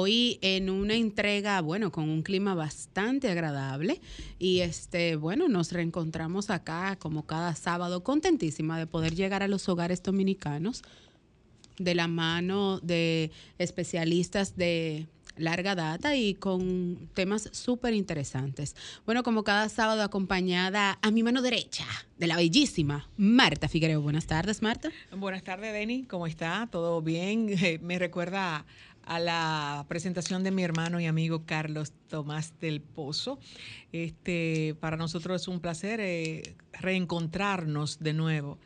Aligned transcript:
Hoy 0.00 0.38
en 0.42 0.70
una 0.70 0.94
entrega, 0.94 1.60
bueno, 1.60 1.90
con 1.90 2.08
un 2.08 2.22
clima 2.22 2.54
bastante 2.54 3.28
agradable 3.28 4.00
y 4.38 4.60
este, 4.60 5.16
bueno, 5.16 5.48
nos 5.48 5.72
reencontramos 5.72 6.50
acá 6.50 6.94
como 7.00 7.26
cada 7.26 7.56
sábado, 7.56 8.04
contentísima 8.04 8.78
de 8.78 8.86
poder 8.86 9.16
llegar 9.16 9.42
a 9.42 9.48
los 9.48 9.68
hogares 9.68 10.00
dominicanos 10.04 10.84
de 11.78 11.96
la 11.96 12.06
mano 12.06 12.78
de 12.78 13.32
especialistas 13.58 14.56
de 14.56 15.08
larga 15.38 15.74
data 15.74 16.16
y 16.16 16.34
con 16.34 17.08
temas 17.14 17.48
súper 17.52 17.94
interesantes. 17.94 18.76
Bueno, 19.06 19.22
como 19.22 19.44
cada 19.44 19.68
sábado 19.68 20.02
acompañada 20.02 20.98
a 21.02 21.10
mi 21.10 21.22
mano 21.22 21.42
derecha 21.42 21.86
de 22.18 22.26
la 22.26 22.36
bellísima 22.36 23.08
Marta 23.16 23.68
Figueroa. 23.68 23.98
Buenas 23.98 24.26
tardes, 24.26 24.62
Marta. 24.62 24.90
Buenas 25.16 25.44
tardes, 25.44 25.72
Denny. 25.72 26.04
¿Cómo 26.04 26.26
está? 26.26 26.68
¿Todo 26.70 27.00
bien? 27.00 27.48
Me 27.82 27.98
recuerda 27.98 28.66
a 29.08 29.18
la 29.18 29.86
presentación 29.88 30.44
de 30.44 30.50
mi 30.50 30.62
hermano 30.62 31.00
y 31.00 31.06
amigo 31.06 31.46
Carlos 31.46 31.94
Tomás 32.08 32.52
del 32.60 32.82
Pozo. 32.82 33.38
Este, 33.90 34.76
para 34.80 34.98
nosotros 34.98 35.40
es 35.40 35.48
un 35.48 35.60
placer 35.60 35.98
eh, 36.00 36.54
reencontrarnos 36.72 38.00
de 38.00 38.12
nuevo 38.12 38.58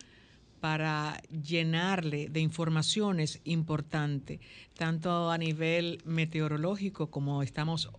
para 0.61 1.23
llenarle 1.31 2.29
de 2.29 2.41
informaciones 2.41 3.41
importantes, 3.45 4.41
tanto 4.77 5.31
a 5.31 5.39
nivel 5.39 6.03
meteorológico 6.05 7.09
como 7.09 7.45
estamos 7.45 7.91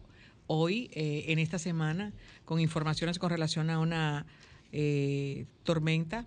hoy 0.47 0.89
eh, 0.93 1.25
en 1.29 1.39
esta 1.39 1.59
semana 1.59 2.11
con 2.43 2.59
informaciones 2.59 3.19
con 3.19 3.29
relación 3.29 3.69
a 3.69 3.79
una 3.79 4.25
eh, 4.73 5.45
tormenta 5.63 6.25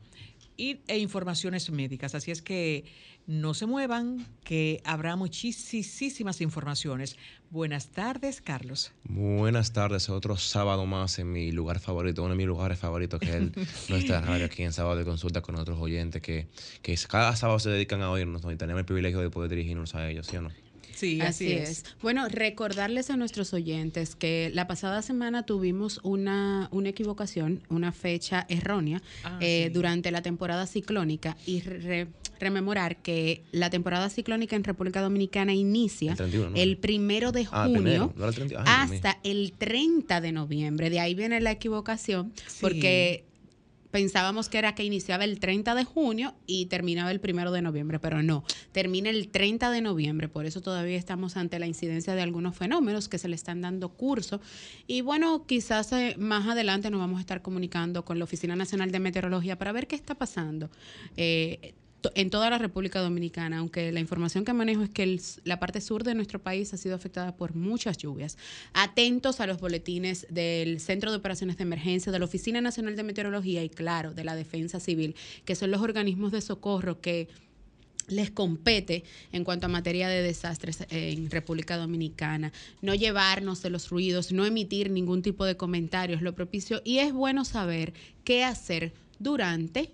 y, 0.57 0.81
e 0.87 0.97
informaciones 0.97 1.71
médicas. 1.71 2.15
Así 2.15 2.31
es 2.31 2.41
que 2.41 2.87
no 3.27 3.55
se 3.55 3.67
muevan, 3.67 4.27
que 4.45 4.81
habrá 4.85 5.17
muchísimas 5.17 6.41
informaciones. 6.41 7.17
Buenas 7.51 7.89
tardes, 7.89 8.41
Carlos. 8.41 8.93
Buenas 9.05 9.73
tardes, 9.73 10.09
otro 10.09 10.37
sábado 10.37 10.87
más 10.87 11.19
en 11.19 11.33
mi 11.33 11.53
lugar 11.53 11.81
favorito, 11.81 12.23
uno 12.23 12.33
de 12.33 12.37
mis 12.37 12.47
lugares 12.47 12.79
favoritos, 12.79 13.21
que 13.21 13.37
es 13.37 13.91
nuestra 13.91 14.21
radio 14.21 14.47
aquí 14.47 14.63
en 14.63 14.73
Sábado 14.73 14.97
de 14.97 15.05
Consulta 15.05 15.43
con 15.43 15.57
otros 15.57 15.79
oyentes 15.81 16.23
que, 16.23 16.49
que 16.83 16.97
cada 17.09 17.35
sábado 17.37 17.59
se 17.59 17.71
dedican 17.71 18.03
a 18.03 18.11
oírnos 18.11 18.43
y 18.51 18.57
tenemos 18.57 18.81
el 18.81 18.87
privilegio 18.87 19.21
de 19.21 19.31
poder 19.31 19.51
dirigirnos 19.51 19.95
a 19.95 20.09
ellos, 20.09 20.27
¿sí 20.27 20.37
o 20.37 20.43
no? 20.43 20.51
Sí, 20.97 21.21
así, 21.21 21.53
es. 21.53 21.85
Bueno, 22.01 22.27
recordarles 22.29 23.11
a 23.11 23.17
nuestros 23.19 23.53
oyentes 23.53 24.17
que 24.17 24.51
la 24.55 24.67
pasada 24.67 25.03
semana 25.03 25.45
tuvimos 25.45 26.01
una, 26.03 26.69
una 26.73 26.89
equivocación, 26.89 27.63
una 27.69 27.93
fecha 27.93 28.47
errónea 28.49 29.03
ah, 29.23 29.39
eh, 29.43 29.71
durante 29.75 30.11
la 30.11 30.23
temporada 30.23 30.67
ciclónica 30.67 31.37
y 31.45 31.63
rememorar 32.41 32.97
que 32.97 33.43
la 33.53 33.69
temporada 33.69 34.09
ciclónica 34.09 34.57
en 34.57 34.65
República 34.65 35.03
Dominicana 35.03 35.53
inicia 35.53 36.17
el, 36.55 36.79
primero 36.79 37.31
de 37.31 37.47
ah, 37.51 37.67
junio 37.67 38.15
hasta 38.65 39.19
el 39.23 39.53
30 39.53 40.23
de 40.23 40.33
noviembre. 40.33 40.89
De 40.89 41.01
ahí 41.01 41.15
viene 41.15 41.43
la 41.43 41.51
equivocación 41.51 42.33
porque 42.63 43.25
pensábamos 43.97 44.51
que 44.51 44.59
era 44.59 44.75
que 44.75 44.85
iniciaba 44.85 45.25
el 45.25 45.41
30 45.41 45.75
de 45.75 45.85
junio 45.85 46.35
y 46.47 46.67
terminaba 46.67 47.11
el 47.11 47.19
1 47.27 47.51
de 47.51 47.63
noviembre, 47.63 47.99
pero 47.99 48.23
no, 48.23 48.45
termina 48.71 49.09
el 49.09 49.29
30 49.29 49.71
de 49.71 49.81
noviembre, 49.81 50.29
por 50.29 50.45
eso 50.45 50.61
todavía 50.61 50.99
estamos 50.99 51.39
ante 51.39 51.59
la 51.59 51.67
incidencia 51.67 52.15
de 52.15 52.21
algunos 52.21 52.55
fenómenos 52.55 53.09
que 53.09 53.17
se 53.17 53.27
le 53.27 53.37
están 53.37 53.63
dando 53.63 53.89
curso. 53.89 54.43
Y 54.87 55.01
bueno, 55.01 55.47
quizás 55.47 55.93
eh, 55.93 56.15
más 56.19 56.47
adelante 56.47 56.91
nos 56.91 57.01
vamos 57.01 57.17
a 57.17 57.21
estar 57.23 57.41
comunicando 57.41 58.05
con 58.05 58.19
la 58.19 58.25
Oficina 58.25 58.55
Nacional 58.55 58.93
de 58.93 59.01
Meteorología 59.01 59.57
para 59.57 59.73
ver 59.73 59.87
qué 59.87 59.97
está 59.97 60.15
pasando. 60.15 60.69
Eh, 61.17 61.73
en 62.15 62.31
toda 62.31 62.51
la 62.51 62.59
República 62.59 63.01
Dominicana, 63.01 63.59
aunque 63.59 63.93
la 63.93 64.01
información 64.01 64.45
que 64.45 64.53
manejo 64.53 64.83
es 64.83 64.91
que 64.91 65.21
la 65.45 65.59
parte 65.59 65.81
sur 65.81 66.05
de 66.05 66.15
nuestro 66.15 66.41
país 66.41 66.73
ha 66.75 66.77
sido 66.77 66.95
afectada 66.95 67.37
por 67.37 67.55
muchas 67.55 67.99
lluvias. 67.99 68.39
Atentos 68.73 69.41
a 69.41 69.47
los 69.47 69.61
boletines 69.61 70.27
del 70.31 70.81
Centro 70.81 71.11
de 71.11 71.17
Operaciones 71.17 71.57
de 71.57 71.63
Emergencia, 71.63 72.13
de 72.13 72.19
la 72.19 72.25
Oficina 72.25 72.61
Nacional 72.61 72.97
de 72.97 73.03
Meteorología 73.03 73.63
y, 73.65 73.69
claro, 73.69 74.15
de 74.15 74.25
la 74.25 74.37
Defensa 74.37 74.81
Civil, 74.81 75.15
que 75.45 75.55
son 75.55 75.71
los 75.71 75.81
organismos 75.81 76.33
de 76.33 76.41
socorro 76.41 77.01
que 77.01 77.29
les 78.09 78.31
compete 78.31 79.05
en 79.33 79.45
cuanto 79.45 79.67
a 79.67 79.69
materia 79.69 80.09
de 80.09 80.23
desastres 80.23 80.87
en 80.91 81.31
República 81.31 81.77
Dominicana, 81.77 82.53
no 82.83 82.95
llevarnos 82.95 83.63
de 83.63 83.71
los 83.71 83.91
ruidos, 83.91 84.33
no 84.33 84.47
emitir 84.47 84.91
ningún 84.91 85.23
tipo 85.23 85.45
de 85.45 85.57
comentarios, 85.57 86.23
lo 86.23 86.35
propicio, 86.35 86.83
y 86.85 86.99
es 86.99 87.13
bueno 87.13 87.45
saber 87.45 87.93
qué 88.25 88.45
hacer 88.45 88.93
durante 89.19 89.91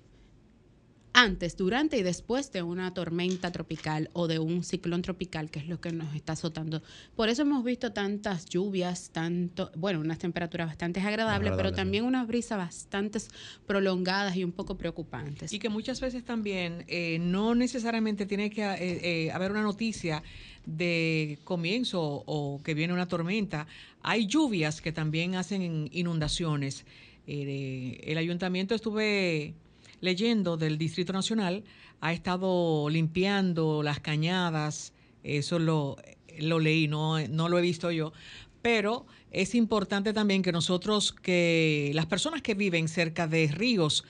antes, 1.14 1.56
durante 1.56 1.98
y 1.98 2.02
después 2.02 2.52
de 2.52 2.62
una 2.62 2.94
tormenta 2.94 3.52
tropical 3.52 4.10
o 4.14 4.28
de 4.28 4.38
un 4.38 4.64
ciclón 4.64 5.02
tropical, 5.02 5.50
que 5.50 5.58
es 5.58 5.68
lo 5.68 5.80
que 5.80 5.92
nos 5.92 6.14
está 6.14 6.32
azotando. 6.32 6.82
Por 7.16 7.28
eso 7.28 7.42
hemos 7.42 7.64
visto 7.64 7.92
tantas 7.92 8.46
lluvias, 8.46 9.10
tanto, 9.10 9.70
bueno, 9.76 10.00
unas 10.00 10.18
temperaturas 10.18 10.68
bastante 10.68 11.00
agradables, 11.00 11.52
pero 11.56 11.72
también 11.72 12.04
unas 12.04 12.26
brisas 12.26 12.58
bastante 12.58 13.18
prolongadas 13.66 14.36
y 14.36 14.44
un 14.44 14.52
poco 14.52 14.76
preocupantes. 14.76 15.52
Y 15.52 15.58
que 15.58 15.68
muchas 15.68 16.00
veces 16.00 16.24
también 16.24 16.84
eh, 16.88 17.18
no 17.20 17.54
necesariamente 17.54 18.26
tiene 18.26 18.50
que 18.50 18.62
eh, 18.62 18.76
eh, 18.80 19.30
haber 19.32 19.50
una 19.50 19.62
noticia 19.62 20.22
de 20.64 21.38
comienzo 21.44 22.22
o 22.26 22.60
que 22.62 22.74
viene 22.74 22.92
una 22.92 23.06
tormenta. 23.06 23.66
Hay 24.02 24.26
lluvias 24.26 24.80
que 24.80 24.92
también 24.92 25.34
hacen 25.34 25.88
inundaciones. 25.92 26.84
el 27.26 28.18
ayuntamiento 28.18 28.74
estuve 28.74 29.54
leyendo 30.02 30.58
del 30.58 30.76
Distrito 30.76 31.14
Nacional, 31.14 31.64
ha 32.02 32.12
estado 32.12 32.90
limpiando 32.90 33.82
las 33.82 34.00
cañadas, 34.00 34.92
eso 35.22 35.58
lo, 35.58 35.96
lo 36.38 36.58
leí, 36.58 36.88
no, 36.88 37.26
no 37.28 37.48
lo 37.48 37.58
he 37.58 37.62
visto 37.62 37.90
yo, 37.90 38.12
pero 38.60 39.06
es 39.30 39.54
importante 39.54 40.12
también 40.12 40.42
que 40.42 40.52
nosotros, 40.52 41.12
que 41.12 41.92
las 41.94 42.06
personas 42.06 42.42
que 42.42 42.54
viven 42.54 42.88
cerca 42.88 43.26
de 43.26 43.46
ríos, 43.48 44.04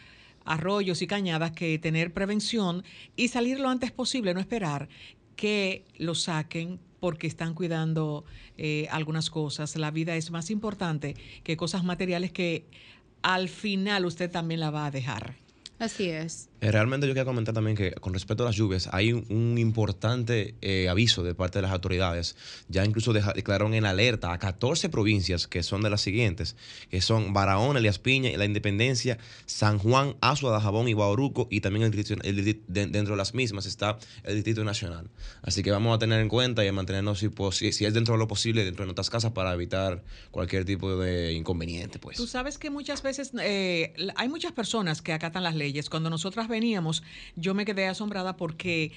arroyos 0.44 1.02
y 1.02 1.06
cañadas, 1.06 1.52
que 1.52 1.78
tener 1.78 2.12
prevención 2.12 2.82
y 3.14 3.28
salir 3.28 3.60
lo 3.60 3.69
antes 3.69 3.92
posible, 3.92 4.34
no 4.34 4.41
esperar 4.41 4.88
que 5.36 5.84
lo 5.98 6.14
saquen 6.14 6.81
porque 7.00 7.26
están 7.26 7.54
cuidando 7.54 8.25
eh, 8.56 8.86
algunas 8.91 9.28
cosas. 9.28 9.76
La 9.76 9.91
vida 9.91 10.16
es 10.16 10.31
más 10.31 10.50
importante 10.50 11.16
que 11.42 11.56
cosas 11.56 11.84
materiales 11.84 12.32
que 12.32 12.66
al 13.22 13.48
final 13.48 14.06
usted 14.06 14.31
también 14.31 14.60
la 14.60 14.70
va 14.70 14.86
a 14.86 14.91
dejar. 14.91 15.41
Así 15.82 16.10
es. 16.10 16.51
Eh, 16.62 16.71
realmente 16.71 17.09
yo 17.09 17.12
quiero 17.12 17.27
comentar 17.27 17.53
también 17.53 17.77
que 17.77 17.91
con 17.91 18.15
respecto 18.15 18.45
a 18.45 18.47
las 18.47 18.55
lluvias 18.55 18.89
hay 18.93 19.12
un, 19.12 19.59
importante 19.59 20.55
eh, 20.61 20.89
aviso 20.89 21.25
de 21.25 21.34
parte 21.34 21.59
de 21.59 21.62
las 21.62 21.73
autoridades. 21.73 22.37
Ya 22.69 22.84
incluso 22.84 23.12
declararon 23.12 23.75
en 23.75 23.84
alerta 23.84 24.33
a 24.33 24.39
14 24.39 24.89
provincias 24.89 25.49
que 25.49 25.65
son 25.65 25.83
de 25.83 25.91
las 25.91 26.03
siguientes, 26.03 26.55
que 26.89 27.00
son 27.00 27.33
Barahona, 27.33 27.81
Elias 27.81 27.99
Piña, 27.99 28.31
La 28.39 28.45
Independencia, 28.45 29.19
San 29.45 29.78
Juan, 29.78 30.15
Azua, 30.21 30.53
Dajabón 30.53 30.87
y 30.87 30.95
Bauruco 30.95 31.49
y 31.50 31.62
también 31.62 31.83
el, 31.83 32.62
dentro 32.69 33.15
de 33.15 33.17
las 33.17 33.34
mismas 33.34 33.67
está 33.67 33.99
el 34.23 34.37
Distrito 34.37 34.62
Nacional. 34.62 35.11
Así 35.43 35.65
que 35.65 35.73
vamos 35.73 35.97
a 35.97 35.99
tener 35.99 36.21
en 36.21 36.29
cuenta 36.29 36.65
y 36.65 36.69
a 36.69 36.73
mantenernos 36.73 37.19
si, 37.19 37.73
si, 37.73 37.84
es 37.84 37.93
dentro 37.93 38.15
de 38.15 38.19
lo 38.19 38.29
posible 38.29 38.65
dentro 38.65 38.84
de 38.84 38.87
nuestras 38.87 39.11
casas 39.11 39.33
para 39.33 39.53
evitar 39.53 40.05
cualquier 40.31 40.65
tipo 40.65 40.97
de 40.97 41.33
inconveniente. 41.33 41.99
Pues. 41.99 42.19
Tú 42.19 42.29
sabes 42.29 42.56
que 42.56 42.71
muchas 42.71 43.03
veces 43.03 43.33
eh, 43.43 43.94
hay 44.15 44.29
muchas 44.29 44.53
personas 44.53 45.03
que 45.03 45.12
acatan 45.12 45.43
las 45.43 45.56
leyes. 45.56 45.91
Cuando 45.91 46.09
nosotras 46.09 46.51
veníamos, 46.52 47.02
yo 47.34 47.54
me 47.54 47.64
quedé 47.64 47.88
asombrada 47.88 48.36
porque 48.36 48.92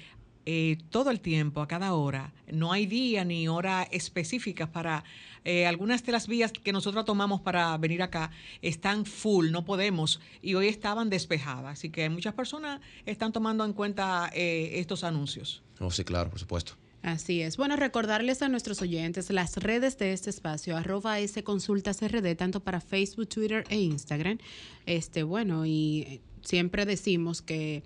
eh, 0.45 0.77
todo 0.91 1.09
el 1.09 1.21
tiempo, 1.21 1.61
a 1.61 1.67
cada 1.67 1.93
hora, 1.93 2.31
no 2.51 2.71
hay 2.71 2.85
día 2.85 3.25
ni 3.25 3.47
hora 3.47 3.81
específicas 3.89 4.69
para 4.69 5.03
eh, 5.43 5.65
algunas 5.65 6.03
de 6.03 6.11
las 6.11 6.27
vías 6.27 6.51
que 6.51 6.71
nosotros 6.71 7.03
tomamos 7.03 7.41
para 7.41 7.75
venir 7.77 8.03
acá 8.03 8.29
están 8.61 9.05
full, 9.05 9.49
no 9.49 9.65
podemos, 9.65 10.19
y 10.43 10.53
hoy 10.53 10.67
estaban 10.67 11.09
despejadas. 11.09 11.79
Así 11.79 11.89
que 11.89 12.09
muchas 12.09 12.35
personas 12.35 12.79
están 13.07 13.31
tomando 13.31 13.65
en 13.65 13.73
cuenta 13.73 14.29
eh, 14.33 14.73
estos 14.75 15.03
anuncios. 15.03 15.63
Oh, 15.79 15.89
sí, 15.89 16.03
claro, 16.03 16.29
por 16.29 16.39
supuesto. 16.39 16.73
Así 17.01 17.41
es. 17.41 17.57
Bueno, 17.57 17.75
recordarles 17.75 18.41
a 18.41 18.49
nuestros 18.49 18.81
oyentes 18.81 19.29
las 19.29 19.57
redes 19.57 19.97
de 19.99 20.13
este 20.13 20.31
espacio, 20.31 20.75
arroba 20.75 21.19
S 21.19 21.43
Consultas 21.43 22.01
RD, 22.01 22.35
tanto 22.35 22.61
para 22.61 22.81
Facebook, 22.81 23.27
Twitter 23.29 23.63
e 23.69 23.77
Instagram. 23.77 24.39
Este, 24.87 25.21
bueno, 25.21 25.67
y 25.67 26.21
siempre 26.45 26.85
decimos 26.85 27.41
que 27.41 27.83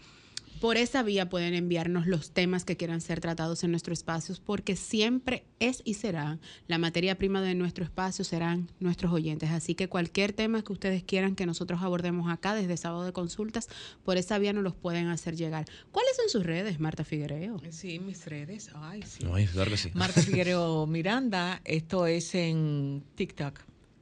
por 0.59 0.75
esa 0.75 1.03
vía 1.03 1.29
pueden 1.29 1.53
enviarnos 1.53 2.05
los 2.05 2.31
temas 2.31 2.65
que 2.65 2.75
quieran 2.75 2.99
ser 2.99 3.21
tratados 3.21 3.63
en 3.63 3.71
nuestros 3.71 3.99
espacios, 3.99 4.41
porque 4.41 4.75
siempre 4.75 5.45
es 5.59 5.81
y 5.85 5.93
será 5.93 6.37
la 6.67 6.77
materia 6.77 7.17
prima 7.17 7.41
de 7.41 7.55
nuestro 7.55 7.85
espacio, 7.85 8.25
serán 8.25 8.69
nuestros 8.79 9.13
oyentes. 9.13 9.51
Así 9.51 9.73
que 9.73 9.87
cualquier 9.87 10.33
tema 10.33 10.61
que 10.61 10.73
ustedes 10.73 11.03
quieran 11.03 11.35
que 11.35 11.45
nosotros 11.45 11.81
abordemos 11.81 12.29
acá 12.29 12.53
desde 12.53 12.75
sábado 12.75 13.05
de 13.05 13.13
consultas, 13.13 13.69
por 14.03 14.17
esa 14.17 14.37
vía 14.37 14.51
nos 14.51 14.63
los 14.63 14.75
pueden 14.75 15.07
hacer 15.07 15.35
llegar. 15.37 15.65
¿Cuáles 15.91 16.15
son 16.17 16.29
sus 16.29 16.45
redes, 16.45 16.79
Marta 16.79 17.05
Figuereo? 17.05 17.61
Sí, 17.69 17.99
mis 17.99 18.25
redes. 18.25 18.69
Ay, 18.75 19.03
sí. 19.03 19.23
claro 19.53 19.71
que 19.71 19.77
sí. 19.77 19.91
Marta 19.93 20.21
Figuereo 20.21 20.85
Miranda, 20.87 21.61
esto 21.63 22.05
es 22.05 22.35
en 22.35 23.03
TikTok. 23.15 23.61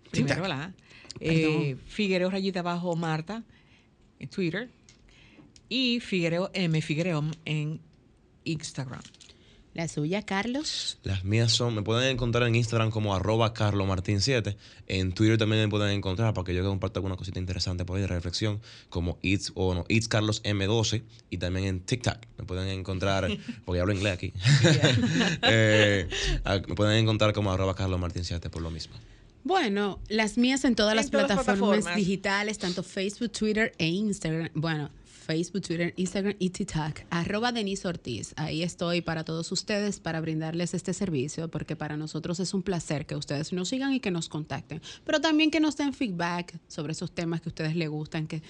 Primero, 0.09 0.41
¿verdad? 0.41 0.73
Eh, 1.19 1.77
Figuereo 1.85 2.29
rayita 2.29 2.61
abajo 2.61 2.95
Marta 2.95 3.43
en 4.19 4.29
Twitter 4.29 4.69
y 5.69 5.99
Figuereo 5.99 6.49
M. 6.53 6.81
Figuereo 6.81 7.23
en 7.45 7.79
Instagram. 8.43 9.01
La 9.77 9.87
suya, 9.87 10.23
Carlos. 10.23 10.97
Las 11.03 11.23
mías 11.23 11.51
son, 11.51 11.75
me 11.75 11.83
pueden 11.83 12.09
encontrar 12.09 12.47
en 12.47 12.55
Instagram 12.55 12.89
como 12.89 13.13
arroba 13.13 13.53
carlomartin7. 13.53 14.55
En 14.87 15.13
Twitter 15.13 15.37
también 15.37 15.61
me 15.61 15.67
pueden 15.67 15.91
encontrar 15.91 16.33
para 16.33 16.45
que 16.45 16.55
yo 16.55 16.63
comparta 16.63 16.97
alguna 16.97 17.15
cosita 17.15 17.37
interesante 17.37 17.85
por 17.85 17.97
ahí 17.97 18.01
de 18.01 18.07
reflexión, 18.07 18.59
como 18.89 19.19
It's, 19.21 19.51
o 19.53 19.75
no, 19.75 19.85
It's 19.87 20.07
Carlos 20.07 20.41
M12. 20.41 21.03
Y 21.29 21.37
también 21.37 21.67
en 21.67 21.81
TikTok 21.81 22.17
me 22.39 22.45
pueden 22.45 22.69
encontrar, 22.69 23.29
porque 23.65 23.79
hablo 23.79 23.93
inglés 23.93 24.13
aquí. 24.13 24.33
Eh, 25.43 26.07
me 26.67 26.73
pueden 26.73 26.97
encontrar 26.97 27.33
como 27.33 27.51
arroba 27.51 27.75
carlomartin7 27.75 28.49
por 28.49 28.63
lo 28.63 28.71
mismo. 28.71 28.95
Bueno, 29.47 30.01
las 30.09 30.37
mías 30.37 30.65
en 30.65 30.75
todas, 30.75 30.93
las, 30.93 31.09
plataformas 31.09 31.95
digitales, 31.95 32.57
tanto 32.57 32.83
Facebook, 32.83 33.31
Twitter 33.31 33.71
e 33.77 33.87
Instagram. 33.87 34.49
Bueno, 34.53 34.89
Facebook, 35.05 35.61
Twitter, 35.61 35.93
Instagram 35.95 36.35
y 36.37 36.49
TikTok, 36.49 37.05
arroba 37.09 37.53
Denise 37.53 37.87
Ortiz. 37.87 38.33
Ahí 38.35 38.61
estoy 38.61 38.99
para 38.99 39.23
todos 39.23 39.49
ustedes 39.53 40.01
para 40.01 40.19
brindarles 40.19 40.73
este 40.73 40.93
servicio, 40.93 41.49
porque 41.49 41.77
para 41.77 41.95
nosotros 41.95 42.41
es 42.41 42.53
un 42.53 42.61
placer 42.61 43.05
que 43.05 43.15
ustedes 43.15 43.53
nos 43.53 43.69
sigan 43.69 43.93
y 43.93 44.01
que 44.01 44.11
nos 44.11 44.27
contacten, 44.27 44.81
pero 45.05 45.21
también 45.21 45.49
que 45.49 45.61
nos 45.61 45.77
den 45.77 45.93
feedback 45.93 46.59
sobre 46.67 46.91
esos 46.91 47.15
temas 47.15 47.39
que 47.39 47.47
a 47.47 47.51
ustedes 47.51 47.75
les 47.77 47.87
gustan, 47.87 48.27
que, 48.27 48.41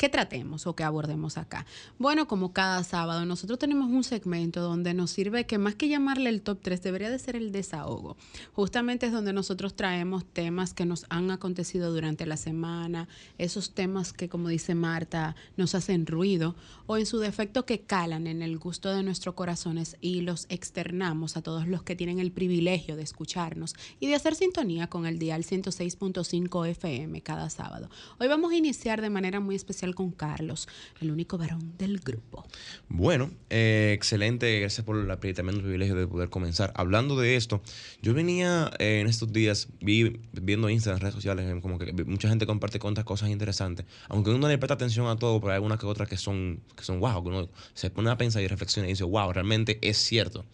que 0.00 0.08
tratemos 0.08 0.66
o 0.66 0.74
que 0.74 0.82
abordemos 0.82 1.36
acá. 1.36 1.66
Bueno, 1.98 2.26
como 2.26 2.54
cada 2.54 2.82
sábado, 2.84 3.26
nosotros 3.26 3.58
tenemos 3.58 3.90
un 3.90 4.02
segmento 4.02 4.62
donde 4.62 4.94
nos 4.94 5.10
sirve 5.10 5.44
que 5.44 5.58
más 5.58 5.74
que 5.74 5.90
llamarle 5.90 6.30
el 6.30 6.40
top 6.40 6.60
3, 6.62 6.82
debería 6.82 7.10
de 7.10 7.18
ser 7.18 7.36
el 7.36 7.52
desahogo. 7.52 8.16
Justamente 8.54 9.04
es 9.04 9.12
donde 9.12 9.34
nosotros 9.34 9.76
traemos 9.76 10.24
temas 10.24 10.72
que 10.72 10.86
nos 10.86 11.04
han 11.10 11.30
acontecido 11.30 11.92
durante 11.92 12.24
la 12.24 12.38
semana, 12.38 13.08
esos 13.36 13.74
temas 13.74 14.14
que, 14.14 14.30
como 14.30 14.48
dice 14.48 14.74
Marta, 14.74 15.36
nos 15.58 15.74
hacen 15.74 16.06
ruido 16.06 16.56
o 16.86 16.96
en 16.96 17.04
su 17.04 17.18
defecto 17.18 17.66
que 17.66 17.82
calan 17.82 18.26
en 18.26 18.40
el 18.40 18.56
gusto 18.56 18.94
de 18.94 19.02
nuestros 19.02 19.34
corazones 19.34 19.98
y 20.00 20.22
los 20.22 20.46
externamos 20.48 21.36
a 21.36 21.42
todos 21.42 21.68
los 21.68 21.82
que 21.82 21.94
tienen 21.94 22.20
el 22.20 22.32
privilegio 22.32 22.96
de 22.96 23.02
escucharnos 23.02 23.74
y 24.00 24.06
de 24.06 24.14
hacer 24.14 24.34
sintonía 24.34 24.86
con 24.86 25.04
el 25.04 25.18
dial 25.18 25.44
106.5 25.44 26.68
FM 26.68 27.20
cada 27.20 27.50
sábado. 27.50 27.90
Hoy 28.18 28.28
vamos 28.28 28.52
a 28.52 28.56
iniciar 28.56 29.02
de 29.02 29.10
manera 29.10 29.40
muy 29.40 29.56
especial 29.56 29.89
con 29.94 30.10
Carlos, 30.10 30.68
el 31.00 31.10
único 31.10 31.38
varón 31.38 31.74
del 31.78 31.98
grupo. 31.98 32.46
Bueno, 32.88 33.30
eh, 33.48 33.92
excelente, 33.94 34.60
gracias 34.60 34.84
por 34.84 34.96
el 34.96 35.34
tremendo 35.34 35.60
privilegio 35.60 35.94
de 35.94 36.06
poder 36.06 36.28
comenzar. 36.30 36.72
Hablando 36.74 37.18
de 37.18 37.36
esto, 37.36 37.62
yo 38.02 38.14
venía 38.14 38.70
eh, 38.78 39.00
en 39.00 39.06
estos 39.06 39.32
días 39.32 39.68
vi, 39.80 40.20
viendo 40.32 40.68
Instagram, 40.68 41.00
redes 41.00 41.14
sociales, 41.14 41.60
como 41.62 41.78
que 41.78 41.92
mucha 42.04 42.28
gente 42.28 42.46
comparte 42.46 42.78
cuantas 42.78 43.04
cosas 43.04 43.30
interesantes, 43.30 43.86
aunque 44.08 44.30
uno 44.30 44.48
le 44.48 44.58
presta 44.58 44.74
atención 44.74 45.06
a 45.06 45.16
todo, 45.16 45.40
pero 45.40 45.52
hay 45.52 45.56
algunas 45.56 45.78
que 45.78 45.86
otras 45.86 46.08
que 46.08 46.16
son, 46.16 46.60
que 46.76 46.84
son 46.84 47.00
wow, 47.00 47.22
que 47.22 47.28
uno 47.28 47.48
se 47.74 47.90
pone 47.90 48.10
a 48.10 48.16
pensar 48.16 48.42
y 48.42 48.48
reflexiona 48.48 48.88
y 48.88 48.92
dice, 48.92 49.04
wow, 49.04 49.32
realmente 49.32 49.78
es 49.82 49.98
cierto. 49.98 50.44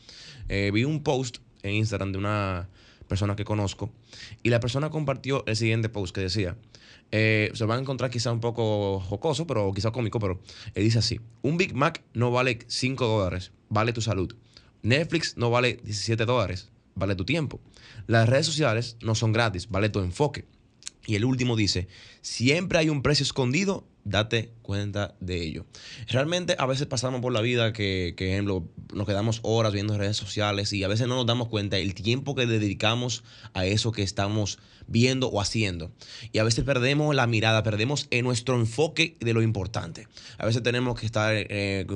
Eh, 0.48 0.70
vi 0.72 0.84
un 0.84 1.02
post 1.02 1.38
en 1.62 1.74
Instagram 1.74 2.12
de 2.12 2.18
una 2.18 2.68
persona 3.08 3.36
que 3.36 3.44
conozco 3.44 3.92
y 4.42 4.50
la 4.50 4.60
persona 4.60 4.90
compartió 4.90 5.44
el 5.46 5.56
siguiente 5.56 5.88
post 5.88 6.14
que 6.14 6.20
decía, 6.20 6.56
eh, 7.12 7.50
se 7.54 7.64
van 7.64 7.78
a 7.78 7.82
encontrar 7.82 8.10
quizá 8.10 8.32
un 8.32 8.40
poco 8.40 9.00
jocoso, 9.00 9.46
pero 9.46 9.72
quizá 9.72 9.90
cómico, 9.90 10.18
pero 10.18 10.40
él 10.74 10.84
dice 10.84 10.98
así, 10.98 11.20
un 11.42 11.56
Big 11.56 11.74
Mac 11.74 12.02
no 12.14 12.30
vale 12.30 12.58
5 12.66 13.06
dólares, 13.06 13.52
vale 13.68 13.92
tu 13.92 14.00
salud. 14.00 14.34
Netflix 14.82 15.36
no 15.36 15.50
vale 15.50 15.80
17 15.82 16.24
dólares, 16.24 16.70
vale 16.94 17.14
tu 17.14 17.24
tiempo. 17.24 17.60
Las 18.06 18.28
redes 18.28 18.46
sociales 18.46 18.96
no 19.00 19.14
son 19.14 19.32
gratis, 19.32 19.68
vale 19.68 19.88
tu 19.88 20.00
enfoque. 20.00 20.46
Y 21.06 21.14
el 21.14 21.24
último 21.24 21.56
dice, 21.56 21.88
siempre 22.20 22.78
hay 22.78 22.88
un 22.88 23.02
precio 23.02 23.22
escondido 23.22 23.84
date 24.06 24.52
cuenta 24.62 25.14
de 25.20 25.42
ello. 25.42 25.66
Realmente 26.08 26.56
a 26.58 26.66
veces 26.66 26.86
pasamos 26.86 27.20
por 27.20 27.32
la 27.32 27.40
vida 27.40 27.72
que, 27.72 28.14
que, 28.16 28.32
ejemplo, 28.32 28.64
nos 28.94 29.06
quedamos 29.06 29.40
horas 29.42 29.72
viendo 29.72 29.98
redes 29.98 30.16
sociales 30.16 30.72
y 30.72 30.84
a 30.84 30.88
veces 30.88 31.08
no 31.08 31.16
nos 31.16 31.26
damos 31.26 31.48
cuenta 31.48 31.76
el 31.76 31.94
tiempo 31.94 32.34
que 32.34 32.46
dedicamos 32.46 33.24
a 33.52 33.66
eso 33.66 33.92
que 33.92 34.02
estamos 34.02 34.58
viendo 34.86 35.28
o 35.28 35.40
haciendo. 35.40 35.90
Y 36.32 36.38
a 36.38 36.44
veces 36.44 36.64
perdemos 36.64 37.14
la 37.14 37.26
mirada, 37.26 37.62
perdemos 37.62 38.06
en 38.10 38.24
nuestro 38.24 38.56
enfoque 38.56 39.16
de 39.20 39.34
lo 39.34 39.42
importante. 39.42 40.08
A 40.38 40.46
veces 40.46 40.62
tenemos 40.62 40.98
que 40.98 41.06
estar, 41.06 41.34
eh, 41.34 41.86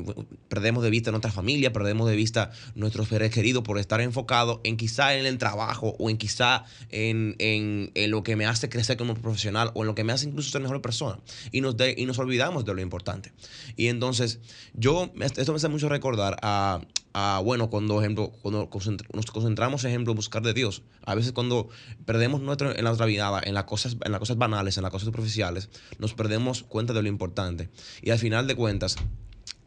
perdemos 0.49 0.83
de 0.83 0.91
vista 0.91 1.11
nuestra 1.11 1.31
familia, 1.31 1.73
perdemos 1.73 2.09
de 2.09 2.17
vista 2.17 2.51
nuestros 2.75 3.09
seres 3.09 3.31
queridos 3.31 3.63
por 3.63 3.79
estar 3.79 4.01
enfocados 4.01 4.61
en 4.65 4.77
quizá 4.77 5.17
en 5.17 5.27
el 5.27 5.39
trabajo 5.39 5.95
o 5.99 6.11
en 6.11 6.17
quizá 6.17 6.65
en, 6.91 7.37
en, 7.39 7.93
en, 7.95 8.11
lo 8.11 8.23
que 8.23 8.37
me 8.37 8.47
hace 8.47 8.69
crecer 8.69 8.97
como 8.97 9.15
profesional 9.15 9.71
o 9.75 9.83
en 9.83 9.87
lo 9.87 9.95
que 9.95 10.05
me 10.05 10.13
hace 10.13 10.27
incluso 10.27 10.51
ser 10.51 10.61
mejor 10.61 10.83
persona. 10.83 11.21
Y 11.53 11.61
nos 11.61 11.77
de, 11.77 11.95
y 12.01 12.07
nos 12.07 12.19
olvidamos 12.19 12.65
de 12.65 12.73
lo 12.73 12.81
importante. 12.81 13.33
Y 13.77 13.89
entonces, 13.89 14.41
yo, 14.73 15.13
esto 15.21 15.53
me 15.53 15.57
hace 15.57 15.69
mucho 15.69 15.91
recordar 15.91 16.39
a, 16.41 16.81
a 17.13 17.43
bueno, 17.45 17.69
cuando, 17.69 18.01
ejemplo, 18.01 18.33
cuando 18.41 18.71
nos 19.13 19.31
concentramos, 19.31 19.85
ejemplo, 19.85 20.13
en 20.13 20.17
buscar 20.17 20.43
de 20.43 20.55
Dios. 20.55 20.83
A 21.05 21.15
veces 21.15 21.33
cuando 21.33 21.69
perdemos 22.07 22.41
nuestro, 22.41 22.75
en 22.75 22.85
nuestra 22.85 23.05
vida, 23.05 23.39
en 23.45 23.53
las, 23.53 23.65
cosas, 23.65 23.99
en 24.03 24.13
las 24.13 24.19
cosas 24.19 24.39
banales, 24.39 24.79
en 24.79 24.83
las 24.83 24.91
cosas 24.91 25.05
superficiales, 25.05 25.69
nos 25.99 26.15
perdemos 26.15 26.63
cuenta 26.63 26.95
de 26.95 27.03
lo 27.03 27.09
importante. 27.09 27.69
Y 28.01 28.11
al 28.11 28.19
final 28.19 28.47
de 28.47 28.55
cuentas, 28.55 28.97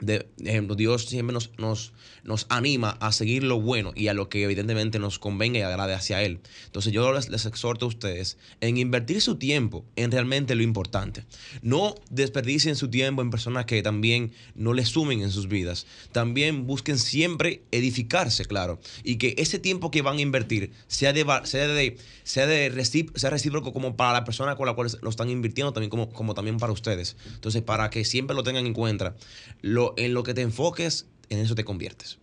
de 0.05 0.27
Dios 0.75 1.05
siempre 1.05 1.33
nos, 1.33 1.51
nos, 1.57 1.93
nos 2.23 2.45
anima 2.49 2.97
a 2.99 3.11
seguir 3.11 3.43
lo 3.43 3.59
bueno 3.59 3.91
y 3.95 4.07
a 4.07 4.13
lo 4.13 4.29
que 4.29 4.43
evidentemente 4.43 4.99
nos 4.99 5.19
convenga 5.19 5.59
y 5.59 5.61
agrade 5.61 5.93
hacia 5.93 6.21
Él. 6.21 6.39
Entonces 6.65 6.93
yo 6.93 7.11
les, 7.13 7.29
les, 7.29 7.45
exhorto 7.45 7.85
a 7.85 7.89
ustedes 7.89 8.37
en 8.61 8.77
invertir 8.77 9.21
su 9.21 9.35
tiempo 9.35 9.85
en 9.95 10.11
realmente 10.11 10.55
lo 10.55 10.63
importante. 10.63 11.25
No 11.61 11.95
desperdicien 12.09 12.75
su 12.75 12.89
tiempo 12.89 13.21
en 13.21 13.29
personas 13.29 13.65
que 13.65 13.81
también 13.81 14.31
no 14.55 14.73
les 14.73 14.89
sumen 14.89 15.21
en 15.21 15.31
sus 15.31 15.47
vidas. 15.47 15.85
También 16.11 16.67
busquen 16.67 16.97
siempre 16.97 17.63
edificarse, 17.71 18.45
claro. 18.45 18.79
Y 19.03 19.17
que 19.17 19.35
ese 19.37 19.59
tiempo 19.59 19.91
que 19.91 20.01
van 20.01 20.17
a 20.17 20.21
invertir 20.21 20.71
sea 20.87 21.13
de, 21.13 21.25
sea 21.43 21.67
de, 21.67 21.97
sea 22.23 22.47
de 22.47 22.71
sea 23.15 23.29
recíproco 23.29 23.73
como 23.73 23.95
para 23.95 24.13
la 24.13 24.23
persona 24.23 24.55
con 24.55 24.65
la 24.65 24.73
cual 24.73 24.89
lo 25.01 25.09
están 25.09 25.29
invirtiendo, 25.29 25.73
también 25.73 25.89
como, 25.89 26.09
como 26.09 26.33
también 26.33 26.57
para 26.57 26.73
ustedes. 26.73 27.15
Entonces, 27.33 27.61
para 27.61 27.89
que 27.89 28.05
siempre 28.05 28.35
lo 28.35 28.43
tengan 28.43 28.65
en 28.65 28.73
cuenta. 28.73 29.15
Lo, 29.61 29.92
en 29.97 30.13
lo 30.13 30.23
que 30.23 30.33
te 30.33 30.41
enfoques, 30.41 31.07
en 31.29 31.39
eso 31.39 31.55
te 31.55 31.63
conviertes. 31.63 32.17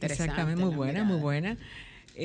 Exactamente, 0.00 0.64
muy 0.64 0.74
buena, 0.74 1.04
muy 1.04 1.18
buena. 1.18 1.56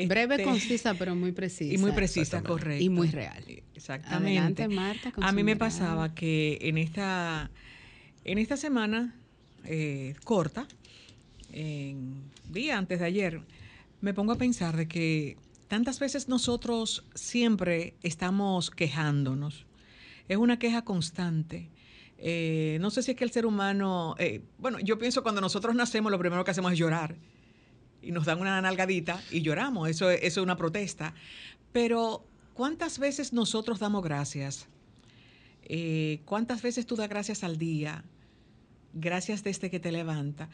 Breve, 0.08 0.36
este, 0.36 0.44
concisa, 0.44 0.94
pero 0.96 1.16
muy 1.16 1.32
precisa. 1.32 1.74
Y 1.74 1.78
muy 1.78 1.92
precisa, 1.92 2.42
correcto. 2.44 2.84
Y 2.84 2.90
muy 2.90 3.08
real. 3.10 3.44
Exactamente. 3.74 4.40
Adelante, 4.40 4.68
Marta. 4.68 5.14
A 5.22 5.32
mí 5.32 5.44
me 5.44 5.56
pasaba 5.56 6.14
que 6.14 6.58
en 6.62 6.78
esta, 6.78 7.50
en 8.24 8.38
esta 8.38 8.58
semana 8.58 9.16
eh, 9.64 10.16
corta, 10.24 10.68
en 11.52 12.24
día 12.50 12.78
antes 12.78 13.00
de 13.00 13.06
ayer, 13.06 13.42
me 14.02 14.14
pongo 14.14 14.34
a 14.34 14.38
pensar 14.38 14.76
de 14.76 14.88
que 14.88 15.38
tantas 15.68 16.00
veces 16.00 16.28
nosotros 16.28 17.06
siempre 17.14 17.94
estamos 18.04 18.72
quejándonos. 18.72 19.66
Es 20.28 20.38
una 20.38 20.60
queja 20.60 20.84
constante. 20.84 21.70
Eh, 22.18 22.78
no 22.82 22.90
sé 22.92 23.04
si 23.04 23.12
es 23.12 23.18
que 23.18 23.24
el 23.24 23.32
ser 23.32 23.46
humano, 23.46 24.16
eh, 24.20 24.42
bueno, 24.58 24.80
yo 24.80 24.98
pienso 24.98 25.22
cuando 25.22 25.42
nosotros 25.42 25.76
nacemos 25.76 26.12
lo 26.12 26.20
primero 26.20 26.44
que 26.44 26.52
hacemos 26.52 26.72
es 26.72 26.80
llorar 26.80 27.16
y 28.02 28.12
nos 28.12 28.26
dan 28.26 28.40
una 28.40 28.62
nalgadita 28.62 29.22
y 29.32 29.42
lloramos, 29.42 29.90
eso, 29.90 30.10
es 30.10 30.38
una 30.38 30.56
protesta. 30.56 31.14
Pero 31.72 32.26
¿cuántas 32.54 33.00
veces 33.00 33.34
nosotros 33.34 33.80
damos 33.80 34.04
gracias? 34.04 34.68
Eh, 35.64 36.22
¿Cuántas 36.26 36.62
veces 36.62 36.86
tú 36.86 36.96
das 36.96 37.10
gracias 37.10 37.44
al 37.44 37.58
día? 37.58 38.04
Gracias 38.94 39.44
desde 39.44 39.70
que 39.70 39.80
te 39.80 39.92
levanta. 39.92 40.50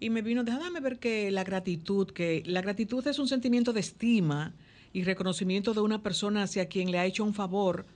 Y 0.00 0.10
me 0.10 0.22
vino, 0.22 0.44
déjame 0.44 0.80
ver 0.80 0.98
que 0.98 1.30
la 1.30 1.44
gratitud, 1.44 2.10
que 2.10 2.42
la 2.46 2.60
gratitud 2.60 3.06
es 3.06 3.18
un 3.18 3.28
sentimiento 3.28 3.72
de 3.72 3.80
estima 3.80 4.54
y 4.92 5.04
reconocimiento 5.04 5.74
de 5.74 5.80
una 5.80 6.02
persona 6.02 6.42
hacia 6.42 6.66
quien 6.66 6.90
le 6.90 6.98
ha 6.98 7.06
hecho 7.06 7.24
un 7.24 7.34
favor 7.34 7.86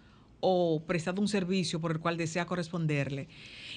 o 0.45 0.83
prestado 0.85 1.21
un 1.21 1.29
servicio 1.29 1.81
por 1.81 1.93
el 1.93 2.01
cual 2.01 2.17
desea 2.17 2.47
corresponderle. 2.47 3.29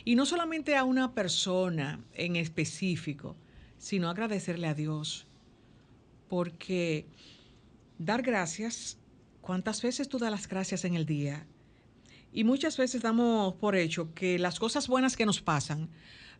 Y 0.04 0.16
no 0.16 0.26
solamente 0.26 0.76
a 0.76 0.84
una 0.84 1.14
persona 1.14 2.04
en 2.16 2.36
específico, 2.36 3.36
sino 3.78 4.10
agradecerle 4.10 4.68
a 4.68 4.74
Dios. 4.74 5.28
Porque 6.28 7.06
dar 8.00 8.24
gracias, 8.24 8.98
¿cuántas 9.42 9.84
veces 9.84 10.10
tú 10.10 10.18
das 10.18 10.32
las 10.32 10.48
gracias 10.48 10.86
en 10.86 10.96
el 10.96 11.06
día? 11.06 11.46
Y 12.34 12.44
muchas 12.44 12.78
veces 12.78 13.04
damos 13.04 13.54
por 13.54 13.76
hecho 13.76 14.16
que 14.16 14.40
las 14.40 14.60
cosas 14.60 14.88
buenas 14.88 15.16
que 15.16 15.28
nos 15.28 15.42
pasan 15.42 15.90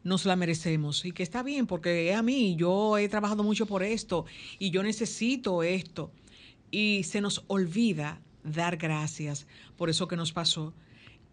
nos 0.04 0.26
la 0.26 0.36
merecemos 0.36 1.06
y 1.06 1.12
que 1.12 1.22
está 1.22 1.44
bien 1.44 1.68
porque 1.68 2.10
es 2.10 2.16
a 2.16 2.24
mí, 2.24 2.56
yo 2.56 2.98
he 2.98 3.08
trabajado 3.10 3.44
mucho 3.44 3.68
por 3.68 3.84
esto 3.84 4.26
y 4.58 4.72
yo 4.72 4.82
necesito 4.82 5.62
esto. 5.62 6.12
Y 6.72 7.04
se 7.04 7.22
nos 7.22 7.44
olvida 7.46 8.22
dar 8.46 8.78
gracias 8.78 9.48
por 9.76 9.90
eso 9.90 10.08
que 10.08 10.16
nos 10.16 10.32
pasó. 10.32 10.74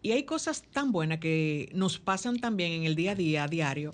Y 0.01 0.11
hay 0.11 0.23
cosas 0.23 0.63
tan 0.63 0.91
buenas 0.91 1.19
que 1.19 1.69
nos 1.73 1.97
pasan 1.97 2.39
también 2.39 2.73
en 2.73 2.83
el 2.83 2.95
día 2.95 3.11
a 3.11 3.15
día, 3.15 3.43
a 3.45 3.47
diario. 3.47 3.91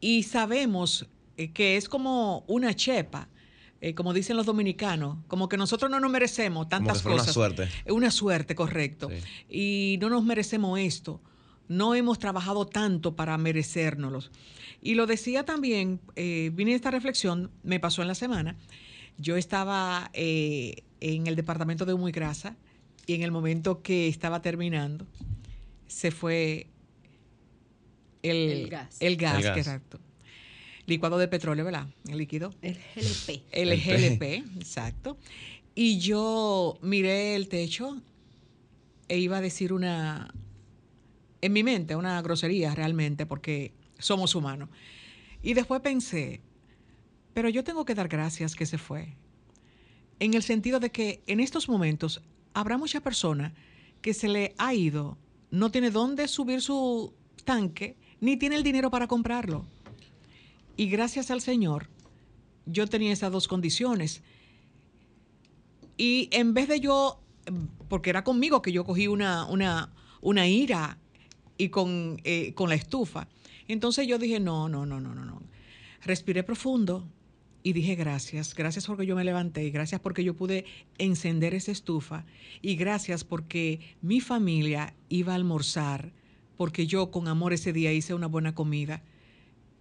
Y 0.00 0.24
sabemos 0.24 1.06
eh, 1.38 1.52
que 1.52 1.78
es 1.78 1.88
como 1.88 2.44
una 2.48 2.74
chepa, 2.74 3.28
eh, 3.80 3.94
como 3.94 4.12
dicen 4.12 4.36
los 4.36 4.44
dominicanos, 4.44 5.16
como 5.26 5.48
que 5.48 5.56
nosotros 5.56 5.90
no 5.90 6.00
nos 6.00 6.10
merecemos 6.10 6.68
tantas 6.68 7.00
cosas. 7.00 7.24
Una 7.24 7.32
suerte. 7.32 7.68
Una 7.90 8.10
suerte, 8.10 8.54
correcto. 8.54 9.08
Y 9.48 9.96
no 10.00 10.10
nos 10.10 10.22
merecemos 10.24 10.78
esto. 10.78 11.22
no 11.68 11.94
hemos 11.94 12.18
trabajado 12.18 12.66
tanto 12.66 13.16
para 13.16 13.36
merecérnoslos. 13.38 14.30
Y 14.82 14.94
lo 14.94 15.06
decía 15.06 15.44
también, 15.44 16.00
eh, 16.14 16.50
vine 16.54 16.74
esta 16.74 16.90
reflexión, 16.90 17.50
me 17.62 17.80
pasó 17.80 18.02
en 18.02 18.08
la 18.08 18.14
semana. 18.14 18.56
Yo 19.18 19.36
estaba 19.36 20.10
eh, 20.12 20.84
en 21.00 21.26
el 21.26 21.36
departamento 21.36 21.84
de 21.84 21.94
Humo 21.94 22.08
y 22.08 22.12
Grasa 22.12 22.56
y 23.06 23.14
en 23.14 23.22
el 23.22 23.30
momento 23.30 23.82
que 23.82 24.08
estaba 24.08 24.42
terminando, 24.42 25.06
se 25.86 26.10
fue 26.10 26.66
el, 28.22 28.68
gas. 28.68 28.96
El 29.00 29.16
gas, 29.16 29.44
exacto. 29.44 30.00
Licuado 30.86 31.18
de 31.18 31.28
petróleo, 31.28 31.64
¿verdad? 31.64 31.88
El 32.08 32.18
líquido. 32.18 32.52
El 32.62 32.74
GLP. 32.74 33.42
El, 33.50 33.72
el 33.72 33.80
GLP, 33.80 34.22
exacto. 34.56 35.18
Y 35.74 35.98
yo 35.98 36.78
miré 36.80 37.34
el 37.36 37.48
techo 37.48 38.00
e 39.08 39.18
iba 39.18 39.38
a 39.38 39.40
decir 39.40 39.72
una, 39.72 40.32
en 41.40 41.52
mi 41.52 41.62
mente, 41.62 41.96
una 41.96 42.20
grosería 42.22 42.74
realmente, 42.74 43.26
porque 43.26 43.72
somos 43.98 44.34
humanos. 44.34 44.68
Y 45.42 45.54
después 45.54 45.80
pensé, 45.80 46.40
pero 47.34 47.48
yo 47.48 47.62
tengo 47.62 47.84
que 47.84 47.94
dar 47.94 48.08
gracias 48.08 48.54
que 48.54 48.66
se 48.66 48.78
fue. 48.78 49.14
En 50.18 50.34
el 50.34 50.42
sentido 50.42 50.80
de 50.80 50.90
que 50.90 51.22
en 51.26 51.40
estos 51.40 51.68
momentos 51.68 52.22
habrá 52.54 52.78
mucha 52.78 53.00
persona 53.00 53.54
que 54.00 54.14
se 54.14 54.28
le 54.28 54.54
ha 54.58 54.72
ido, 54.72 55.18
no 55.50 55.70
tiene 55.70 55.90
dónde 55.90 56.28
subir 56.28 56.62
su 56.62 57.12
tanque, 57.44 57.96
ni 58.20 58.36
tiene 58.36 58.56
el 58.56 58.62
dinero 58.62 58.90
para 58.90 59.06
comprarlo. 59.06 59.66
Y 60.76 60.88
gracias 60.88 61.30
al 61.30 61.40
Señor, 61.40 61.88
yo 62.66 62.86
tenía 62.86 63.12
esas 63.12 63.32
dos 63.32 63.48
condiciones. 63.48 64.22
Y 65.96 66.28
en 66.32 66.54
vez 66.54 66.68
de 66.68 66.80
yo, 66.80 67.20
porque 67.88 68.10
era 68.10 68.24
conmigo 68.24 68.62
que 68.62 68.72
yo 68.72 68.84
cogí 68.84 69.06
una, 69.06 69.46
una, 69.46 69.92
una 70.20 70.46
ira 70.46 70.98
y 71.58 71.68
con, 71.68 72.20
eh, 72.24 72.52
con 72.54 72.68
la 72.68 72.74
estufa, 72.74 73.28
entonces 73.68 74.06
yo 74.06 74.18
dije, 74.18 74.40
no, 74.40 74.68
no, 74.68 74.86
no, 74.86 75.00
no, 75.00 75.14
no, 75.14 75.24
no. 75.24 75.42
Respiré 76.02 76.42
profundo 76.42 77.08
y 77.66 77.72
dije 77.72 77.96
gracias, 77.96 78.54
gracias 78.54 78.86
porque 78.86 79.06
yo 79.06 79.16
me 79.16 79.24
levanté, 79.24 79.64
y 79.64 79.72
gracias 79.72 80.00
porque 80.00 80.22
yo 80.22 80.36
pude 80.36 80.66
encender 80.98 81.52
esa 81.52 81.72
estufa 81.72 82.24
y 82.62 82.76
gracias 82.76 83.24
porque 83.24 83.80
mi 84.00 84.20
familia 84.20 84.94
iba 85.08 85.32
a 85.32 85.34
almorzar, 85.34 86.12
porque 86.56 86.86
yo 86.86 87.10
con 87.10 87.26
amor 87.26 87.52
ese 87.52 87.72
día 87.72 87.92
hice 87.92 88.14
una 88.14 88.28
buena 88.28 88.54
comida. 88.54 89.02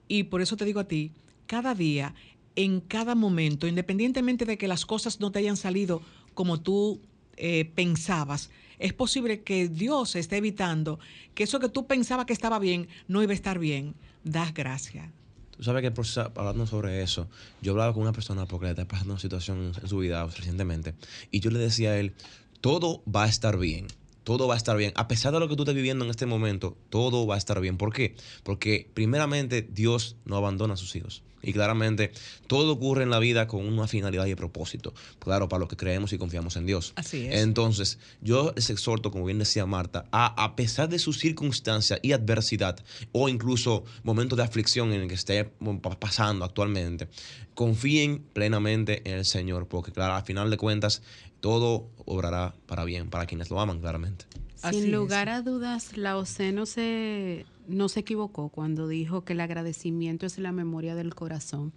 Y 0.08 0.24
por 0.24 0.42
eso 0.42 0.58
te 0.58 0.65
digo 0.65 0.80
a 0.80 0.88
ti, 0.88 1.12
cada 1.46 1.75
día, 1.75 2.15
en 2.56 2.82
cada 2.82 3.13
momento, 3.13 3.68
independientemente 3.68 4.46
de 4.46 4.58
que 4.58 4.68
las 4.68 4.88
cosas 4.88 5.20
no 5.20 5.32
te 5.32 5.38
hayan 5.38 5.56
salido 5.56 6.01
como 6.34 6.60
tú 6.60 7.01
eh, 7.38 7.65
pensabas, 7.65 8.50
es 8.80 8.94
posible 8.94 9.44
que 9.44 9.70
Dios 9.70 10.15
esté 10.15 10.38
evitando 10.38 10.98
que 11.36 11.44
eso 11.44 11.60
que 11.60 11.70
tú 11.70 11.86
pensabas 11.86 12.25
que 12.25 12.34
estaba 12.34 12.58
bien 12.58 12.88
no 13.08 13.22
iba 13.22 13.34
a 13.34 13.36
estar 13.36 13.60
bien. 13.60 13.94
Das 14.24 14.56
gracias. 14.56 15.12
Tú 15.57 15.63
sabes 15.63 15.81
que 15.81 16.01
hablando 16.35 16.67
sobre 16.67 17.01
eso, 17.01 17.27
yo 17.62 17.71
hablaba 17.71 17.93
con 17.93 18.03
una 18.03 18.12
persona 18.12 18.45
porque 18.45 18.65
le 18.65 18.71
está 18.71 18.85
pasando 18.85 19.13
una 19.13 19.21
situación 19.21 19.71
en 19.81 19.88
su 19.88 19.97
vida 20.00 20.25
recientemente 20.25 20.95
y 21.31 21.39
yo 21.39 21.50
le 21.51 21.59
decía 21.59 21.91
a 21.91 21.97
él, 21.97 22.13
todo 22.62 23.03
va 23.07 23.24
a 23.24 23.27
estar 23.27 23.57
bien 23.57 23.88
todo 24.25 24.47
va 24.47 24.55
a 24.55 24.57
estar 24.57 24.75
bien. 24.75 24.91
A 24.95 25.07
pesar 25.07 25.31
de 25.33 25.39
lo 25.39 25.47
que 25.47 25.55
tú 25.55 25.62
estás 25.63 25.75
viviendo 25.75 26.03
en 26.03 26.09
este 26.09 26.25
momento, 26.25 26.75
todo 26.89 27.27
va 27.27 27.35
a 27.35 27.38
estar 27.38 27.62
bien. 27.62 27.77
¿Por 27.77 27.93
qué? 27.93 28.15
Porque 28.43 28.89
primeramente 28.93 29.62
Dios 29.62 30.17
no 30.25 30.35
abandona 30.35 30.74
a 30.74 30.77
sus 30.77 30.95
hijos. 30.95 31.21
Y 31.45 31.53
claramente 31.53 32.11
todo 32.47 32.73
ocurre 32.73 33.03
en 33.03 33.09
la 33.09 33.19
vida 33.19 33.47
con 33.47 33.65
una 33.65 33.87
finalidad 33.87 34.25
y 34.25 34.35
propósito. 34.35 34.93
Claro, 35.19 35.47
para 35.47 35.59
los 35.59 35.69
que 35.69 35.77
creemos 35.77 36.11
y 36.13 36.17
confiamos 36.17 36.55
en 36.55 36.65
Dios. 36.65 36.93
Así 36.95 37.27
es. 37.27 37.41
Entonces, 37.41 37.99
yo 38.21 38.53
les 38.55 38.69
exhorto, 38.69 39.11
como 39.11 39.25
bien 39.25 39.39
decía 39.39 39.65
Marta, 39.65 40.05
a, 40.11 40.43
a 40.43 40.55
pesar 40.55 40.89
de 40.89 40.99
sus 40.99 41.19
circunstancias 41.19 41.99
y 42.01 42.11
adversidad, 42.11 42.83
o 43.11 43.29
incluso 43.29 43.83
momentos 44.03 44.37
de 44.37 44.43
aflicción 44.43 44.93
en 44.93 45.01
el 45.01 45.07
que 45.07 45.13
esté 45.13 45.51
pasando 45.99 46.45
actualmente, 46.45 47.07
confíen 47.53 48.25
plenamente 48.33 49.01
en 49.09 49.17
el 49.17 49.25
Señor, 49.25 49.67
porque 49.67 49.91
claro, 49.91 50.15
al 50.15 50.23
final 50.23 50.49
de 50.49 50.57
cuentas, 50.57 51.01
todo 51.39 51.89
obrará 52.05 52.55
para 52.65 52.83
bien, 52.83 53.09
para 53.09 53.25
quienes 53.25 53.49
lo 53.49 53.59
aman, 53.59 53.79
claramente. 53.79 54.25
Sin 54.72 54.91
lugar 54.91 55.29
a 55.29 55.41
dudas, 55.41 55.98
la 55.98 56.17
OCE 56.17 56.51
no 56.51 56.65
se, 56.65 57.45
no 57.67 57.89
se 57.89 58.00
equivocó 58.01 58.50
cuando 58.50 58.88
dijo 58.88 59.24
que 59.24 59.34
el 59.34 59.41
agradecimiento 59.41 60.25
es 60.25 60.38
la 60.39 60.51
memoria 60.51 60.95
del 60.95 61.13
corazón, 61.13 61.74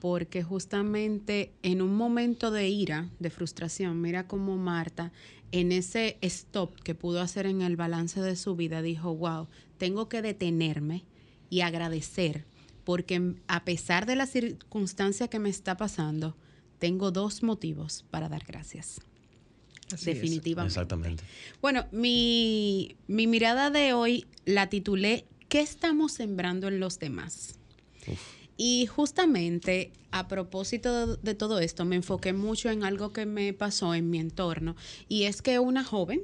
porque 0.00 0.42
justamente 0.42 1.52
en 1.62 1.82
un 1.82 1.94
momento 1.96 2.50
de 2.50 2.68
ira, 2.68 3.08
de 3.18 3.30
frustración, 3.30 4.00
mira 4.00 4.26
cómo 4.26 4.56
Marta, 4.56 5.12
en 5.52 5.70
ese 5.70 6.18
stop 6.22 6.80
que 6.80 6.94
pudo 6.94 7.20
hacer 7.20 7.46
en 7.46 7.62
el 7.62 7.76
balance 7.76 8.20
de 8.20 8.36
su 8.36 8.56
vida, 8.56 8.82
dijo, 8.82 9.14
wow, 9.14 9.48
tengo 9.78 10.08
que 10.08 10.22
detenerme 10.22 11.04
y 11.50 11.60
agradecer, 11.60 12.46
porque 12.84 13.34
a 13.46 13.64
pesar 13.64 14.06
de 14.06 14.16
la 14.16 14.26
circunstancia 14.26 15.28
que 15.28 15.38
me 15.38 15.50
está 15.50 15.76
pasando, 15.76 16.36
tengo 16.78 17.10
dos 17.10 17.42
motivos 17.42 18.04
para 18.10 18.28
dar 18.28 18.44
gracias 18.44 19.00
definitivamente. 20.00 20.72
Exactamente. 20.72 21.24
Bueno, 21.60 21.86
mi, 21.92 22.96
mirada 23.08 23.70
de 23.70 23.92
hoy 23.92 24.26
la 24.44 24.68
titulé 24.68 25.26
¿Qué 25.48 25.60
estamos 25.60 26.12
sembrando 26.12 26.68
en 26.68 26.80
los 26.80 26.98
demás? 26.98 27.56
Y 28.56 28.86
justamente 28.86 29.92
a 30.10 30.28
propósito 30.28 31.16
de, 31.16 31.34
todo 31.34 31.58
esto, 31.58 31.84
me 31.84 31.96
enfoqué 31.96 32.32
mucho 32.32 32.70
en 32.70 32.84
algo 32.84 33.12
que 33.12 33.26
me 33.26 33.52
pasó 33.52 33.94
en 33.94 34.08
mi 34.08 34.18
entorno 34.18 34.76
y 35.08 35.24
es 35.24 35.42
que 35.42 35.58
una 35.58 35.84
joven 35.84 36.22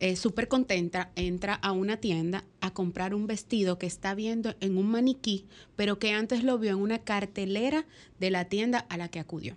eh, 0.00 0.16
súper 0.16 0.48
contenta 0.48 1.10
entra 1.14 1.54
a 1.54 1.72
una 1.72 1.96
tienda 1.96 2.44
a 2.60 2.72
comprar 2.72 3.14
un 3.14 3.26
vestido 3.26 3.78
que 3.78 3.86
está 3.86 4.14
viendo 4.14 4.54
en 4.60 4.76
un 4.76 4.90
maniquí, 4.90 5.46
pero 5.76 5.98
que 5.98 6.12
antes 6.12 6.42
lo 6.42 6.58
vio 6.58 6.70
en 6.70 6.78
una 6.78 6.98
cartelera 6.98 7.86
de 8.18 8.30
la 8.30 8.44
tienda 8.46 8.80
a 8.88 8.96
la 8.96 9.08
que 9.08 9.20
acudió 9.20 9.56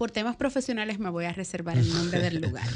por 0.00 0.10
temas 0.10 0.34
profesionales 0.34 0.98
me 0.98 1.10
voy 1.10 1.26
a 1.26 1.32
reservar 1.34 1.76
el 1.76 1.92
nombre 1.92 2.20
del 2.20 2.40
lugar. 2.40 2.66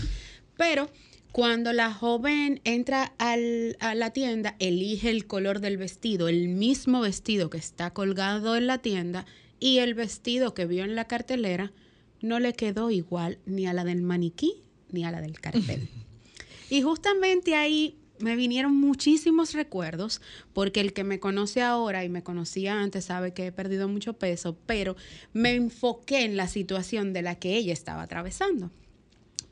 Pero 0.59 0.90
cuando 1.33 1.73
la 1.73 1.90
joven 1.90 2.61
entra 2.64 3.14
a 3.16 3.95
la 3.95 4.11
tienda, 4.11 4.57
elige 4.59 5.09
el 5.09 5.26
color 5.26 5.61
del 5.61 5.78
vestido, 5.78 6.28
el 6.28 6.49
mismo 6.49 7.00
vestido 7.00 7.49
que 7.49 7.57
está 7.57 7.95
colgado 7.95 8.57
en 8.57 8.66
la 8.66 8.76
tienda 8.76 9.25
y 9.59 9.78
el 9.78 9.95
vestido 9.95 10.52
que 10.52 10.66
vio 10.66 10.85
en 10.85 10.97
la 10.97 11.07
cartelera 11.07 11.73
no 12.21 12.40
le 12.40 12.52
quedó 12.52 12.90
igual 12.90 13.38
ni 13.47 13.66
a 13.66 13.73
la 13.73 13.85
del 13.85 14.02
maniquí 14.02 14.62
ni 14.90 15.07
a 15.07 15.11
la 15.11 15.23
del 15.23 15.40
cartel. 15.40 15.88
y 16.69 16.83
justamente 16.83 17.54
ahí 17.54 17.97
me 18.25 18.37
vinieron 18.37 18.75
muchísimos 18.75 19.52
recuerdos, 19.52 20.23
porque 20.54 20.81
el 20.81 20.95
que 20.95 21.04
me 21.04 21.21
conoce 21.21 21.61
ahora 21.61 22.04
y 22.04 22.09
me 22.09 22.23
conocía 22.23 22.81
antes 22.81 23.04
sabe 23.04 23.35
que 23.35 23.49
he 23.49 23.52
perdido 23.52 23.87
mucho 23.87 24.14
peso, 24.14 24.57
pero 24.64 24.97
me 25.35 25.54
enfoqué 25.54 26.25
en 26.25 26.38
la 26.38 26.49
situación 26.49 27.12
de 27.12 27.21
la 27.21 27.35
que 27.35 27.54
ella 27.54 27.75
estaba 27.75 28.00
atravesando. 28.00 28.71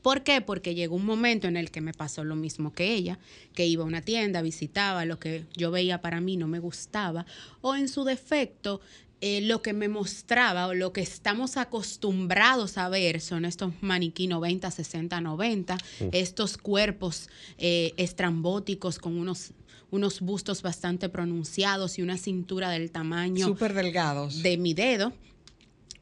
¿Por 0.01 0.23
qué? 0.23 0.41
Porque 0.41 0.73
llegó 0.73 0.95
un 0.95 1.05
momento 1.05 1.47
en 1.47 1.55
el 1.55 1.69
que 1.69 1.81
me 1.81 1.93
pasó 1.93 2.23
lo 2.23 2.35
mismo 2.35 2.73
que 2.73 2.95
ella, 2.95 3.19
que 3.53 3.67
iba 3.67 3.83
a 3.83 3.87
una 3.87 4.01
tienda, 4.01 4.41
visitaba, 4.41 5.05
lo 5.05 5.19
que 5.19 5.45
yo 5.55 5.69
veía 5.69 6.01
para 6.01 6.19
mí 6.19 6.35
no 6.35 6.47
me 6.47 6.57
gustaba, 6.57 7.27
o 7.61 7.75
en 7.75 7.87
su 7.87 8.03
defecto 8.03 8.81
eh, 9.25 9.39
lo 9.39 9.61
que 9.61 9.71
me 9.71 9.87
mostraba 9.87 10.67
o 10.67 10.73
lo 10.73 10.91
que 10.91 10.99
estamos 10.99 11.55
acostumbrados 11.55 12.77
a 12.77 12.89
ver 12.89 13.21
son 13.21 13.45
estos 13.45 13.71
maniquí 13.79 14.27
90, 14.27 14.69
60, 14.69 15.21
90, 15.21 15.77
estos 16.11 16.57
cuerpos 16.57 17.29
eh, 17.57 17.93
estrambóticos 17.95 18.99
con 18.99 19.17
unos, 19.17 19.53
unos 19.91 20.19
bustos 20.19 20.61
bastante 20.61 21.07
pronunciados 21.07 21.99
y 21.99 22.01
una 22.01 22.17
cintura 22.17 22.69
del 22.69 22.91
tamaño... 22.91 23.47
Súper 23.47 23.73
delgados. 23.73 24.43
De 24.43 24.57
mi 24.57 24.73
dedo. 24.73 25.13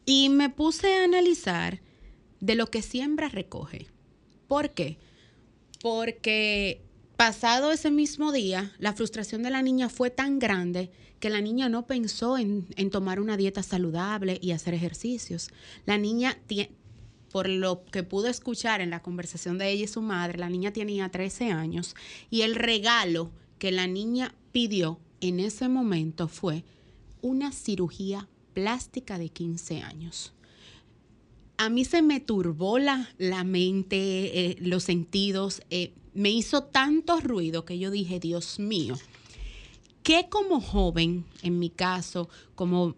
Y 0.03 0.29
me 0.29 0.49
puse 0.49 0.91
a 0.91 1.03
analizar 1.03 1.79
de 2.39 2.55
lo 2.55 2.71
que 2.71 2.81
siembra 2.81 3.29
recoge. 3.29 3.85
¿Por 4.47 4.71
qué? 4.71 4.97
Porque 5.79 6.81
pasado 7.17 7.71
ese 7.71 7.91
mismo 7.91 8.31
día, 8.31 8.73
la 8.79 8.93
frustración 8.93 9.43
de 9.43 9.51
la 9.51 9.61
niña 9.61 9.89
fue 9.89 10.09
tan 10.09 10.39
grande 10.39 10.89
que 11.21 11.29
la 11.29 11.39
niña 11.39 11.69
no 11.69 11.85
pensó 11.85 12.37
en, 12.37 12.65
tomar 12.89 13.21
una 13.21 13.37
dieta 13.37 13.63
saludable 13.63 14.39
y 14.41 14.51
hacer 14.51 14.73
ejercicios. 14.73 15.51
La 15.85 15.97
niña, 15.97 16.37
por 17.31 17.47
lo 17.47 17.85
que 17.85 18.03
pudo 18.03 18.27
escuchar 18.27 18.81
en 18.81 18.89
la 18.89 19.03
conversación 19.03 19.59
de 19.59 19.69
ella 19.69 19.85
y 19.85 19.87
su 19.87 20.01
madre, 20.01 20.39
la 20.39 20.49
niña 20.49 20.73
tenía 20.73 21.09
13 21.09 21.51
años 21.51 21.95
y 22.31 22.41
el 22.41 22.55
regalo 22.55 23.31
que 23.59 23.71
la 23.71 23.85
niña 23.85 24.33
pidió 24.51 24.99
en 25.21 25.39
ese 25.39 25.69
momento 25.69 26.27
fue 26.27 26.65
una 27.21 27.51
cirugía 27.51 28.27
plástica 28.55 29.19
de 29.19 29.29
15 29.29 29.83
años. 29.83 30.33
A 31.57 31.69
mí 31.69 31.85
se 31.85 32.01
me 32.01 32.19
turbó 32.19 32.79
la, 32.79 33.13
la 33.19 33.43
mente, 33.43 34.49
eh, 34.49 34.57
los 34.59 34.83
sentidos, 34.85 35.61
eh, 35.69 35.93
me 36.15 36.31
hizo 36.31 36.63
tanto 36.63 37.19
ruido 37.19 37.63
que 37.63 37.77
yo 37.77 37.91
dije, 37.91 38.19
Dios 38.19 38.57
mío, 38.59 38.97
que 40.03 40.27
como 40.29 40.61
joven, 40.61 41.25
en 41.43 41.59
mi 41.59 41.69
caso, 41.69 42.29
como 42.55 42.95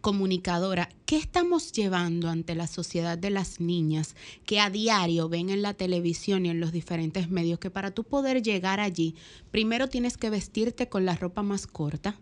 comunicadora, 0.00 0.88
¿qué 1.06 1.16
estamos 1.16 1.72
llevando 1.72 2.28
ante 2.28 2.54
la 2.54 2.66
sociedad 2.66 3.16
de 3.16 3.30
las 3.30 3.60
niñas 3.60 4.16
que 4.44 4.60
a 4.60 4.70
diario 4.70 5.28
ven 5.28 5.50
en 5.50 5.62
la 5.62 5.74
televisión 5.74 6.46
y 6.46 6.50
en 6.50 6.60
los 6.60 6.72
diferentes 6.72 7.30
medios 7.30 7.58
que 7.58 7.70
para 7.70 7.92
tú 7.92 8.04
poder 8.04 8.42
llegar 8.42 8.80
allí, 8.80 9.14
primero 9.50 9.88
tienes 9.88 10.16
que 10.16 10.30
vestirte 10.30 10.88
con 10.88 11.04
la 11.04 11.14
ropa 11.16 11.42
más 11.42 11.66
corta 11.66 12.18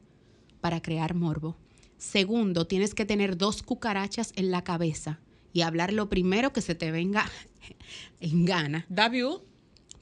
para 0.60 0.82
crear 0.82 1.14
morbo? 1.14 1.56
Segundo, 1.96 2.66
tienes 2.66 2.94
que 2.94 3.06
tener 3.06 3.36
dos 3.36 3.62
cucarachas 3.62 4.32
en 4.36 4.50
la 4.50 4.64
cabeza 4.64 5.20
y 5.52 5.62
hablar 5.62 5.92
lo 5.92 6.08
primero 6.08 6.52
que 6.52 6.60
se 6.60 6.74
te 6.74 6.90
venga 6.90 7.30
en 8.20 8.44
gana. 8.44 8.86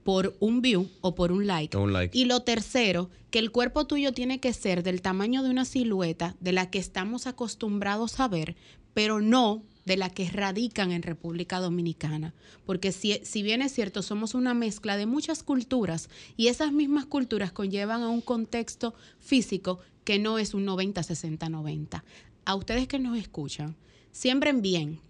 Por 0.04 0.36
un 0.40 0.62
view 0.62 0.88
o 1.00 1.14
por 1.14 1.32
un 1.32 1.46
like. 1.46 1.76
Un 1.76 1.92
like. 1.92 2.16
Y 2.16 2.24
lo 2.24 2.40
tercero, 2.42 3.10
que 3.30 3.38
el 3.38 3.50
cuerpo 3.50 3.86
tuyo 3.86 4.12
tiene 4.12 4.40
que 4.40 4.52
ser 4.52 4.82
del 4.82 5.02
tamaño 5.02 5.42
de 5.42 5.50
una 5.50 5.64
silueta 5.64 6.36
de 6.40 6.52
la 6.52 6.70
que 6.70 6.78
estamos 6.78 7.26
acostumbrados 7.26 8.18
a 8.20 8.28
ver, 8.28 8.56
pero 8.94 9.20
no 9.20 9.62
de 9.84 9.96
la 9.96 10.10
que 10.10 10.28
radican 10.30 10.92
en 10.92 11.02
República 11.02 11.58
Dominicana. 11.58 12.34
Porque 12.66 12.92
si, 12.92 13.20
si, 13.24 13.42
bien 13.42 13.62
es 13.62 13.72
cierto, 13.72 14.02
somos 14.02 14.34
una 14.34 14.54
mezcla 14.54 14.96
de 14.96 15.06
muchas 15.06 15.42
culturas 15.42 16.08
y 16.36 16.48
esas 16.48 16.72
mismas 16.72 17.06
culturas 17.06 17.52
conllevan 17.52 18.02
a 18.02 18.08
un 18.08 18.20
contexto 18.20 18.94
físico 19.18 19.80
que 20.04 20.18
no 20.18 20.38
es 20.38 20.54
un 20.54 20.66
90-60-90. 20.66 22.02
A 22.44 22.54
ustedes 22.54 22.88
que 22.88 22.98
nos 22.98 23.18
escuchan, 23.18 23.76
siembren 24.12 24.62
bien 24.62 25.00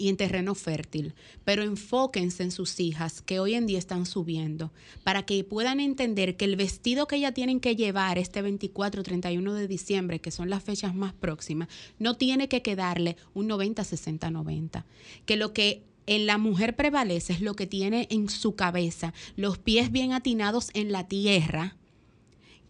y 0.00 0.08
en 0.08 0.16
terreno 0.16 0.54
fértil, 0.54 1.14
pero 1.44 1.62
enfóquense 1.62 2.42
en 2.42 2.50
sus 2.50 2.80
hijas 2.80 3.20
que 3.20 3.38
hoy 3.38 3.54
en 3.54 3.66
día 3.66 3.78
están 3.78 4.06
subiendo, 4.06 4.72
para 5.04 5.26
que 5.26 5.44
puedan 5.44 5.78
entender 5.78 6.38
que 6.38 6.46
el 6.46 6.56
vestido 6.56 7.06
que 7.06 7.16
ellas 7.16 7.34
tienen 7.34 7.60
que 7.60 7.76
llevar 7.76 8.16
este 8.16 8.42
24-31 8.42 9.52
de 9.52 9.68
diciembre, 9.68 10.18
que 10.18 10.30
son 10.30 10.48
las 10.48 10.64
fechas 10.64 10.94
más 10.94 11.12
próximas, 11.12 11.68
no 11.98 12.16
tiene 12.16 12.48
que 12.48 12.62
quedarle 12.62 13.18
un 13.34 13.50
90-60-90. 13.50 14.84
Que 15.26 15.36
lo 15.36 15.52
que 15.52 15.84
en 16.06 16.24
la 16.24 16.38
mujer 16.38 16.76
prevalece 16.76 17.34
es 17.34 17.42
lo 17.42 17.54
que 17.54 17.66
tiene 17.66 18.08
en 18.10 18.30
su 18.30 18.56
cabeza, 18.56 19.12
los 19.36 19.58
pies 19.58 19.92
bien 19.92 20.14
atinados 20.14 20.70
en 20.72 20.92
la 20.92 21.08
tierra, 21.08 21.76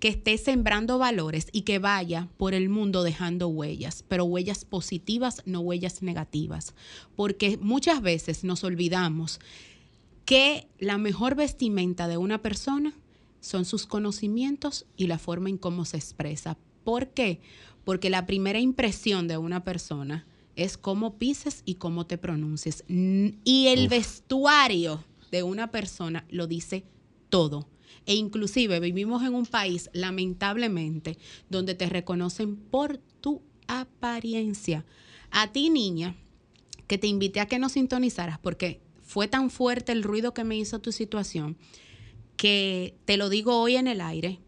que 0.00 0.08
esté 0.08 0.38
sembrando 0.38 0.98
valores 0.98 1.46
y 1.52 1.62
que 1.62 1.78
vaya 1.78 2.28
por 2.38 2.54
el 2.54 2.70
mundo 2.70 3.02
dejando 3.02 3.48
huellas, 3.48 4.02
pero 4.08 4.24
huellas 4.24 4.64
positivas, 4.64 5.42
no 5.44 5.60
huellas 5.60 6.02
negativas. 6.02 6.74
Porque 7.14 7.58
muchas 7.60 8.00
veces 8.00 8.42
nos 8.42 8.64
olvidamos 8.64 9.40
que 10.24 10.68
la 10.78 10.96
mejor 10.96 11.34
vestimenta 11.34 12.08
de 12.08 12.16
una 12.16 12.40
persona 12.40 12.94
son 13.40 13.64
sus 13.64 13.86
conocimientos 13.86 14.86
y 14.96 15.06
la 15.06 15.18
forma 15.18 15.50
en 15.50 15.58
cómo 15.58 15.84
se 15.84 15.98
expresa. 15.98 16.56
¿Por 16.82 17.08
qué? 17.08 17.40
Porque 17.84 18.10
la 18.10 18.26
primera 18.26 18.58
impresión 18.58 19.28
de 19.28 19.36
una 19.36 19.64
persona 19.64 20.26
es 20.56 20.78
cómo 20.78 21.18
pises 21.18 21.62
y 21.64 21.74
cómo 21.74 22.06
te 22.06 22.16
pronuncies. 22.16 22.84
Y 22.88 23.66
el 23.68 23.88
vestuario 23.88 25.04
de 25.30 25.42
una 25.42 25.70
persona 25.70 26.24
lo 26.30 26.46
dice 26.46 26.84
todo. 27.28 27.68
E 28.06 28.14
inclusive 28.14 28.80
vivimos 28.80 29.22
en 29.22 29.34
un 29.34 29.46
país, 29.46 29.90
lamentablemente, 29.92 31.18
donde 31.48 31.74
te 31.74 31.88
reconocen 31.88 32.56
por 32.56 32.98
tu 33.20 33.42
apariencia. 33.66 34.84
A 35.30 35.52
ti, 35.52 35.70
niña, 35.70 36.16
que 36.86 36.98
te 36.98 37.06
invité 37.06 37.40
a 37.40 37.46
que 37.46 37.58
nos 37.58 37.72
sintonizaras 37.72 38.38
porque 38.38 38.80
fue 39.02 39.28
tan 39.28 39.50
fuerte 39.50 39.92
el 39.92 40.02
ruido 40.02 40.34
que 40.34 40.44
me 40.44 40.56
hizo 40.56 40.80
tu 40.80 40.92
situación, 40.92 41.56
que 42.36 42.96
te 43.04 43.16
lo 43.16 43.28
digo 43.28 43.60
hoy 43.60 43.76
en 43.76 43.86
el 43.86 44.00
aire, 44.00 44.40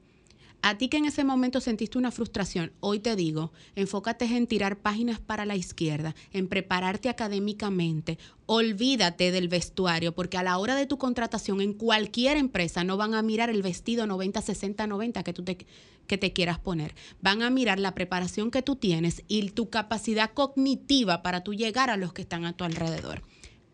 a 0.63 0.79
ti 0.79 0.89
que 0.89 0.97
en 0.97 1.07
ese 1.07 1.25
momento 1.25 1.61
sentiste 1.61 1.99
una 1.99 2.13
frustración, 2.13 2.73
hoy 2.79 3.01
te 3.01 3.17
digo, 3.17 3.53
enfócate 3.75 4.25
en 4.25 4.47
tirar 4.47 4.79
páginas 4.79 5.19
para 5.19 5.45
la 5.45 5.57
izquierda, 5.57 6.15
en 6.33 6.47
prepararte 6.47 7.09
académicamente, 7.09 8.17
olvídate 8.47 9.33
del 9.33 9.49
vestuario, 9.49 10.15
porque 10.15 10.39
a 10.39 10.45
la 10.45 10.57
hora 10.59 10.77
de 10.77 10.87
tu 10.87 10.99
contratación 10.99 11.61
en 11.61 11.73
cualquier 11.73 12.37
empresa 12.37 12.85
no 12.85 12.97
van 12.97 13.15
a 13.15 13.23
mirar 13.23 13.51
el 13.51 13.61
vestido 13.61 14.07
90, 14.07 14.41
60, 14.41 14.87
90 14.87 15.23
que 15.25 15.33
tú 15.33 15.43
te, 15.43 15.67
que 16.07 16.17
te 16.17 16.33
quieras 16.33 16.61
poner. 16.61 16.95
Van 17.21 17.43
a 17.43 17.51
mirar 17.51 17.81
la 17.81 17.95
preparación 17.95 18.53
que 18.53 18.63
tú 18.63 18.77
tienes 18.77 19.25
y 19.27 19.51
tu 19.51 19.69
capacidad 19.69 20.33
cognitiva 20.33 21.23
para 21.23 21.43
tú 21.43 21.55
llegar 21.55 21.91
a 21.91 21.97
los 21.97 22.13
que 22.13 22.23
están 22.23 22.45
a 22.45 22.53
tu 22.53 22.63
alrededor. 22.63 23.23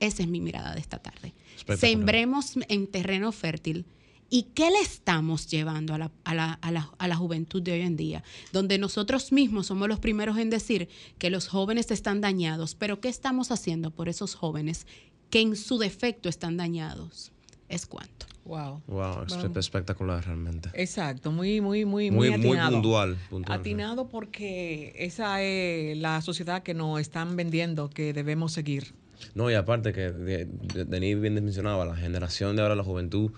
Esa 0.00 0.22
es 0.22 0.28
mi 0.28 0.40
mirada 0.40 0.74
de 0.74 0.80
esta 0.80 0.98
tarde. 1.00 1.34
Sembremos 1.76 2.54
en 2.68 2.86
terreno 2.86 3.30
fértil 3.32 3.84
¿Y 4.30 4.44
qué 4.54 4.70
le 4.70 4.80
estamos 4.80 5.48
llevando 5.48 5.94
a 5.94 5.98
la, 5.98 6.10
a, 6.24 6.34
la, 6.34 6.52
a, 6.52 6.70
la, 6.70 6.90
a 6.98 7.08
la, 7.08 7.16
juventud 7.16 7.62
de 7.62 7.72
hoy 7.72 7.80
en 7.80 7.96
día? 7.96 8.22
Donde 8.52 8.78
nosotros 8.78 9.32
mismos 9.32 9.66
somos 9.66 9.88
los 9.88 10.00
primeros 10.00 10.36
en 10.36 10.50
decir 10.50 10.88
que 11.18 11.30
los 11.30 11.48
jóvenes 11.48 11.90
están 11.90 12.20
dañados, 12.20 12.74
pero 12.74 13.00
¿qué 13.00 13.08
estamos 13.08 13.50
haciendo 13.50 13.90
por 13.90 14.08
esos 14.08 14.34
jóvenes 14.34 14.86
que 15.30 15.40
en 15.40 15.56
su 15.56 15.78
defecto 15.78 16.28
están 16.28 16.58
dañados? 16.58 17.32
Es 17.68 17.86
cuanto. 17.86 18.26
Wow. 18.44 18.82
Wow, 18.86 19.24
es 19.26 19.36
bueno, 19.36 19.60
espectacular 19.60 20.24
realmente. 20.24 20.70
Exacto, 20.72 21.30
muy, 21.30 21.60
muy, 21.60 21.84
muy, 21.84 22.10
muy, 22.10 22.30
muy, 22.30 22.38
muy 22.38 22.56
puntual, 22.56 23.16
puntual, 23.28 23.60
Atinado 23.60 24.08
porque 24.08 24.94
esa 24.96 25.42
es 25.42 25.96
la 25.98 26.22
sociedad 26.22 26.62
que 26.62 26.72
nos 26.72 26.98
están 26.98 27.36
vendiendo 27.36 27.90
que 27.90 28.14
debemos 28.14 28.52
seguir. 28.52 28.94
No, 29.34 29.50
y 29.50 29.54
aparte 29.54 29.92
que 29.92 30.10
Denis 30.10 31.20
bien 31.20 31.34
mencionaba, 31.34 31.84
la 31.84 31.96
generación 31.96 32.56
de 32.56 32.62
ahora, 32.62 32.74
la 32.74 32.84
juventud, 32.84 33.32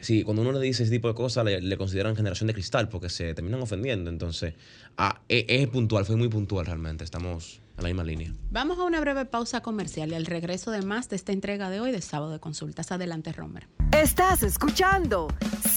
Sí, 0.00 0.22
cuando 0.24 0.42
uno 0.42 0.52
le 0.52 0.60
dice 0.60 0.82
ese 0.82 0.92
tipo 0.92 1.08
de 1.08 1.14
cosas, 1.14 1.44
le, 1.44 1.60
le 1.60 1.76
consideran 1.76 2.14
generación 2.16 2.48
de 2.48 2.54
cristal 2.54 2.88
porque 2.88 3.08
se 3.08 3.34
terminan 3.34 3.60
ofendiendo. 3.62 4.10
Entonces, 4.10 4.54
ah, 4.96 5.20
es, 5.28 5.44
es, 5.48 5.68
puntual, 5.68 6.04
fue 6.04 6.16
muy 6.16 6.28
puntual 6.28 6.66
realmente. 6.66 7.04
Estamos 7.04 7.60
en 7.76 7.82
la 7.82 7.88
misma 7.88 8.04
línea. 8.04 8.32
Vamos 8.50 8.78
a 8.78 8.84
una 8.84 9.00
breve 9.00 9.24
pausa 9.24 9.62
comercial 9.62 10.10
y 10.12 10.14
al 10.14 10.26
regreso 10.26 10.70
de 10.70 10.82
más 10.82 11.08
de 11.08 11.16
esta 11.16 11.32
entrega 11.32 11.70
de 11.70 11.80
hoy 11.80 11.92
de 11.92 12.00
Sábado 12.02 12.32
de 12.32 12.40
Consultas. 12.40 12.92
Adelante, 12.92 13.32
Romer. 13.32 13.68
Estás 13.92 14.42
escuchando 14.42 15.28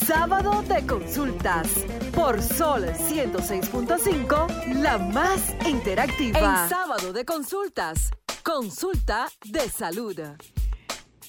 Sábado 0.06 0.62
de 0.62 0.86
Consultas 0.86 1.68
por 2.14 2.42
Sol 2.42 2.84
106.5, 2.84 4.80
la 4.82 4.98
más 4.98 5.54
interactiva. 5.68 6.38
En 6.38 6.68
Sábado 6.68 7.12
de 7.12 7.24
Consultas, 7.24 8.10
consulta 8.42 9.28
de 9.44 9.68
salud. 9.68 10.20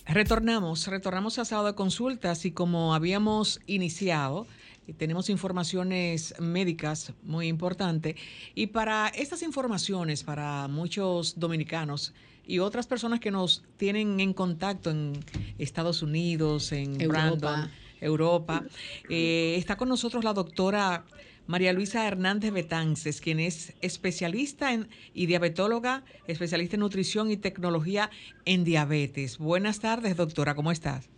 Retornamos, 0.08 0.88
retornamos 0.88 1.38
a 1.40 1.46
sábado 1.46 1.68
de 1.68 1.76
consultas 1.76 2.46
y 2.46 2.52
como 2.52 2.94
habíamos 2.94 3.62
iniciado, 3.68 4.48
tenemos 4.98 5.30
informaciones 5.30 6.34
médicas 6.40 7.14
muy 7.24 7.48
importantes 7.48 8.16
y 8.56 8.68
para 8.68 9.08
estas 9.10 9.44
informaciones, 9.44 10.24
para 10.24 10.68
muchos 10.68 11.40
dominicanos 11.40 12.14
y 12.46 12.60
otras 12.60 12.88
personas 12.88 13.20
que 13.20 13.32
nos 13.32 13.64
tienen 13.78 14.20
en 14.20 14.34
contacto 14.34 14.90
en 14.90 15.14
Estados 15.58 16.02
Unidos, 16.02 16.72
en 16.72 17.00
Europa. 17.00 17.38
Brandon, 17.38 17.72
Europa, 18.02 18.64
eh, 19.10 19.56
está 19.58 19.78
con 19.78 19.88
nosotros 19.88 20.24
la 20.24 20.34
doctora 20.34 21.06
María 21.52 21.74
Luisa 21.74 22.08
Hernández 22.08 22.54
Betances, 22.54 23.20
quien 23.20 23.42
es 23.42 23.76
especialista 23.82 24.72
en, 24.74 24.88
y 25.14 25.26
diabetóloga, 25.26 26.04
especialista 26.26 26.78
en 26.78 26.80
nutrición 26.80 27.30
y 27.30 27.36
tecnología 27.36 28.10
en 28.46 28.64
diabetes. 28.64 29.38
Buenas 29.38 29.82
tardes, 29.82 30.16
doctora, 30.16 30.56
¿cómo 30.56 30.72
estás? 30.72 31.10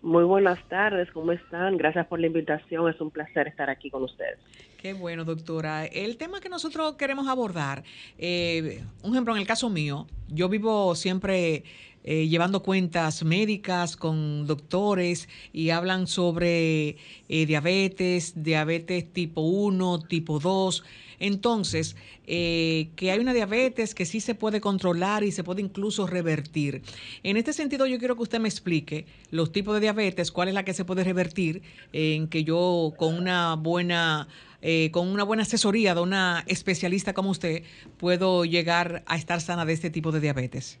Muy 0.00 0.24
buenas 0.24 0.66
tardes, 0.70 1.10
¿cómo 1.12 1.32
están? 1.32 1.76
Gracias 1.76 2.06
por 2.06 2.18
la 2.20 2.28
invitación, 2.28 2.88
es 2.88 2.98
un 3.02 3.10
placer 3.10 3.48
estar 3.48 3.68
aquí 3.68 3.90
con 3.90 4.02
ustedes. 4.02 4.38
Qué 4.78 4.94
bueno, 4.94 5.26
doctora. 5.26 5.84
El 5.84 6.16
tema 6.16 6.40
que 6.40 6.48
nosotros 6.48 6.94
queremos 6.94 7.28
abordar, 7.28 7.82
eh, 8.16 8.82
un 9.02 9.12
ejemplo, 9.12 9.34
en 9.34 9.42
el 9.42 9.46
caso 9.46 9.68
mío, 9.68 10.06
yo 10.28 10.48
vivo 10.48 10.94
siempre 10.94 11.64
eh, 12.04 12.28
llevando 12.28 12.62
cuentas 12.62 13.24
médicas 13.24 13.96
con 13.96 14.46
doctores 14.46 15.28
y 15.52 15.70
hablan 15.70 16.06
sobre 16.06 16.96
eh, 17.28 17.46
diabetes, 17.46 18.42
diabetes 18.42 19.12
tipo 19.12 19.42
1, 19.42 20.00
tipo 20.08 20.38
2. 20.38 20.82
Entonces, 21.20 21.96
eh, 22.26 22.88
que 22.96 23.10
hay 23.10 23.18
una 23.18 23.34
diabetes 23.34 23.94
que 23.94 24.06
sí 24.06 24.20
se 24.20 24.34
puede 24.34 24.60
controlar 24.60 25.22
y 25.22 25.32
se 25.32 25.44
puede 25.44 25.60
incluso 25.60 26.06
revertir. 26.06 26.82
En 27.22 27.36
este 27.36 27.52
sentido, 27.52 27.86
yo 27.86 27.98
quiero 27.98 28.16
que 28.16 28.22
usted 28.22 28.40
me 28.40 28.48
explique 28.48 29.04
los 29.30 29.52
tipos 29.52 29.74
de 29.74 29.80
diabetes, 29.80 30.32
cuál 30.32 30.48
es 30.48 30.54
la 30.54 30.64
que 30.64 30.72
se 30.72 30.86
puede 30.86 31.04
revertir, 31.04 31.62
en 31.92 32.28
que 32.28 32.44
yo 32.44 32.94
con 32.96 33.14
una 33.14 33.54
buena... 33.54 34.28
Eh, 34.62 34.90
con 34.92 35.08
una 35.08 35.24
buena 35.24 35.44
asesoría 35.44 35.94
de 35.94 36.02
una 36.02 36.44
especialista 36.46 37.14
como 37.14 37.30
usted, 37.30 37.62
puedo 37.96 38.44
llegar 38.44 39.02
a 39.06 39.16
estar 39.16 39.40
sana 39.40 39.64
de 39.64 39.72
este 39.72 39.88
tipo 39.88 40.12
de 40.12 40.20
diabetes. 40.20 40.78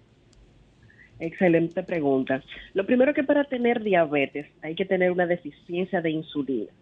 Excelente 1.20 1.82
pregunta. 1.82 2.42
Lo 2.72 2.86
primero 2.86 3.12
que 3.12 3.22
para 3.22 3.44
tener 3.44 3.82
diabetes 3.82 4.46
hay 4.62 4.74
que 4.74 4.86
tener 4.86 5.12
una 5.12 5.26
deficiencia 5.26 6.00
de 6.00 6.10
insulina. 6.10 6.72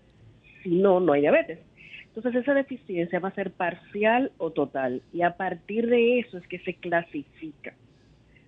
Si 0.63 0.71
no, 0.71 1.01
no 1.01 1.13
hay 1.13 1.23
diabetes. 1.23 1.59
Entonces 2.07 2.43
esa 2.43 2.55
deficiencia 2.55 3.19
va 3.19 3.29
a 3.29 3.35
ser 3.35 3.51
parcial 3.51 4.33
o 4.39 4.51
total 4.51 5.03
y 5.13 5.23
a 5.23 5.37
partir 5.37 5.89
de 5.89 6.21
eso 6.21 6.39
es 6.39 6.47
que 6.47 6.61
se 6.61 6.75
clasifica. 6.75 7.75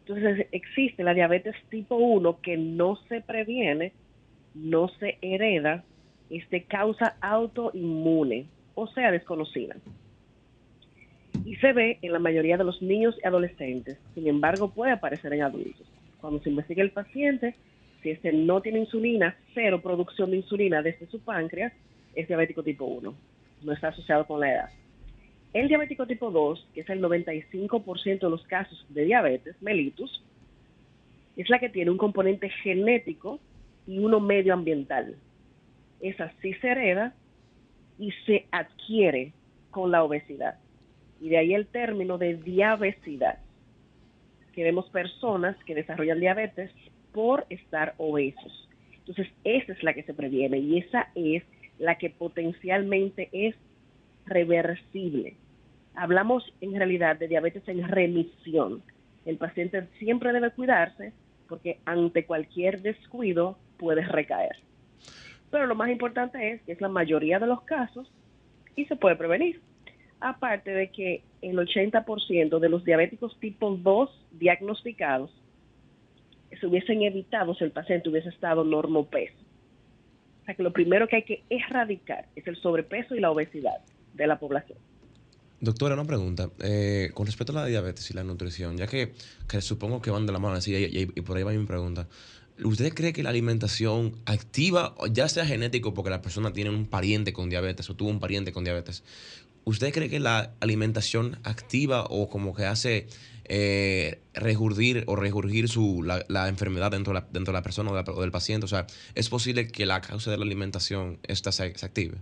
Entonces 0.00 0.46
existe 0.52 1.02
la 1.04 1.14
diabetes 1.14 1.54
tipo 1.70 1.96
1 1.96 2.40
que 2.40 2.56
no 2.56 2.96
se 3.08 3.20
previene, 3.20 3.92
no 4.54 4.88
se 4.88 5.18
hereda, 5.22 5.84
es 6.30 6.48
de 6.50 6.64
causa 6.64 7.16
autoinmune, 7.20 8.46
o 8.74 8.86
sea, 8.88 9.10
desconocida. 9.10 9.76
Y 11.44 11.56
se 11.56 11.72
ve 11.72 11.98
en 12.02 12.12
la 12.12 12.18
mayoría 12.18 12.56
de 12.56 12.64
los 12.64 12.80
niños 12.82 13.16
y 13.22 13.26
adolescentes. 13.26 13.98
Sin 14.14 14.26
embargo, 14.26 14.70
puede 14.70 14.92
aparecer 14.92 15.32
en 15.32 15.42
adultos. 15.42 15.86
Cuando 16.20 16.40
se 16.42 16.50
investiga 16.50 16.82
el 16.82 16.90
paciente, 16.90 17.54
si 18.02 18.10
este 18.10 18.32
no 18.32 18.60
tiene 18.60 18.80
insulina, 18.80 19.36
cero 19.54 19.80
producción 19.82 20.30
de 20.30 20.38
insulina 20.38 20.82
desde 20.82 21.06
su 21.06 21.20
páncreas, 21.20 21.72
es 22.14 22.28
diabético 22.28 22.62
tipo 22.62 22.84
1. 22.84 23.14
No 23.62 23.72
está 23.72 23.88
asociado 23.88 24.26
con 24.26 24.40
la 24.40 24.52
edad. 24.52 24.70
El 25.52 25.68
diabético 25.68 26.06
tipo 26.06 26.30
2, 26.30 26.68
que 26.74 26.82
es 26.82 26.90
el 26.90 27.02
95% 27.02 28.20
de 28.20 28.30
los 28.30 28.46
casos 28.46 28.86
de 28.88 29.04
diabetes 29.04 29.60
mellitus, 29.60 30.24
es 31.36 31.48
la 31.48 31.58
que 31.58 31.68
tiene 31.68 31.90
un 31.90 31.98
componente 31.98 32.50
genético 32.50 33.40
y 33.86 33.98
uno 33.98 34.20
medioambiental. 34.20 35.16
Esa 36.00 36.32
sí 36.40 36.54
se 36.54 36.68
hereda 36.68 37.14
y 37.98 38.12
se 38.26 38.46
adquiere 38.50 39.32
con 39.70 39.90
la 39.90 40.04
obesidad. 40.04 40.58
Y 41.20 41.28
de 41.28 41.38
ahí 41.38 41.54
el 41.54 41.66
término 41.66 42.18
de 42.18 42.34
diabesidad, 42.34 43.38
que 44.52 44.64
vemos 44.64 44.88
personas 44.90 45.56
que 45.64 45.74
desarrollan 45.74 46.20
diabetes 46.20 46.70
por 47.12 47.46
estar 47.50 47.94
obesos. 47.98 48.68
Entonces, 48.98 49.28
esa 49.44 49.72
es 49.72 49.82
la 49.82 49.94
que 49.94 50.02
se 50.02 50.14
previene 50.14 50.58
y 50.58 50.78
esa 50.78 51.08
es 51.14 51.42
la 51.78 51.96
que 51.98 52.10
potencialmente 52.10 53.28
es 53.32 53.54
reversible. 54.26 55.36
Hablamos 55.94 56.44
en 56.60 56.74
realidad 56.74 57.18
de 57.18 57.28
diabetes 57.28 57.66
en 57.68 57.86
remisión. 57.86 58.82
El 59.24 59.36
paciente 59.36 59.88
siempre 59.98 60.32
debe 60.32 60.50
cuidarse 60.50 61.12
porque 61.48 61.80
ante 61.84 62.24
cualquier 62.24 62.80
descuido 62.80 63.58
puede 63.76 64.02
recaer. 64.02 64.56
Pero 65.50 65.66
lo 65.66 65.74
más 65.74 65.90
importante 65.90 66.52
es 66.52 66.62
que 66.62 66.72
es 66.72 66.80
la 66.80 66.88
mayoría 66.88 67.38
de 67.38 67.46
los 67.46 67.62
casos 67.62 68.10
y 68.76 68.84
se 68.86 68.96
puede 68.96 69.16
prevenir. 69.16 69.60
Aparte 70.20 70.70
de 70.70 70.90
que 70.90 71.22
el 71.42 71.56
80% 71.56 72.58
de 72.58 72.68
los 72.68 72.84
diabéticos 72.84 73.38
tipo 73.40 73.70
2 73.74 74.10
diagnosticados 74.32 75.30
se 76.58 76.66
hubiesen 76.66 77.02
evitado 77.02 77.54
si 77.54 77.64
el 77.64 77.70
paciente 77.70 78.08
hubiese 78.08 78.28
estado 78.28 78.64
normopeso. 78.64 79.36
O 80.42 80.44
sea 80.44 80.54
que 80.54 80.62
lo 80.62 80.72
primero 80.72 81.08
que 81.08 81.16
hay 81.16 81.22
que 81.22 81.42
erradicar 81.48 82.26
es 82.36 82.46
el 82.46 82.56
sobrepeso 82.56 83.14
y 83.14 83.20
la 83.20 83.30
obesidad 83.30 83.78
de 84.14 84.26
la 84.26 84.38
población. 84.38 84.78
Doctora, 85.60 85.94
una 85.94 86.04
pregunta. 86.04 86.50
Eh, 86.60 87.10
con 87.12 87.26
respecto 87.26 87.52
a 87.52 87.56
la 87.56 87.66
diabetes 87.66 88.10
y 88.10 88.14
la 88.14 88.24
nutrición, 88.24 88.78
ya 88.78 88.86
que, 88.86 89.12
supongo 89.60 90.00
que 90.00 90.10
van 90.10 90.26
de 90.26 90.32
la 90.32 90.38
mano 90.38 90.54
así, 90.54 90.74
y, 90.74 91.06
por 91.20 91.36
ahí 91.36 91.42
va 91.42 91.52
mi 91.52 91.66
pregunta. 91.66 92.08
¿Usted 92.64 92.92
cree 92.94 93.12
que 93.12 93.22
la 93.22 93.30
alimentación 93.30 94.16
activa, 94.26 94.94
ya 95.10 95.28
sea 95.28 95.46
genético 95.46 95.94
porque 95.94 96.10
la 96.10 96.20
persona 96.20 96.52
tiene 96.52 96.70
un 96.70 96.86
pariente 96.86 97.32
con 97.32 97.48
diabetes 97.48 97.88
o 97.88 97.94
tuvo 97.94 98.10
un 98.10 98.20
pariente 98.20 98.52
con 98.52 98.64
diabetes, 98.64 99.02
¿usted 99.64 99.92
cree 99.92 100.08
que 100.08 100.20
la 100.20 100.52
alimentación 100.60 101.38
activa 101.44 102.04
o 102.04 102.28
como 102.28 102.54
que 102.54 102.64
hace 102.64 103.06
eh, 103.44 104.20
regurgir 104.34 105.04
o 105.06 105.16
regurgir 105.16 105.68
su, 105.68 106.02
la, 106.02 106.48
enfermedad 106.48 106.90
dentro 106.90 107.12
de 107.12 107.20
la, 107.20 107.26
dentro 107.30 107.52
de 107.52 107.58
la 107.58 107.62
persona 107.62 107.90
o, 107.90 108.20
del 108.20 108.30
paciente? 108.30 108.64
O 108.64 108.68
sea, 108.68 108.86
¿es 109.14 109.28
posible 109.28 109.68
que 109.68 109.86
la 109.86 110.00
causa 110.00 110.30
de 110.30 110.38
la 110.38 110.44
alimentación 110.44 111.18
esta 111.26 111.52
se, 111.52 111.76
se 111.76 111.86
active? 111.86 112.18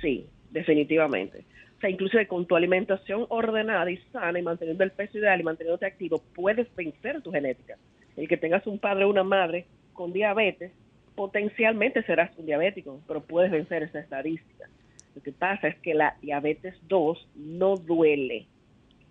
Sí, 0.00 0.26
definitivamente. 0.50 1.44
O 1.76 1.80
sea, 1.80 1.90
inclusive 1.90 2.26
con 2.26 2.46
tu 2.46 2.56
alimentación 2.56 3.26
ordenada 3.28 3.90
y 3.90 3.98
sana 4.12 4.38
y 4.38 4.42
manteniendo 4.42 4.82
el 4.82 4.92
peso 4.92 5.18
ideal 5.18 5.40
y 5.40 5.44
manteniéndote 5.44 5.86
activo, 5.86 6.22
puedes 6.34 6.74
vencer 6.74 7.20
tu 7.22 7.30
genética. 7.30 7.76
El 8.16 8.28
que 8.28 8.38
tengas 8.38 8.66
un 8.66 8.78
padre 8.78 9.04
o 9.04 9.10
una 9.10 9.24
madre 9.24 9.66
con 9.92 10.12
diabetes, 10.12 10.72
potencialmente 11.14 12.02
serás 12.04 12.30
un 12.38 12.46
diabético, 12.46 13.00
pero 13.06 13.22
puedes 13.22 13.50
vencer 13.50 13.82
esa 13.82 14.00
estadística. 14.00 14.68
Lo 15.16 15.22
que 15.22 15.32
pasa 15.32 15.68
es 15.68 15.76
que 15.78 15.94
la 15.94 16.14
diabetes 16.20 16.74
2 16.88 17.28
no 17.36 17.76
duele 17.76 18.46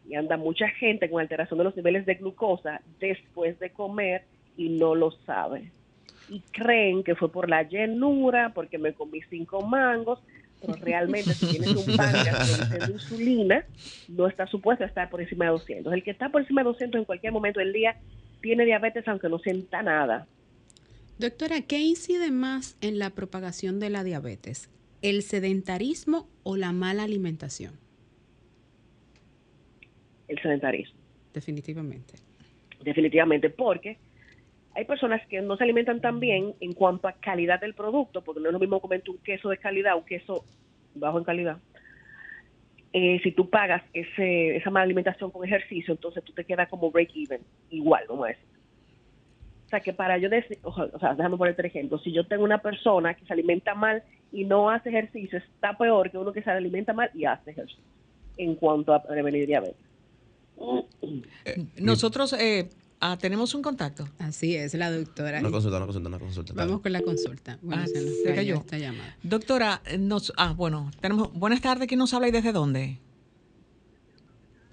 y 0.07 0.13
anda 0.13 0.37
mucha 0.37 0.69
gente 0.69 1.09
con 1.09 1.19
alteración 1.19 1.57
de 1.57 1.63
los 1.63 1.75
niveles 1.75 2.05
de 2.05 2.13
glucosa 2.13 2.79
después 2.99 3.57
de 3.57 3.71
comer 3.71 4.23
y 4.55 4.69
no 4.69 4.93
lo 4.93 5.09
sabe. 5.25 5.71
Y 6.29 6.41
creen 6.51 7.03
que 7.03 7.15
fue 7.15 7.31
por 7.31 7.49
la 7.49 7.63
llenura, 7.63 8.51
porque 8.53 8.77
me 8.77 8.93
comí 8.93 9.21
cinco 9.31 9.61
mangos, 9.63 10.19
pero 10.61 10.75
realmente 10.75 11.33
si 11.33 11.47
tienes 11.47 11.75
un 11.75 11.97
páncreas 11.97 12.69
de 12.87 12.93
insulina, 12.93 13.65
no 14.07 14.27
está 14.27 14.45
supuesto 14.45 14.83
a 14.83 14.87
estar 14.87 15.09
por 15.09 15.21
encima 15.21 15.45
de 15.45 15.51
200. 15.51 15.91
El 15.91 16.03
que 16.03 16.11
está 16.11 16.29
por 16.29 16.41
encima 16.41 16.61
de 16.61 16.65
200 16.65 16.99
en 16.99 17.05
cualquier 17.05 17.33
momento 17.33 17.59
del 17.59 17.73
día 17.73 17.97
tiene 18.41 18.63
diabetes 18.63 19.07
aunque 19.07 19.27
no 19.27 19.39
sienta 19.39 19.81
nada. 19.81 20.27
Doctora, 21.17 21.61
¿qué 21.61 21.79
incide 21.79 22.29
más 22.29 22.77
en 22.81 22.99
la 22.99 23.09
propagación 23.09 23.79
de 23.79 23.89
la 23.89 24.03
diabetes? 24.03 24.69
¿El 25.05 25.21
sedentarismo 25.21 26.27
o 26.41 26.57
la 26.57 26.71
mala 26.71 27.03
alimentación? 27.03 27.73
El 30.27 30.41
sedentarismo. 30.41 30.99
Definitivamente. 31.31 32.15
Definitivamente, 32.83 33.51
porque 33.51 33.99
hay 34.73 34.85
personas 34.85 35.21
que 35.27 35.43
no 35.43 35.57
se 35.57 35.63
alimentan 35.63 36.01
tan 36.01 36.19
bien 36.19 36.55
en 36.59 36.73
cuanto 36.73 37.07
a 37.07 37.11
calidad 37.11 37.61
del 37.61 37.75
producto, 37.75 38.23
porque 38.23 38.41
no 38.41 38.47
es 38.47 38.53
lo 38.53 38.57
mismo 38.57 38.81
comer 38.81 39.03
un 39.07 39.19
queso 39.19 39.49
de 39.49 39.59
calidad 39.59 39.93
o 39.93 39.99
un 39.99 40.05
queso 40.05 40.43
bajo 40.95 41.19
en 41.19 41.23
calidad. 41.23 41.59
Eh, 42.91 43.19
si 43.21 43.31
tú 43.31 43.47
pagas 43.47 43.83
ese, 43.93 44.55
esa 44.55 44.71
mala 44.71 44.85
alimentación 44.85 45.29
con 45.29 45.45
ejercicio, 45.45 45.93
entonces 45.93 46.23
tú 46.23 46.33
te 46.33 46.45
quedas 46.45 46.67
como 46.67 46.89
break 46.89 47.11
even, 47.15 47.41
igual, 47.69 48.05
vamos 48.09 48.25
a 48.25 48.29
decir. 48.29 48.54
O 49.65 49.69
sea, 49.69 49.79
que 49.79 49.93
para 49.93 50.17
yo 50.17 50.29
decir, 50.29 50.59
o 50.61 50.99
sea, 50.99 51.15
déjame 51.15 51.37
poner 51.37 51.53
otro 51.53 51.65
ejemplo, 51.65 51.97
si 51.99 52.11
yo 52.11 52.25
tengo 52.27 52.43
una 52.43 52.59
persona 52.59 53.15
que 53.15 53.25
se 53.25 53.33
alimenta 53.33 53.73
mal 53.73 54.03
y 54.31 54.45
no 54.45 54.69
hace 54.69 54.89
ejercicio, 54.89 55.39
está 55.39 55.77
peor 55.77 56.11
que 56.11 56.17
uno 56.17 56.31
que 56.31 56.43
se 56.43 56.51
alimenta 56.51 56.93
mal 56.93 57.09
y 57.13 57.25
hace 57.25 57.51
ejercicio 57.51 57.83
en 58.37 58.55
cuanto 58.55 58.93
a 58.93 59.01
prevenir 59.01 59.47
diabetes. 59.47 59.75
Eh, 61.45 61.65
nosotros 61.77 62.33
eh, 62.33 62.69
Ah, 63.07 63.17
tenemos 63.17 63.53
un 63.53 63.61
contacto. 63.61 64.07
Así 64.19 64.55
es, 64.55 64.73
la 64.73 64.89
doctora. 64.89 65.39
Una 65.39 65.51
consulta, 65.51 65.77
una 65.77 65.85
consulta, 65.85 66.09
una 66.09 66.19
consulta. 66.19 66.53
Vamos 66.55 66.81
con 66.81 66.91
la 66.91 67.01
consulta. 67.01 67.59
Bueno, 67.61 67.83
ah, 67.83 67.87
se 67.87 68.33
cayó 68.33 68.55
esta 68.55 68.77
llamada. 68.77 69.15
Doctora, 69.21 69.81
nos, 69.99 70.33
ah, 70.37 70.53
bueno, 70.55 70.89
tenemos, 71.01 71.31
buenas 71.33 71.61
tardes, 71.61 71.87
¿quién 71.87 71.99
nos 71.99 72.13
habla 72.13 72.29
y 72.29 72.31
desde 72.31 72.51
dónde? 72.51 72.99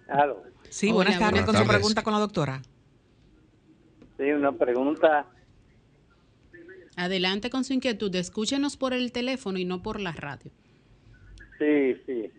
Claro. 0.06 0.42
Sí, 0.70 0.92
buenas 0.92 1.18
tardes, 1.18 1.44
con 1.44 1.56
su 1.56 1.66
pregunta 1.66 2.02
con 2.02 2.12
la 2.12 2.20
doctora. 2.20 2.62
Sí, 4.22 4.30
una 4.30 4.52
pregunta. 4.52 5.26
Adelante 6.94 7.50
con 7.50 7.64
su 7.64 7.72
inquietud, 7.72 8.14
escúchenos 8.14 8.76
por 8.76 8.92
el 8.92 9.10
teléfono 9.10 9.58
y 9.58 9.64
no 9.64 9.82
por 9.82 10.00
la 10.00 10.12
radio. 10.12 10.52
Sí, 11.58 11.96
sí. 12.06 12.30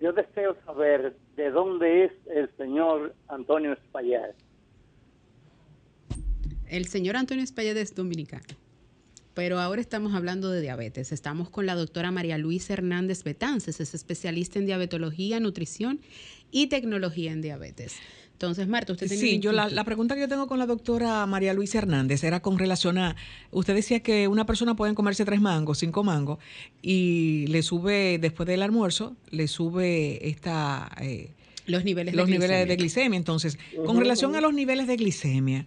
Yo 0.00 0.12
deseo 0.12 0.56
saber 0.66 1.16
de 1.36 1.50
dónde 1.52 2.06
es 2.06 2.12
el 2.34 2.50
señor 2.56 3.14
Antonio 3.28 3.74
Espaillat. 3.74 4.34
El 6.66 6.86
señor 6.86 7.14
Antonio 7.14 7.44
Espaillat 7.44 7.76
es 7.76 7.94
dominicano. 7.94 8.42
Pero 9.34 9.60
ahora 9.60 9.80
estamos 9.80 10.14
hablando 10.14 10.50
de 10.50 10.62
diabetes. 10.62 11.12
Estamos 11.12 11.48
con 11.48 11.64
la 11.64 11.76
doctora 11.76 12.10
María 12.10 12.38
Luisa 12.38 12.72
Hernández 12.72 13.22
Betances, 13.22 13.78
es 13.78 13.94
especialista 13.94 14.58
en 14.58 14.66
diabetología, 14.66 15.38
nutrición 15.38 16.00
y 16.50 16.66
tecnología 16.66 17.30
en 17.30 17.40
diabetes. 17.40 18.00
Entonces, 18.42 18.66
Marta, 18.66 18.92
usted 18.92 19.06
Sí, 19.06 19.38
yo 19.38 19.52
la, 19.52 19.84
pregunta 19.84 20.16
que 20.16 20.22
yo 20.22 20.28
tengo 20.28 20.48
con 20.48 20.58
la 20.58 20.66
doctora 20.66 21.24
María 21.26 21.54
Luisa 21.54 21.78
Hernández 21.78 22.24
era 22.24 22.40
con 22.42 22.58
relación 22.58 22.98
a, 22.98 23.14
usted 23.52 23.72
decía 23.72 24.00
que 24.00 24.26
una 24.26 24.46
persona 24.46 24.74
puede 24.74 24.94
comerse 24.94 25.24
tres 25.24 25.40
mangos, 25.40 25.78
cinco 25.78 26.02
mangos, 26.02 26.38
y 26.82 27.46
le 27.46 27.62
sube, 27.62 28.18
después 28.18 28.48
del 28.48 28.62
almuerzo, 28.62 29.14
le 29.30 29.46
sube 29.46 30.28
esta... 30.28 30.90
Eh, 31.00 31.30
los 31.66 31.84
niveles, 31.84 32.16
los 32.16 32.26
de, 32.26 32.32
niveles 32.32 32.48
glicemia. 32.48 32.66
de 32.66 32.76
glicemia. 32.76 33.16
Entonces, 33.16 33.58
con 33.86 33.96
relación 33.96 34.34
a 34.34 34.40
los 34.40 34.52
niveles 34.52 34.88
de 34.88 34.96
glicemia, 34.96 35.64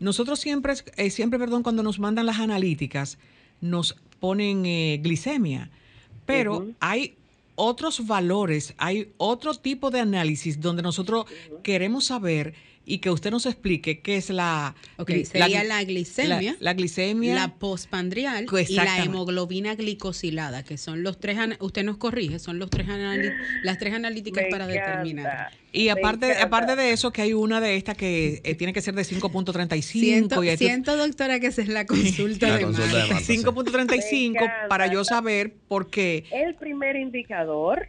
nosotros 0.00 0.40
siempre, 0.40 0.74
eh, 0.96 1.10
siempre, 1.10 1.38
perdón, 1.38 1.62
cuando 1.62 1.84
nos 1.84 2.00
mandan 2.00 2.26
las 2.26 2.40
analíticas, 2.40 3.18
nos 3.60 3.94
ponen 4.18 4.66
eh, 4.66 4.98
glicemia, 5.00 5.70
pero 6.26 6.66
hay 6.80 7.14
otros 7.56 8.06
valores, 8.06 8.74
hay 8.78 9.12
otro 9.16 9.54
tipo 9.54 9.90
de 9.90 10.00
análisis 10.00 10.60
donde 10.60 10.82
nosotros 10.82 11.26
queremos 11.62 12.04
saber 12.06 12.54
y 12.86 12.98
que 12.98 13.10
usted 13.10 13.32
nos 13.32 13.46
explique 13.46 14.00
qué 14.00 14.16
es 14.16 14.30
la... 14.30 14.76
sería 15.24 15.64
la, 15.64 15.82
glicemia. 15.82 16.54
La, 16.60 16.72
glicemia. 16.72 17.34
La 17.34 17.56
postpandrial 17.56 18.46
y 18.68 18.74
la 18.74 19.02
hemoglobina 19.02 19.74
glicosilada, 19.74 20.62
que 20.62 20.78
son 20.78 21.02
los 21.02 21.18
tres, 21.18 21.36
usted 21.58 21.82
nos 21.84 21.96
corrige, 21.96 22.38
son 22.38 22.60
los 22.60 22.70
tres 22.70 22.86
las 23.64 23.78
tres 23.78 23.92
analíticas 23.92 24.44
para 24.50 24.68
determinar. 24.68 25.50
Y 25.72 25.88
aparte, 25.88 26.36
aparte 26.40 26.76
de 26.76 26.92
eso, 26.92 27.12
que 27.12 27.22
hay 27.22 27.32
una 27.34 27.60
de 27.60 27.76
estas 27.76 27.96
que 27.96 28.40
eh, 28.44 28.54
tiene 28.54 28.72
que 28.72 28.80
ser 28.80 28.94
de 28.94 29.02
5.35. 29.02 29.82
Siento, 29.82 30.42
siento, 30.56 30.96
doctora, 30.96 31.40
que 31.40 31.48
esa 31.48 31.62
es 31.62 31.68
la 31.68 31.84
consulta 31.84 32.46
de, 32.56 32.64
5.35 32.64 34.68
para 34.68 34.86
yo 34.86 35.04
saber 35.04 35.52
por 35.68 35.90
qué. 35.90 36.24
El 36.30 36.54
primer 36.54 36.96
indicador 36.96 37.88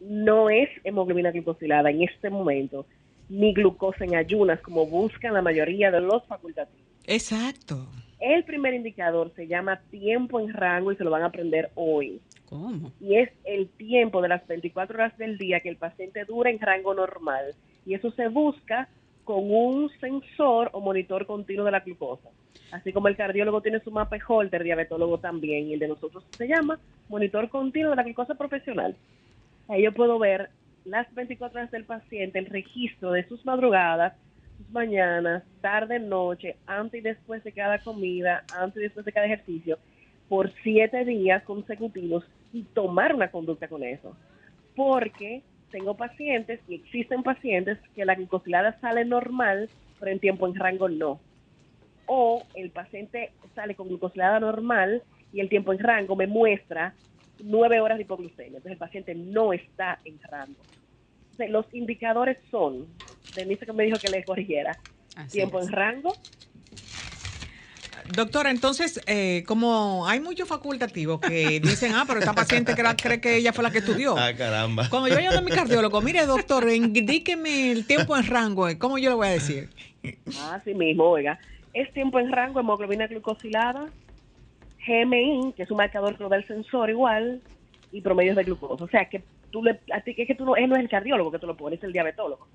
no 0.00 0.48
es 0.48 0.70
hemoglobina 0.84 1.32
glicosilada 1.32 1.90
en 1.90 2.02
este 2.02 2.30
momento 2.30 2.86
ni 3.28 3.52
glucosa 3.52 4.04
en 4.04 4.16
ayunas, 4.16 4.60
como 4.60 4.86
buscan 4.86 5.34
la 5.34 5.42
mayoría 5.42 5.90
de 5.90 6.00
los 6.00 6.24
facultativos. 6.26 6.84
Exacto. 7.06 7.86
El 8.20 8.44
primer 8.44 8.74
indicador 8.74 9.32
se 9.36 9.46
llama 9.46 9.80
tiempo 9.90 10.40
en 10.40 10.52
rango 10.52 10.92
y 10.92 10.96
se 10.96 11.04
lo 11.04 11.10
van 11.10 11.22
a 11.22 11.26
aprender 11.26 11.70
hoy. 11.74 12.20
¿Cómo? 12.46 12.92
Y 13.00 13.16
es 13.16 13.30
el 13.44 13.68
tiempo 13.68 14.22
de 14.22 14.28
las 14.28 14.46
24 14.46 14.94
horas 14.96 15.18
del 15.18 15.36
día 15.36 15.60
que 15.60 15.68
el 15.68 15.76
paciente 15.76 16.24
dura 16.24 16.50
en 16.50 16.58
rango 16.58 16.94
normal. 16.94 17.54
Y 17.84 17.94
eso 17.94 18.10
se 18.12 18.28
busca 18.28 18.88
con 19.24 19.50
un 19.50 19.90
sensor 20.00 20.70
o 20.72 20.80
monitor 20.80 21.26
continuo 21.26 21.64
de 21.64 21.72
la 21.72 21.80
glucosa. 21.80 22.28
Así 22.70 22.92
como 22.92 23.08
el 23.08 23.16
cardiólogo 23.16 23.60
tiene 23.60 23.80
su 23.80 23.90
mapa 23.90 24.16
holder, 24.26 24.60
el 24.60 24.66
diabetólogo 24.66 25.18
también, 25.18 25.68
y 25.68 25.74
el 25.74 25.80
de 25.80 25.88
nosotros 25.88 26.24
se 26.36 26.46
llama 26.46 26.78
monitor 27.08 27.48
continuo 27.48 27.90
de 27.90 27.96
la 27.96 28.02
glucosa 28.02 28.34
profesional. 28.34 28.96
Ahí 29.68 29.82
yo 29.82 29.92
puedo 29.92 30.18
ver 30.18 30.50
las 30.84 31.12
24 31.14 31.58
horas 31.58 31.70
del 31.70 31.84
paciente, 31.84 32.38
el 32.38 32.46
registro 32.46 33.12
de 33.12 33.26
sus 33.26 33.44
madrugadas, 33.44 34.14
sus 34.58 34.70
mañanas, 34.70 35.42
tarde, 35.60 35.98
noche, 35.98 36.56
antes 36.66 37.00
y 37.00 37.02
después 37.02 37.42
de 37.44 37.52
cada 37.52 37.78
comida, 37.78 38.44
antes 38.56 38.80
y 38.80 38.84
después 38.84 39.06
de 39.06 39.12
cada 39.12 39.26
ejercicio, 39.26 39.78
por 40.28 40.52
siete 40.62 41.04
días 41.04 41.42
consecutivos 41.44 42.24
y 42.52 42.62
tomar 42.62 43.14
una 43.14 43.30
conducta 43.30 43.68
con 43.68 43.82
eso. 43.82 44.16
Porque 44.76 45.42
tengo 45.70 45.96
pacientes 45.96 46.60
y 46.68 46.76
existen 46.76 47.22
pacientes 47.22 47.78
que 47.94 48.04
la 48.04 48.14
glucosilada 48.14 48.78
sale 48.80 49.04
normal, 49.04 49.68
pero 49.98 50.12
en 50.12 50.20
tiempo 50.20 50.46
en 50.46 50.54
rango 50.54 50.88
no. 50.88 51.20
O 52.06 52.44
el 52.54 52.70
paciente 52.70 53.32
sale 53.54 53.74
con 53.74 53.88
glucosilada 53.88 54.38
normal 54.38 55.02
y 55.32 55.40
el 55.40 55.48
tiempo 55.48 55.72
en 55.72 55.80
rango 55.80 56.14
me 56.14 56.26
muestra 56.26 56.94
nueve 57.40 57.80
horas 57.80 57.98
de 57.98 58.04
hipoglucemia. 58.04 58.56
Entonces 58.58 58.72
el 58.72 58.78
paciente 58.78 59.14
no 59.14 59.52
está 59.52 59.98
en 60.04 60.20
rango. 60.22 60.62
los 61.48 61.66
indicadores 61.72 62.38
son, 62.50 62.86
Denise 63.34 63.66
que 63.66 63.72
me 63.72 63.84
dijo 63.84 63.98
que 63.98 64.08
le 64.08 64.24
corrigiera, 64.24 64.78
tiempo 65.30 65.60
en 65.60 65.68
rango. 65.68 66.14
Doctora, 68.12 68.50
entonces, 68.50 69.00
eh, 69.06 69.44
como 69.46 70.06
hay 70.06 70.20
muchos 70.20 70.46
facultativos 70.46 71.20
que 71.20 71.58
dicen, 71.62 71.92
ah, 71.94 72.04
pero 72.06 72.18
esta 72.20 72.34
paciente 72.34 72.74
cree, 72.74 73.20
que 73.20 73.36
ella 73.36 73.52
fue 73.52 73.64
la 73.64 73.70
que 73.70 73.78
estudió. 73.78 74.16
Ah, 74.18 74.34
caramba. 74.36 74.88
Cuando 74.90 75.08
yo 75.08 75.18
llamo 75.18 75.38
a 75.38 75.40
mi 75.40 75.50
cardiólogo, 75.50 76.02
mire, 76.02 76.26
doctor, 76.26 76.68
indíqueme 76.70 77.72
el 77.72 77.86
tiempo 77.86 78.16
en 78.16 78.26
rango, 78.26 78.68
¿cómo 78.78 78.98
yo 78.98 79.10
le 79.10 79.16
voy 79.16 79.28
a 79.28 79.30
decir? 79.30 79.70
Así 80.52 80.74
mismo, 80.74 81.04
oiga. 81.04 81.38
Es 81.72 81.92
tiempo 81.92 82.18
en 82.18 82.30
rango, 82.30 82.60
hemoglobina 82.60 83.06
glucosilada, 83.06 83.88
GMI, 84.86 85.52
que 85.56 85.62
es 85.64 85.70
un 85.70 85.76
marcador 85.76 86.16
que 86.16 86.22
lo 86.22 86.28
da 86.28 86.36
el 86.36 86.46
sensor 86.46 86.90
igual, 86.90 87.40
y 87.92 88.00
promedios 88.00 88.36
de 88.36 88.44
glucosa. 88.44 88.84
O 88.84 88.88
sea, 88.88 89.08
que 89.08 89.22
tú 89.50 89.62
le, 89.62 89.80
así 89.92 90.14
que, 90.14 90.26
que 90.26 90.34
tú 90.34 90.44
no, 90.44 90.56
él 90.56 90.68
no 90.68 90.76
es 90.76 90.82
el 90.82 90.88
cardiólogo 90.88 91.30
que 91.30 91.38
tú 91.38 91.46
lo 91.46 91.56
pones, 91.56 91.78
es 91.78 91.84
el 91.84 91.92
diabetólogo. 91.92 92.46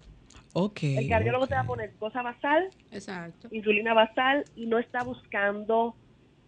Okay, 0.51 0.97
el 0.97 1.07
cardiólogo 1.07 1.47
te 1.47 1.53
va 1.53 1.61
a 1.61 1.65
poner 1.65 1.93
cosa 1.93 2.21
basal, 2.21 2.69
insulina 3.51 3.93
basal, 3.93 4.45
y 4.55 4.65
no 4.65 4.79
está 4.79 5.03
buscando 5.03 5.95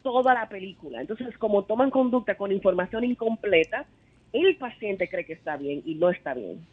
toda 0.02 0.34
la 0.34 0.50
película. 0.50 1.02
Entonces, 1.02 1.38
como 1.38 1.63
toman 1.63 1.91
conducta 1.91 2.36
con 2.36 2.52
información 2.52 3.04
incompleta, 3.04 3.86
el 4.34 4.56
paciente 4.58 5.08
cree 5.08 5.26
que 5.26 5.34
está 5.34 5.56
bien 5.56 5.84
y 5.86 5.96
no 5.96 6.10
está 6.10 6.34
bien. 6.34 6.65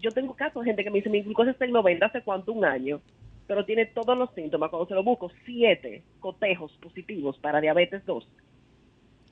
Yo 0.00 0.10
tengo 0.10 0.34
casos 0.34 0.62
de 0.62 0.70
gente 0.70 0.84
que 0.84 0.90
me 0.90 0.98
dice, 0.98 1.08
mi 1.08 1.22
glucosa 1.22 1.52
está 1.52 1.64
en 1.64 1.72
90 1.72 2.06
hace 2.06 2.22
cuánto, 2.22 2.52
un 2.52 2.64
año, 2.64 3.00
pero 3.46 3.64
tiene 3.64 3.86
todos 3.86 4.16
los 4.16 4.30
síntomas. 4.34 4.68
Cuando 4.68 4.86
se 4.86 4.94
lo 4.94 5.02
busco, 5.02 5.30
siete 5.46 6.02
cotejos 6.20 6.72
positivos 6.82 7.38
para 7.38 7.60
diabetes 7.60 8.04
2 8.04 8.28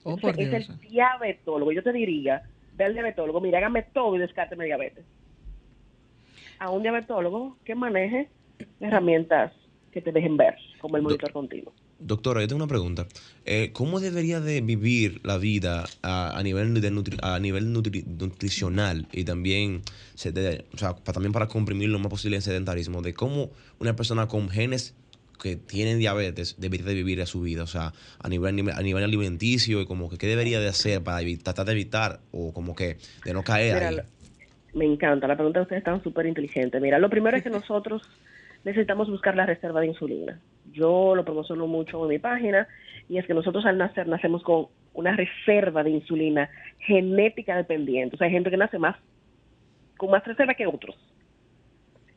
Oh, 0.04 0.18
es 0.22 0.38
el 0.38 0.80
diabetólogo. 0.80 1.72
Yo 1.72 1.82
te 1.82 1.92
diría, 1.92 2.42
ve 2.76 2.84
al 2.84 2.94
diabetólogo, 2.94 3.40
mira, 3.40 3.58
hágame 3.58 3.82
todo 3.82 4.16
y 4.16 4.18
descárteme 4.18 4.64
diabetes. 4.64 5.04
A 6.58 6.70
un 6.70 6.82
diabetólogo 6.82 7.56
que 7.64 7.74
maneje 7.74 8.28
herramientas 8.80 9.52
que 9.92 10.00
te 10.00 10.12
dejen 10.12 10.36
ver, 10.36 10.56
como 10.80 10.96
el 10.96 11.02
monitor 11.02 11.32
continuo. 11.32 11.72
Doctora, 11.98 12.40
yo 12.40 12.48
tengo 12.48 12.64
una 12.64 12.68
pregunta. 12.68 13.06
Eh, 13.44 13.70
¿Cómo 13.72 14.00
debería 14.00 14.40
de 14.40 14.60
vivir 14.60 15.20
la 15.22 15.38
vida 15.38 15.84
a, 16.02 16.40
nivel, 16.42 16.80
de 16.80 17.18
a 17.22 17.38
nivel 17.38 17.72
nutricional 17.72 19.06
y 19.12 19.24
también, 19.24 19.82
o 20.14 20.78
sea, 20.78 20.94
también 20.94 21.32
para 21.32 21.46
comprimir 21.46 21.90
lo 21.90 22.00
más 22.00 22.08
posible 22.08 22.38
el 22.38 22.42
sedentarismo? 22.42 23.02
De 23.02 23.14
cómo 23.14 23.50
una 23.78 23.94
persona 23.94 24.26
con 24.26 24.48
genes 24.48 24.96
que 25.42 25.56
tienen 25.56 25.98
diabetes 25.98 26.60
debería 26.60 26.86
de 26.86 26.94
vivir 26.94 27.20
a 27.20 27.26
su 27.26 27.40
vida, 27.40 27.64
o 27.64 27.66
sea, 27.66 27.92
a 28.20 28.28
nivel, 28.28 28.70
a 28.70 28.80
nivel 28.80 29.02
alimenticio 29.02 29.80
y 29.80 29.86
como 29.86 30.08
que 30.08 30.16
qué 30.16 30.28
debería 30.28 30.60
de 30.60 30.68
hacer 30.68 31.02
para 31.02 31.18
tratar 31.42 31.66
de 31.66 31.72
evitar 31.72 32.20
o 32.30 32.52
como 32.52 32.76
que 32.76 32.96
de 33.24 33.34
no 33.34 33.42
caer 33.42 33.82
ahí. 33.82 33.96
Me 34.72 34.84
encanta, 34.84 35.26
la 35.26 35.34
pregunta 35.34 35.58
de 35.58 35.64
ustedes 35.64 35.80
está 35.80 36.00
súper 36.02 36.26
inteligente. 36.26 36.80
Mira, 36.80 36.98
lo 36.98 37.10
primero 37.10 37.36
es 37.36 37.42
que 37.42 37.50
nosotros 37.60 38.02
necesitamos 38.64 39.10
buscar 39.10 39.34
la 39.34 39.44
reserva 39.44 39.80
de 39.80 39.88
insulina. 39.88 40.38
Yo 40.72 41.14
lo 41.16 41.24
promociono 41.24 41.66
mucho 41.66 42.02
en 42.04 42.08
mi 42.08 42.18
página 42.18 42.68
y 43.08 43.18
es 43.18 43.26
que 43.26 43.34
nosotros 43.34 43.66
al 43.66 43.78
nacer 43.78 44.06
nacemos 44.06 44.42
con 44.44 44.68
una 44.94 45.16
reserva 45.16 45.82
de 45.82 45.90
insulina 45.90 46.48
genética 46.78 47.56
dependiente. 47.56 48.14
O 48.14 48.18
sea, 48.18 48.28
hay 48.28 48.32
gente 48.32 48.50
que 48.50 48.56
nace 48.56 48.78
más 48.78 48.96
con 49.96 50.10
más 50.10 50.24
reserva 50.24 50.54
que 50.54 50.66
otros. 50.66 50.96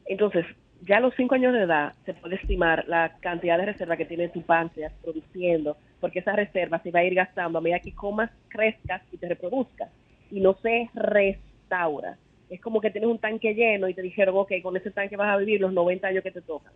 Entonces, 0.06 0.46
ya 0.82 0.98
a 0.98 1.00
los 1.00 1.14
5 1.16 1.36
años 1.36 1.54
de 1.54 1.64
edad 1.64 1.94
se 2.06 2.14
puede 2.14 2.36
estimar 2.36 2.86
la 2.88 3.18
cantidad 3.20 3.58
de 3.58 3.66
reserva 3.66 3.98
que 3.98 4.06
tiene 4.06 4.30
tu 4.30 4.42
páncreas 4.42 4.94
produciendo, 5.02 5.78
porque 6.00 6.20
esa 6.20 6.36
reserva 6.36 6.80
se 6.80 6.92
va 6.92 7.00
a 7.00 7.06
ir 7.06 7.16
gastando 7.16 7.58
a 7.58 7.62
medida 7.62 7.80
que 7.80 7.94
comas, 7.94 8.30
crezcas 8.50 9.02
y 9.12 9.18
te 9.18 9.28
reproduzcas, 9.28 9.90
y 10.32 10.40
no 10.40 10.54
se 10.62 10.90
restaura. 10.94 12.18
Es 12.50 12.62
como 12.62 12.80
que 12.82 12.92
tienes 12.92 13.10
un 13.10 13.18
tanque 13.18 13.56
lleno 13.56 13.88
y 13.90 13.94
te 13.94 14.04
dijeron, 14.04 14.36
ok, 14.38 14.54
con 14.62 14.78
ese 14.78 14.92
tanque 14.92 15.18
vas 15.18 15.34
a 15.34 15.38
vivir 15.38 15.62
los 15.62 15.74
90 15.74 16.08
años 16.08 16.24
que 16.24 16.32
te 16.32 16.42
tocan. 16.42 16.74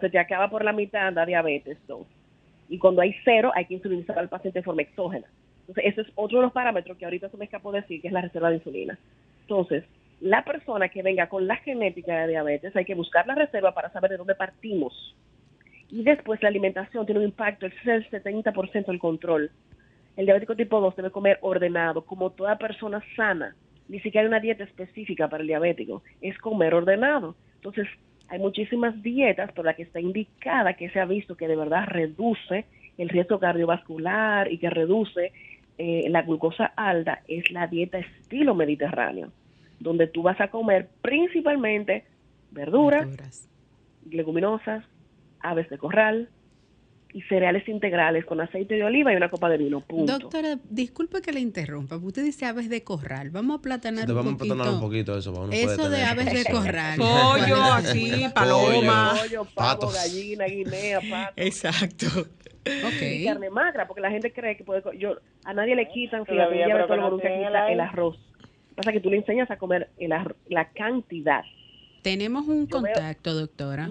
Se 0.00 0.10
te 0.10 0.18
acaba 0.18 0.48
por 0.48 0.64
la 0.64 0.72
mitad, 0.72 1.12
da 1.12 1.26
diabetes. 1.26 1.78
Y 2.68 2.78
cuando 2.78 3.02
hay 3.02 3.14
cero, 3.24 3.50
hay 3.54 3.64
que 3.64 3.74
insulinizar 3.74 4.16
al 4.16 4.28
paciente 4.28 4.60
de 4.60 4.64
forma 4.64 4.82
exógena. 4.82 5.26
Entonces, 5.62 5.84
ese 5.86 6.00
es 6.02 6.06
otro 6.14 6.38
de 6.38 6.44
los 6.44 6.52
parámetros 6.52 6.96
que 6.96 7.04
ahorita 7.04 7.28
se 7.28 7.36
me 7.36 7.46
escapó 7.46 7.72
decir, 7.72 8.00
que 8.00 8.06
es 8.06 8.12
la 8.12 8.20
reserva 8.20 8.50
de 8.50 8.56
insulina. 8.56 8.96
Entonces, 9.40 9.84
la 10.22 10.44
persona 10.44 10.88
que 10.88 11.02
venga 11.02 11.28
con 11.28 11.48
la 11.48 11.56
genética 11.56 12.20
de 12.20 12.28
diabetes, 12.28 12.76
hay 12.76 12.84
que 12.84 12.94
buscar 12.94 13.26
la 13.26 13.34
reserva 13.34 13.74
para 13.74 13.90
saber 13.90 14.12
de 14.12 14.18
dónde 14.18 14.36
partimos. 14.36 15.16
Y 15.90 16.04
después 16.04 16.40
la 16.42 16.48
alimentación 16.48 17.04
tiene 17.04 17.18
un 17.18 17.26
impacto, 17.26 17.66
es 17.66 17.74
el 17.84 18.08
70% 18.08 18.86
del 18.86 19.00
control. 19.00 19.50
El 20.16 20.26
diabético 20.26 20.54
tipo 20.54 20.80
2 20.80 20.94
debe 20.94 21.10
comer 21.10 21.38
ordenado, 21.40 22.04
como 22.04 22.30
toda 22.30 22.56
persona 22.56 23.02
sana. 23.16 23.56
Ni 23.88 23.98
siquiera 23.98 24.20
hay 24.22 24.28
una 24.28 24.38
dieta 24.38 24.62
específica 24.62 25.26
para 25.26 25.40
el 25.40 25.48
diabético, 25.48 26.04
es 26.20 26.38
comer 26.38 26.72
ordenado. 26.72 27.34
Entonces, 27.56 27.88
hay 28.28 28.38
muchísimas 28.38 29.02
dietas 29.02 29.50
por 29.50 29.64
las 29.64 29.74
que 29.74 29.82
está 29.82 30.00
indicada 30.00 30.74
que 30.74 30.88
se 30.90 31.00
ha 31.00 31.04
visto 31.04 31.36
que 31.36 31.48
de 31.48 31.56
verdad 31.56 31.86
reduce 31.88 32.66
el 32.96 33.08
riesgo 33.08 33.40
cardiovascular 33.40 34.52
y 34.52 34.58
que 34.58 34.70
reduce 34.70 35.32
eh, 35.78 36.04
la 36.08 36.22
glucosa 36.22 36.66
alta, 36.76 37.22
es 37.26 37.50
la 37.50 37.66
dieta 37.66 37.98
estilo 37.98 38.54
mediterráneo 38.54 39.32
donde 39.82 40.06
tú 40.06 40.22
vas 40.22 40.40
a 40.40 40.48
comer 40.48 40.88
principalmente 41.02 42.04
verduras, 42.50 43.48
leguminosas, 44.10 44.84
aves 45.40 45.68
de 45.70 45.78
corral 45.78 46.28
y 47.14 47.20
cereales 47.22 47.68
integrales 47.68 48.24
con 48.24 48.40
aceite 48.40 48.74
de 48.74 48.84
oliva 48.84 49.12
y 49.12 49.16
una 49.16 49.28
copa 49.28 49.50
de 49.50 49.58
vino. 49.58 49.80
Punto. 49.80 50.18
Doctora, 50.18 50.58
disculpe 50.70 51.20
que 51.20 51.32
le 51.32 51.40
interrumpa. 51.40 51.96
Usted 51.96 52.24
dice 52.24 52.46
aves 52.46 52.70
de 52.70 52.82
corral. 52.84 53.30
Vamos 53.30 53.58
a 53.58 53.62
platanar 53.62 54.08
un 54.08 54.14
vamos 54.14 54.34
poquito. 54.34 54.54
Vamos 54.54 54.66
a 54.66 54.70
platanar 54.70 54.74
un 54.74 54.88
poquito 54.88 55.18
eso. 55.18 55.50
eso 55.50 55.90
de 55.90 56.02
aves 56.04 56.32
de 56.32 56.44
corral. 56.52 56.98
Pollo, 56.98 57.62
así, 57.74 58.24
paloma. 58.34 59.14
Pollo, 59.20 59.46
pavo, 59.54 59.88
gallina, 59.88 60.46
guinea, 60.46 61.00
pato. 61.00 61.32
Exacto. 61.36 62.06
Okay. 62.62 63.22
Y 63.22 63.24
carne 63.26 63.50
magra, 63.50 63.86
porque 63.88 64.00
la 64.00 64.10
gente 64.10 64.32
cree 64.32 64.56
que 64.56 64.64
puede... 64.64 64.82
Yo, 64.96 65.16
a 65.44 65.52
nadie 65.52 65.74
le 65.74 65.88
quitan, 65.88 66.24
fíjate, 66.24 66.58
ya 66.58 66.86
todo 66.86 66.96
lo 66.96 67.18
que 67.18 67.44
el 67.44 67.80
arroz 67.80 68.16
Pasa 68.74 68.92
que 68.92 69.00
tú 69.00 69.10
le 69.10 69.18
enseñas 69.18 69.50
a 69.50 69.56
comer 69.56 69.90
la, 69.98 70.68
cantidad. 70.74 71.42
Tenemos 72.02 72.48
un 72.48 72.66
contacto, 72.66 73.34
doctora. 73.34 73.88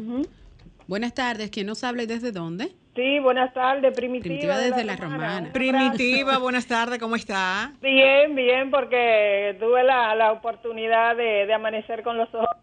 Buenas 0.87 1.13
tardes. 1.13 1.49
¿Quién 1.51 1.67
nos 1.67 1.83
habla 1.83 2.03
y 2.03 2.05
desde 2.07 2.31
dónde? 2.31 2.71
Sí, 2.95 3.19
buenas 3.19 3.53
tardes, 3.53 3.95
Primitiva. 3.95 4.23
Primitiva 4.23 4.57
desde 4.57 4.83
La, 4.83 4.97
Romana. 4.97 5.49
Primitiva, 5.53 6.37
buenas 6.39 6.67
tardes, 6.67 6.99
¿cómo 6.99 7.15
está? 7.15 7.71
Bien, 7.81 8.35
bien, 8.35 8.69
porque 8.69 9.55
tuve 9.59 9.83
la, 9.83 10.33
oportunidad 10.33 11.15
de, 11.15 11.51
amanecer 11.53 12.03
con 12.03 12.17
los 12.17 12.27
ojos. 12.33 12.57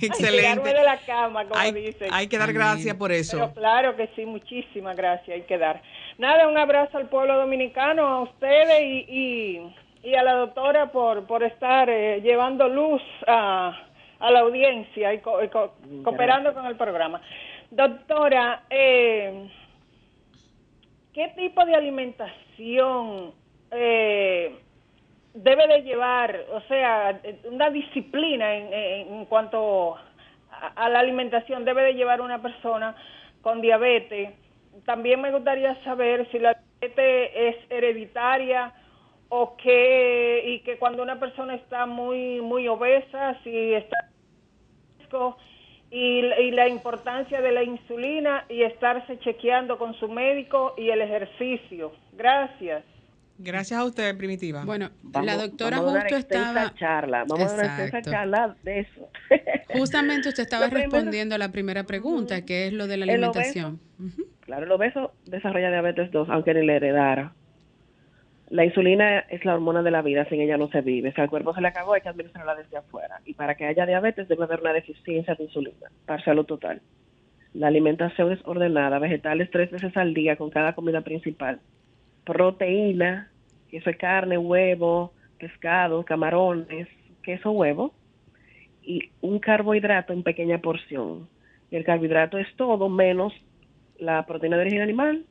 Excelente. 0.00 0.68
de 0.74 0.84
la 0.84 0.98
cama, 0.98 1.44
como 1.44 1.58
hay, 1.58 1.72
dicen. 1.72 2.08
Hay 2.12 2.28
que 2.28 2.38
dar 2.38 2.52
gracias 2.52 2.94
por 2.94 3.10
eso. 3.10 3.52
claro 3.54 3.96
que 3.96 4.08
sí, 4.14 4.24
muchísimas 4.26 4.96
gracias, 4.96 5.28
hay 5.28 5.42
que 5.42 5.58
dar. 5.58 5.82
Nada, 6.18 6.46
un 6.46 6.56
abrazo 6.56 6.98
al 6.98 7.08
pueblo 7.08 7.36
dominicano, 7.36 8.06
a 8.06 8.22
ustedes 8.22 8.80
y 8.82 9.04
y 9.08 9.74
a 10.12 10.22
la 10.22 10.34
doctora 10.34 10.92
por, 10.92 11.26
por 11.26 11.42
estar 11.42 11.88
eh, 11.88 12.20
llevando 12.20 12.68
luz 12.68 13.00
a, 13.26 13.74
a, 14.18 14.30
la 14.30 14.40
audiencia 14.40 15.14
y, 15.14 15.20
cooperando 15.20 16.52
con 16.52 16.66
el 16.66 16.76
programa. 16.76 17.22
Doctora, 17.70 18.64
eh, 18.68 19.48
¿qué 21.14 21.28
tipo 21.36 21.64
de 21.64 21.74
alimentación 21.74 23.32
eh, 23.70 24.54
debe 25.32 25.66
de 25.68 25.82
llevar, 25.82 26.38
o 26.52 26.60
sea, 26.68 27.18
una 27.50 27.70
disciplina 27.70 28.54
en, 28.54 28.74
en 28.74 29.24
cuanto 29.24 29.96
a, 29.96 30.66
a, 30.76 30.88
la 30.90 31.00
alimentación 31.00 31.64
debe 31.64 31.82
de 31.82 31.94
llevar 31.94 32.20
una 32.20 32.42
persona 32.42 32.94
con 33.40 33.62
diabetes? 33.62 34.34
También 34.84 35.22
me 35.22 35.32
gustaría 35.32 35.82
saber 35.82 36.28
si 36.30 36.38
la 36.38 36.58
diabetes 36.80 37.30
es 37.34 37.56
hereditaria 37.70 38.74
o 39.28 39.56
que 39.56 40.42
y 40.46 40.60
que 40.60 40.78
cuando 40.78 41.02
una 41.02 41.18
persona 41.18 41.54
está 41.54 41.86
muy 41.86 42.40
muy 42.40 42.68
obesa, 42.68 43.38
si 43.42 43.74
está 43.74 43.96
y, 45.90 46.20
y 46.20 46.50
la 46.50 46.68
importancia 46.68 47.40
de 47.40 47.52
la 47.52 47.62
insulina 47.62 48.44
y 48.48 48.62
estarse 48.62 49.18
chequeando 49.20 49.78
con 49.78 49.94
su 49.94 50.08
médico 50.08 50.74
y 50.76 50.90
el 50.90 51.00
ejercicio. 51.00 51.92
Gracias. 52.12 52.84
Gracias 53.36 53.80
a 53.80 53.84
usted, 53.84 54.16
Primitiva. 54.16 54.64
Bueno, 54.64 54.90
la 55.12 55.36
doctora 55.36 55.78
justo 55.78 56.16
estaba... 56.16 56.72
charla, 56.74 57.24
vamos 57.26 57.52
a 57.52 57.56
dar 57.56 57.80
esa 57.80 58.02
charla 58.02 58.56
de 58.62 58.80
eso. 58.80 59.08
Justamente 59.72 60.28
usted 60.28 60.42
estaba 60.44 60.68
respondiendo 60.68 61.34
a 61.34 61.38
la 61.38 61.50
primera 61.50 61.82
pregunta, 61.82 62.44
que 62.44 62.68
es 62.68 62.72
lo 62.72 62.86
de 62.86 62.96
la 62.96 63.04
alimentación. 63.04 63.80
Claro, 64.40 64.66
el 64.66 64.72
obeso 64.72 65.14
desarrolla 65.26 65.70
diabetes 65.70 66.12
2, 66.12 66.28
aunque 66.30 66.54
ni 66.54 66.64
le 66.64 66.76
heredara. 66.76 67.34
La 68.50 68.64
insulina 68.64 69.20
es 69.20 69.44
la 69.44 69.54
hormona 69.54 69.82
de 69.82 69.90
la 69.90 70.02
vida, 70.02 70.26
sin 70.26 70.40
ella 70.40 70.58
no 70.58 70.68
se 70.68 70.82
vive. 70.82 71.12
Si 71.12 71.20
al 71.20 71.30
cuerpo 71.30 71.54
se 71.54 71.62
le 71.62 71.68
acabó, 71.68 71.94
hay 71.94 72.02
que 72.02 72.10
administrarla 72.10 72.54
desde 72.54 72.76
afuera. 72.76 73.20
Y 73.24 73.34
para 73.34 73.54
que 73.54 73.64
haya 73.64 73.86
diabetes 73.86 74.28
debe 74.28 74.44
haber 74.44 74.60
una 74.60 74.72
deficiencia 74.72 75.34
de 75.34 75.44
insulina, 75.44 75.90
parcial 76.04 76.38
o 76.38 76.44
total. 76.44 76.82
La 77.54 77.68
alimentación 77.68 78.32
es 78.32 78.40
ordenada, 78.44 78.98
vegetales 78.98 79.50
tres 79.50 79.70
veces 79.70 79.96
al 79.96 80.12
día 80.12 80.36
con 80.36 80.50
cada 80.50 80.74
comida 80.74 81.00
principal. 81.00 81.60
Proteína, 82.24 83.30
queso 83.70 83.90
de 83.90 83.96
carne, 83.96 84.36
huevo, 84.36 85.12
pescado, 85.38 86.04
camarones, 86.04 86.88
queso, 87.22 87.52
huevo. 87.52 87.94
Y 88.82 89.10
un 89.22 89.38
carbohidrato 89.38 90.12
en 90.12 90.22
pequeña 90.22 90.58
porción. 90.58 91.28
Y 91.70 91.76
el 91.76 91.84
carbohidrato 91.84 92.38
es 92.38 92.54
todo 92.56 92.90
menos 92.90 93.32
la 93.98 94.26
proteína 94.26 94.56
de 94.56 94.62
origen 94.62 94.82
animal 94.82 95.24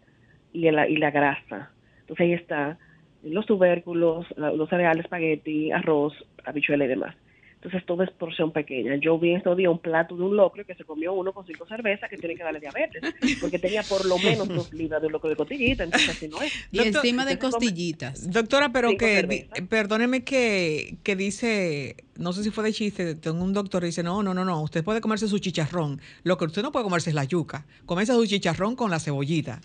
y 0.51 0.71
la, 0.71 0.87
y 0.87 0.97
la 0.97 1.11
grasa. 1.11 1.71
Entonces 2.01 2.23
ahí 2.23 2.33
está 2.33 2.79
los 3.23 3.45
tubérculos, 3.45 4.25
los 4.37 4.69
cereales, 4.69 5.05
espagueti, 5.05 5.71
arroz, 5.71 6.13
habichuela 6.45 6.85
y 6.85 6.89
demás. 6.89 7.15
Entonces 7.63 7.85
todo 7.85 8.03
es 8.03 8.11
porción 8.11 8.51
pequeña. 8.51 8.97
Yo 8.97 9.17
vi 9.17 9.35
estos 9.35 9.55
días 9.55 9.71
un 9.71 9.79
plato 9.79 10.17
de 10.17 10.23
un 10.23 10.35
locro 10.35 10.65
que 10.65 10.75
se 10.75 10.83
comió 10.83 11.13
uno 11.13 11.31
con 11.31 11.45
cinco 11.47 11.65
cervezas 11.65 12.09
que 12.09 12.17
tiene 12.17 12.35
que 12.35 12.43
darle 12.43 12.59
diabetes, 12.59 13.01
porque 13.39 13.57
tenía 13.57 13.83
por 13.83 14.05
lo 14.05 14.17
menos 14.17 14.49
dos 14.49 14.73
libras 14.73 14.99
de 14.99 15.07
un 15.07 15.13
locro 15.13 15.29
de 15.29 15.37
costillita, 15.37 15.85
entonces 15.85 16.09
así 16.09 16.27
no 16.27 16.41
es. 16.41 16.51
Y 16.73 16.79
encima 16.79 17.25
de 17.25 17.39
costillitas. 17.39 18.29
Doctora, 18.29 18.73
pero 18.73 18.97
que, 18.97 19.47
perdóneme 19.69 20.25
que, 20.25 20.97
que 21.03 21.15
dice, 21.15 21.95
no 22.17 22.33
sé 22.33 22.43
si 22.43 22.49
fue 22.49 22.65
de 22.65 22.73
chiste, 22.73 23.15
tengo 23.15 23.41
un 23.41 23.53
doctor 23.53 23.79
que 23.79 23.85
dice, 23.85 24.03
no, 24.03 24.21
no, 24.21 24.33
no, 24.33 24.43
no, 24.43 24.61
usted 24.61 24.83
puede 24.83 24.99
comerse 24.99 25.29
su 25.29 25.39
chicharrón. 25.39 26.01
Lo 26.23 26.37
que 26.37 26.43
usted 26.43 26.63
no 26.63 26.73
puede 26.73 26.83
comerse 26.83 27.11
es 27.11 27.15
la 27.15 27.23
yuca. 27.23 27.65
Comerse 27.85 28.11
su 28.11 28.25
chicharrón 28.25 28.75
con 28.75 28.91
la 28.91 28.99
cebollita. 28.99 29.61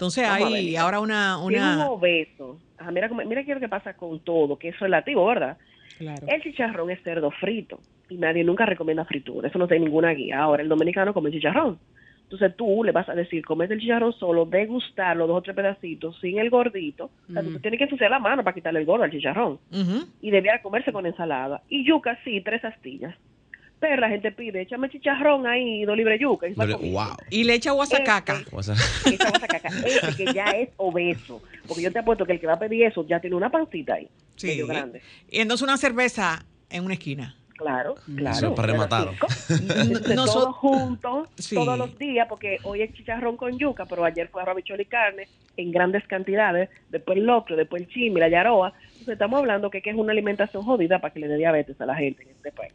Entonces 0.00 0.26
hay 0.26 0.76
ahora 0.76 0.98
una... 0.98 1.36
una... 1.36 1.76
un 1.76 1.92
obeso. 1.92 2.58
mira, 2.90 3.06
mira 3.08 3.44
qué 3.44 3.50
es 3.50 3.56
lo 3.56 3.60
que 3.60 3.68
pasa 3.68 3.92
con 3.92 4.18
todo, 4.20 4.58
que 4.58 4.68
es 4.68 4.78
relativo, 4.80 5.26
¿verdad? 5.26 5.58
El 5.98 6.42
chicharrón 6.42 6.90
es 6.90 7.02
cerdo 7.02 7.30
frito 7.32 7.78
y 8.08 8.16
nadie 8.16 8.42
nunca 8.42 8.64
recomienda 8.64 9.04
fritura. 9.04 9.48
Eso 9.48 9.58
no 9.58 9.68
tiene 9.68 9.84
ninguna 9.84 10.12
guía. 10.12 10.40
Ahora 10.40 10.62
el 10.62 10.70
dominicano 10.70 11.12
come 11.12 11.30
chicharrón. 11.30 11.78
Entonces 12.22 12.56
tú 12.56 12.82
le 12.82 12.92
vas 12.92 13.10
a 13.10 13.14
decir, 13.14 13.44
comes 13.44 13.70
el 13.70 13.78
chicharrón 13.78 14.14
solo, 14.14 14.46
degustarlo 14.46 15.26
dos 15.26 15.36
o 15.36 15.42
tres 15.42 15.54
pedacitos 15.54 16.18
sin 16.18 16.38
el 16.38 16.48
gordito. 16.48 17.10
O 17.28 17.32
sea, 17.34 17.42
tú 17.42 17.58
tienes 17.58 17.76
que 17.76 17.84
ensuciar 17.84 18.10
la 18.10 18.20
mano 18.20 18.42
para 18.42 18.54
quitarle 18.54 18.80
el 18.80 18.86
gordo 18.86 19.04
al 19.04 19.10
chicharrón. 19.10 19.58
Y 20.22 20.30
debiera 20.30 20.62
comerse 20.62 20.92
con 20.94 21.04
ensalada. 21.04 21.60
Y 21.68 21.86
yuca, 21.86 22.18
sí, 22.24 22.40
tres 22.40 22.64
astillas. 22.64 23.14
Pero 23.80 23.96
la 23.96 24.10
gente 24.10 24.30
pide, 24.30 24.60
échame 24.60 24.90
chicharrón 24.90 25.46
ahí, 25.46 25.84
dos 25.84 25.96
libre 25.96 26.18
yuca. 26.18 26.46
Y, 26.48 26.54
wow. 26.54 27.16
y 27.30 27.44
le 27.44 27.54
echa 27.54 27.72
guasacaca. 27.72 28.42
Ese, 28.58 28.72
ese 29.86 30.16
que 30.16 30.34
ya 30.34 30.50
es 30.50 30.68
obeso. 30.76 31.42
Porque 31.66 31.82
yo 31.82 31.90
te 31.90 31.98
apuesto 31.98 32.26
que 32.26 32.32
el 32.32 32.40
que 32.40 32.46
va 32.46 32.54
a 32.54 32.58
pedir 32.58 32.84
eso 32.84 33.06
ya 33.06 33.20
tiene 33.20 33.36
una 33.36 33.50
pancita 33.50 33.94
ahí. 33.94 34.08
Sí. 34.36 34.62
grande. 34.62 35.00
Y 35.30 35.40
entonces 35.40 35.62
una 35.62 35.78
cerveza 35.78 36.44
en 36.68 36.84
una 36.84 36.94
esquina. 36.94 37.36
Claro, 37.56 37.94
claro. 38.16 38.54
para 38.54 38.72
rematar. 38.72 39.08
Nosotros 40.14 40.56
juntos, 40.56 41.28
todos 41.52 41.76
los 41.76 41.98
días, 41.98 42.26
porque 42.26 42.56
hoy 42.64 42.80
es 42.80 42.92
chicharrón 42.94 43.36
con 43.36 43.58
yuca, 43.58 43.84
pero 43.84 44.02
ayer 44.02 44.28
fue 44.28 44.40
arroz, 44.40 44.62
y 44.66 44.84
carne 44.86 45.28
en 45.58 45.70
grandes 45.70 46.06
cantidades, 46.06 46.70
después 46.88 47.18
el 47.18 47.24
locro, 47.24 47.56
después 47.56 47.82
el 47.82 47.88
chimi, 47.88 48.18
la 48.18 48.30
yaroa. 48.30 48.72
Entonces 48.84 49.08
estamos 49.08 49.40
hablando 49.40 49.70
que, 49.70 49.82
que 49.82 49.90
es 49.90 49.96
una 49.96 50.12
alimentación 50.12 50.62
jodida 50.62 51.00
para 51.00 51.12
que 51.12 51.20
le 51.20 51.28
dé 51.28 51.36
diabetes 51.36 51.78
a 51.82 51.86
la 51.86 51.96
gente 51.96 52.22
en 52.22 52.30
este 52.30 52.50
país. 52.50 52.72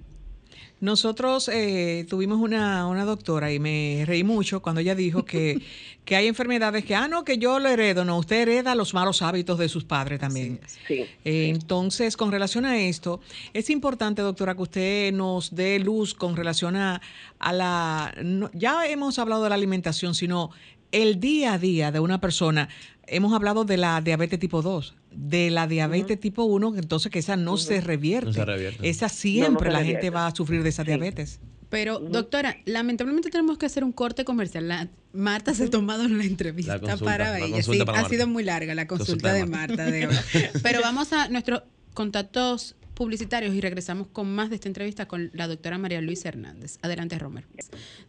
Nosotros 0.85 1.49
eh, 1.51 2.05
tuvimos 2.07 2.37
una, 2.37 2.85
una, 2.85 3.05
doctora 3.05 3.51
y 3.51 3.57
me 3.57 4.03
reí 4.05 4.23
mucho 4.23 4.61
cuando 4.61 4.81
ella 4.81 4.93
dijo 4.93 5.25
que, 5.25 5.59
que, 6.05 6.15
hay 6.15 6.27
enfermedades 6.27 6.85
que, 6.85 6.93
ah, 6.93 7.07
no, 7.07 7.23
que 7.23 7.39
yo 7.39 7.57
lo 7.57 7.69
heredo. 7.69 8.05
No, 8.05 8.19
usted 8.19 8.43
hereda 8.43 8.75
los 8.75 8.93
malos 8.93 9.23
hábitos 9.23 9.57
de 9.57 9.67
sus 9.67 9.83
padres 9.83 10.19
también. 10.19 10.59
Sí, 10.87 11.07
eh, 11.25 11.49
entonces, 11.49 12.15
con 12.15 12.31
relación 12.31 12.65
a 12.65 12.77
esto, 12.77 13.19
es 13.51 13.71
importante, 13.71 14.21
doctora, 14.21 14.53
que 14.53 14.61
usted 14.61 15.11
nos 15.11 15.55
dé 15.55 15.79
luz 15.79 16.13
con 16.13 16.35
relación 16.35 16.75
a, 16.75 17.01
a 17.39 17.51
la... 17.51 18.13
ya 18.53 18.85
hemos 18.85 19.17
hablado 19.17 19.41
de 19.41 19.49
la 19.49 19.55
alimentación, 19.55 20.13
sino 20.13 20.51
el 20.91 21.19
día 21.19 21.53
a 21.53 21.57
día 21.57 21.91
de 21.91 21.99
una 21.99 22.21
persona. 22.21 22.69
Hemos 23.07 23.33
hablado 23.33 23.65
de 23.65 23.77
la 23.77 24.01
diabetes 24.01 24.39
tipo 24.39 24.61
2 24.61 24.93
de 25.15 25.49
la 25.49 25.67
diabetes 25.67 26.19
tipo 26.19 26.43
1, 26.43 26.75
entonces 26.77 27.11
que 27.11 27.19
esa 27.19 27.35
no, 27.35 27.57
se 27.57 27.81
revierte. 27.81 28.43
Esa 28.81 29.09
siempre 29.09 29.71
la 29.71 29.83
gente 29.83 30.09
va 30.09 30.27
a 30.27 30.35
sufrir 30.35 30.63
de 30.63 30.69
esa 30.69 30.83
diabetes. 30.83 31.39
Pero, 31.69 31.99
doctora, 31.99 32.57
lamentablemente 32.65 33.29
tenemos 33.29 33.57
que 33.57 33.65
hacer 33.65 33.83
un 33.83 33.91
corte 33.91 34.23
comercial. 34.23 34.67
La, 34.67 34.87
Marta 35.13 35.53
se 35.53 35.65
ha 35.65 35.69
tomado 35.69 36.07
la 36.07 36.23
entrevista 36.23 36.79
para 36.97 37.39
ella. 37.39 37.57
ha 37.95 38.09
sido 38.09 38.27
muy 38.27 38.43
larga 38.43 38.75
la 38.75 38.87
consulta, 38.87 39.33
de 39.33 39.45
Marta 39.45 39.85
de 39.85 40.07
hoy. 40.07 40.15
Pero 40.63 40.81
vamos 40.81 41.11
a 41.13 41.27
nuestros 41.29 41.63
contactos 41.93 42.75
publicitarios 42.95 43.53
y 43.53 43.61
regresamos 43.61 44.07
con 44.07 44.33
más 44.33 44.49
de 44.49 44.55
esta 44.55 44.67
entrevista 44.67 45.07
con 45.07 45.29
la 45.33 45.47
doctora 45.47 45.77
María 45.77 46.01
Luisa 46.01 46.29
Hernández. 46.29 46.79
Adelante, 46.81 47.19
Romer. 47.19 47.45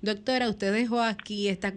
Doctora, 0.01 0.49
usted 0.49 0.73
dejó 0.73 1.03
aquí 1.03 1.49
esta, 1.49 1.75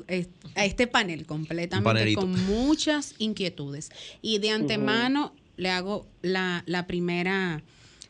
a 0.55 0.65
este 0.65 0.87
panel 0.87 1.25
completamente 1.25 2.13
con 2.13 2.31
muchas 2.45 3.15
inquietudes. 3.17 3.89
Y 4.21 4.37
de 4.37 4.51
antemano 4.51 5.33
le 5.57 5.69
hago 5.69 6.07
la, 6.21 6.85
primera 6.87 7.63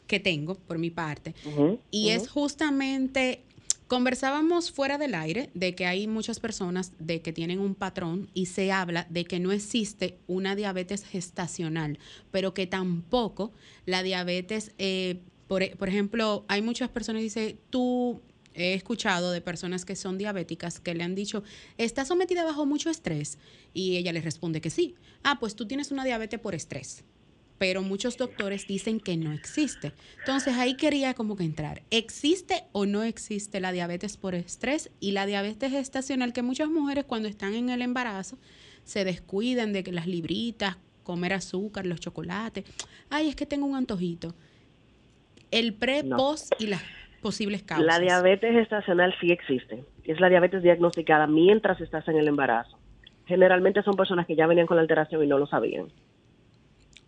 que 0.05 0.19
tengo 0.19 0.55
por 0.55 0.77
mi 0.77 0.91
parte. 0.91 1.33
Y 1.89 2.09
es 2.09 2.29
justamente 2.29 3.41
Conversábamos 3.89 4.71
fuera 4.71 4.99
del 4.99 5.15
aire 5.15 5.49
de 5.56 5.73
que 5.73 5.88
hay 5.88 6.06
muchas 6.06 6.39
personas 6.39 6.91
de 6.99 7.23
que 7.23 7.34
tienen 7.34 7.58
un 7.58 7.73
patrón 7.73 8.30
y 8.36 8.45
se 8.45 8.71
habla 8.71 9.08
de 9.10 9.25
que 9.25 9.39
no 9.39 9.52
existe 9.52 10.19
una 10.28 10.56
diabetes 10.56 11.04
gestacional, 11.04 11.97
pero 12.30 12.54
que 12.54 12.67
tampoco 12.67 13.52
la 13.88 14.04
diabetes, 14.04 14.73
eh, 14.78 15.21
por, 15.47 15.67
por, 15.75 15.89
ejemplo, 15.89 16.45
hay 16.47 16.62
muchas 16.62 16.89
personas 16.89 17.21
que 17.21 17.23
dicen, 17.23 17.60
tú 17.71 18.21
he 18.54 18.75
escuchado 18.75 19.32
de 19.32 19.41
personas 19.41 19.86
que 19.86 19.95
son 19.95 20.19
diabéticas 20.19 20.80
que 20.80 20.93
le 20.93 21.04
han 21.04 21.15
dicho, 21.15 21.41
¿está 21.80 22.06
sometida 22.06 22.43
bajo 22.43 22.67
mucho 22.67 22.91
estrés? 22.91 23.39
Y 23.73 23.97
ella 23.97 24.13
les 24.13 24.23
responde 24.23 24.62
que 24.62 24.69
sí. 24.69 24.93
Ah, 25.23 25.39
pues 25.39 25.56
tú 25.56 25.65
tienes 25.65 25.89
una 25.89 26.06
diabetes 26.06 26.39
por 26.39 26.54
estrés 26.54 27.06
pero 27.60 27.84
muchos 27.84 28.17
doctores 28.17 28.65
dicen 28.65 29.00
que 29.00 29.17
no 29.17 29.32
existe. 29.34 29.91
Entonces 30.19 30.58
ahí 30.58 30.76
quería 30.76 31.13
como 31.13 31.36
que 31.36 31.43
entrar. 31.43 31.82
¿Existe 31.91 32.63
o 32.72 32.86
no 32.86 33.04
existe 33.04 33.60
la 33.60 33.72
diabetes 33.72 34.17
por 34.17 34.34
estrés 34.34 34.89
y 35.00 35.12
la 35.12 35.26
diabetes 35.26 35.72
gestacional 35.72 36.34
que 36.34 36.41
muchas 36.41 36.69
mujeres 36.69 37.04
cuando 37.04 37.28
están 37.28 37.54
en 37.54 37.69
el 37.69 37.82
embarazo 37.82 38.38
se 38.86 39.04
descuidan 39.04 39.74
de 39.74 39.84
que 39.84 39.91
las 39.91 40.08
libritas, 40.08 40.78
comer 41.04 41.34
azúcar, 41.34 41.86
los 41.86 42.00
chocolates. 42.00 42.63
Ay, 43.10 43.28
es 43.28 43.36
que 43.36 43.45
tengo 43.45 43.65
un 43.65 43.76
antojito. 43.76 44.34
El 45.52 45.74
pre, 45.74 46.04
post 46.04 46.54
y 46.60 46.67
las 46.67 46.82
posibles 47.22 47.63
causas. 47.63 47.86
La 47.86 48.00
diabetes 48.00 48.54
gestacional 48.54 49.13
sí 49.19 49.32
existe. 49.32 49.84
Es 50.06 50.19
la 50.22 50.30
diabetes 50.30 50.63
diagnosticada 50.63 51.28
mientras 51.28 51.82
estás 51.82 52.08
en 52.08 52.17
el 52.17 52.28
embarazo. 52.28 52.78
Generalmente 53.26 53.84
son 53.84 53.95
personas 53.95 54.26
que 54.26 54.36
ya 54.36 54.48
venían 54.48 54.65
con 54.65 54.78
la 54.78 54.82
alteración 54.82 55.24
y 55.24 55.28
no 55.28 55.38
lo 55.38 55.45
sabían. 55.45 55.88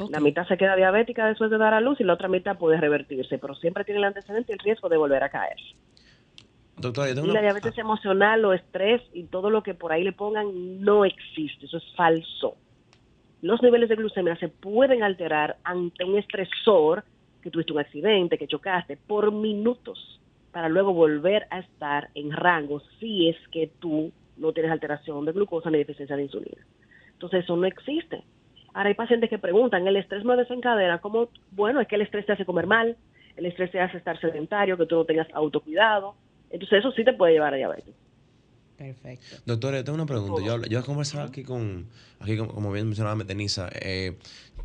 La 0.09 0.19
mitad 0.19 0.47
se 0.47 0.57
queda 0.57 0.75
diabética 0.75 1.27
después 1.27 1.51
de 1.51 1.57
dar 1.57 1.73
a 1.73 1.81
luz 1.81 1.99
y 1.99 2.03
la 2.03 2.13
otra 2.13 2.27
mitad 2.27 2.57
puede 2.57 2.77
revertirse, 2.77 3.37
pero 3.37 3.55
siempre 3.55 3.83
tiene 3.83 3.99
el 3.99 4.05
antecedente 4.05 4.51
y 4.51 4.53
el 4.53 4.59
riesgo 4.59 4.89
de 4.89 4.97
volver 4.97 5.23
a 5.23 5.29
caer. 5.29 5.57
Doctora, 6.77 7.11
y 7.11 7.13
la 7.13 7.41
diabetes 7.41 7.77
emocional 7.77 8.43
o 8.45 8.53
estrés 8.53 9.01
y 9.13 9.23
todo 9.25 9.49
lo 9.49 9.61
que 9.61 9.73
por 9.73 9.91
ahí 9.91 10.03
le 10.03 10.13
pongan 10.13 10.81
no 10.81 11.05
existe, 11.05 11.65
eso 11.65 11.77
es 11.77 11.83
falso. 11.95 12.55
Los 13.41 13.61
niveles 13.61 13.89
de 13.89 13.95
glucemia 13.95 14.35
se 14.37 14.49
pueden 14.49 15.03
alterar 15.03 15.57
ante 15.63 16.03
un 16.03 16.17
estresor, 16.17 17.03
que 17.41 17.51
tuviste 17.51 17.73
un 17.73 17.79
accidente, 17.79 18.37
que 18.37 18.47
chocaste, 18.47 18.97
por 18.97 19.31
minutos, 19.31 20.19
para 20.51 20.69
luego 20.69 20.93
volver 20.93 21.47
a 21.49 21.59
estar 21.59 22.09
en 22.13 22.31
rango 22.31 22.81
si 22.99 23.29
es 23.29 23.37
que 23.51 23.71
tú 23.79 24.11
no 24.37 24.51
tienes 24.53 24.71
alteración 24.71 25.25
de 25.25 25.31
glucosa 25.31 25.69
ni 25.69 25.77
deficiencia 25.77 26.15
de 26.15 26.23
insulina. 26.23 26.65
Entonces 27.13 27.43
eso 27.43 27.55
no 27.55 27.65
existe. 27.65 28.23
Ahora 28.73 28.89
hay 28.89 28.95
pacientes 28.95 29.29
que 29.29 29.37
preguntan, 29.37 29.85
¿el 29.87 29.97
estrés 29.97 30.23
no 30.23 30.35
desencadena? 30.37 30.99
¿Cómo? 30.99 31.29
Bueno, 31.51 31.81
es 31.81 31.87
que 31.87 31.95
el 31.95 32.01
estrés 32.01 32.25
te 32.25 32.33
hace 32.33 32.45
comer 32.45 32.67
mal, 32.67 32.95
el 33.35 33.45
estrés 33.45 33.71
te 33.71 33.81
hace 33.81 33.97
estar 33.97 34.19
sedentario, 34.19 34.77
que 34.77 34.85
tú 34.85 34.95
no 34.95 35.05
tengas 35.05 35.27
autocuidado. 35.33 36.15
Entonces 36.49 36.79
eso 36.79 36.91
sí 36.91 37.03
te 37.03 37.13
puede 37.13 37.33
llevar 37.33 37.53
a 37.53 37.57
diabetes. 37.57 37.93
Perfecto. 38.81 39.37
Doctor, 39.45 39.83
tengo 39.83 39.93
una 39.93 40.07
pregunta. 40.07 40.43
Yo, 40.43 40.59
yo 40.63 40.79
he 40.79 40.83
conversado 40.83 41.27
aquí 41.27 41.43
con, 41.43 41.85
aquí 42.19 42.35
como 42.35 42.71
bien 42.71 42.87
mencionaba 42.87 43.23
Denisa, 43.23 43.69
eh, 43.73 44.17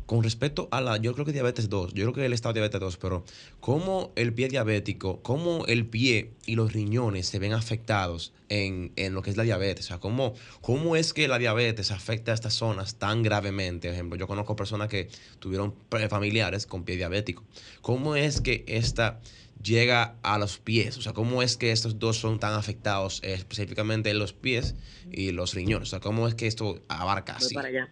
con 0.07 0.23
respecto 0.23 0.67
a 0.71 0.81
la, 0.81 0.97
yo 0.97 1.13
creo 1.13 1.23
que 1.23 1.33
diabetes 1.33 1.69
2, 1.69 1.93
yo 1.93 2.05
creo 2.05 2.13
que 2.13 2.25
el 2.25 2.33
estado 2.33 2.53
de 2.53 2.61
diabetes 2.61 2.79
2, 2.79 2.97
pero 2.97 3.23
cómo 3.59 4.13
el 4.15 4.33
pie 4.33 4.47
diabético, 4.47 5.21
cómo 5.21 5.65
el 5.67 5.85
pie 5.85 6.31
y 6.47 6.55
los 6.55 6.73
riñones 6.73 7.27
se 7.27 7.37
ven 7.37 7.53
afectados 7.53 8.33
en, 8.49 8.91
en 8.95 9.13
lo 9.13 9.21
que 9.21 9.29
es 9.29 9.37
la 9.37 9.43
diabetes, 9.43 9.85
o 9.85 9.87
sea, 9.89 9.99
cómo, 9.99 10.33
cómo 10.61 10.95
es 10.95 11.13
que 11.13 11.27
la 11.27 11.37
diabetes 11.37 11.91
afecta 11.91 12.31
a 12.31 12.33
estas 12.33 12.55
zonas 12.55 12.95
tan 12.95 13.21
gravemente. 13.21 13.89
Por 13.89 13.93
ejemplo, 13.93 14.17
yo 14.17 14.25
conozco 14.25 14.55
personas 14.55 14.87
que 14.87 15.09
tuvieron 15.37 15.75
familiares 16.09 16.65
con 16.65 16.85
pie 16.85 16.95
diabético. 16.95 17.43
¿Cómo 17.81 18.15
es 18.15 18.41
que 18.41 18.63
esta 18.67 19.19
llega 19.61 20.15
a 20.23 20.37
los 20.37 20.59
pies? 20.59 20.97
O 20.97 21.01
sea, 21.01 21.13
¿cómo 21.13 21.41
es 21.41 21.57
que 21.57 21.71
estos 21.71 21.99
dos 21.99 22.17
son 22.17 22.39
tan 22.39 22.53
afectados 22.53 23.23
eh, 23.23 23.33
específicamente 23.33 24.13
los 24.13 24.33
pies 24.33 24.75
y 25.11 25.31
los 25.31 25.53
riñones? 25.53 25.89
O 25.89 25.91
sea, 25.91 25.99
¿cómo 25.99 26.27
es 26.27 26.35
que 26.35 26.47
esto 26.47 26.79
abarca 26.87 27.35
así? 27.35 27.55
Para 27.55 27.69
allá. 27.69 27.89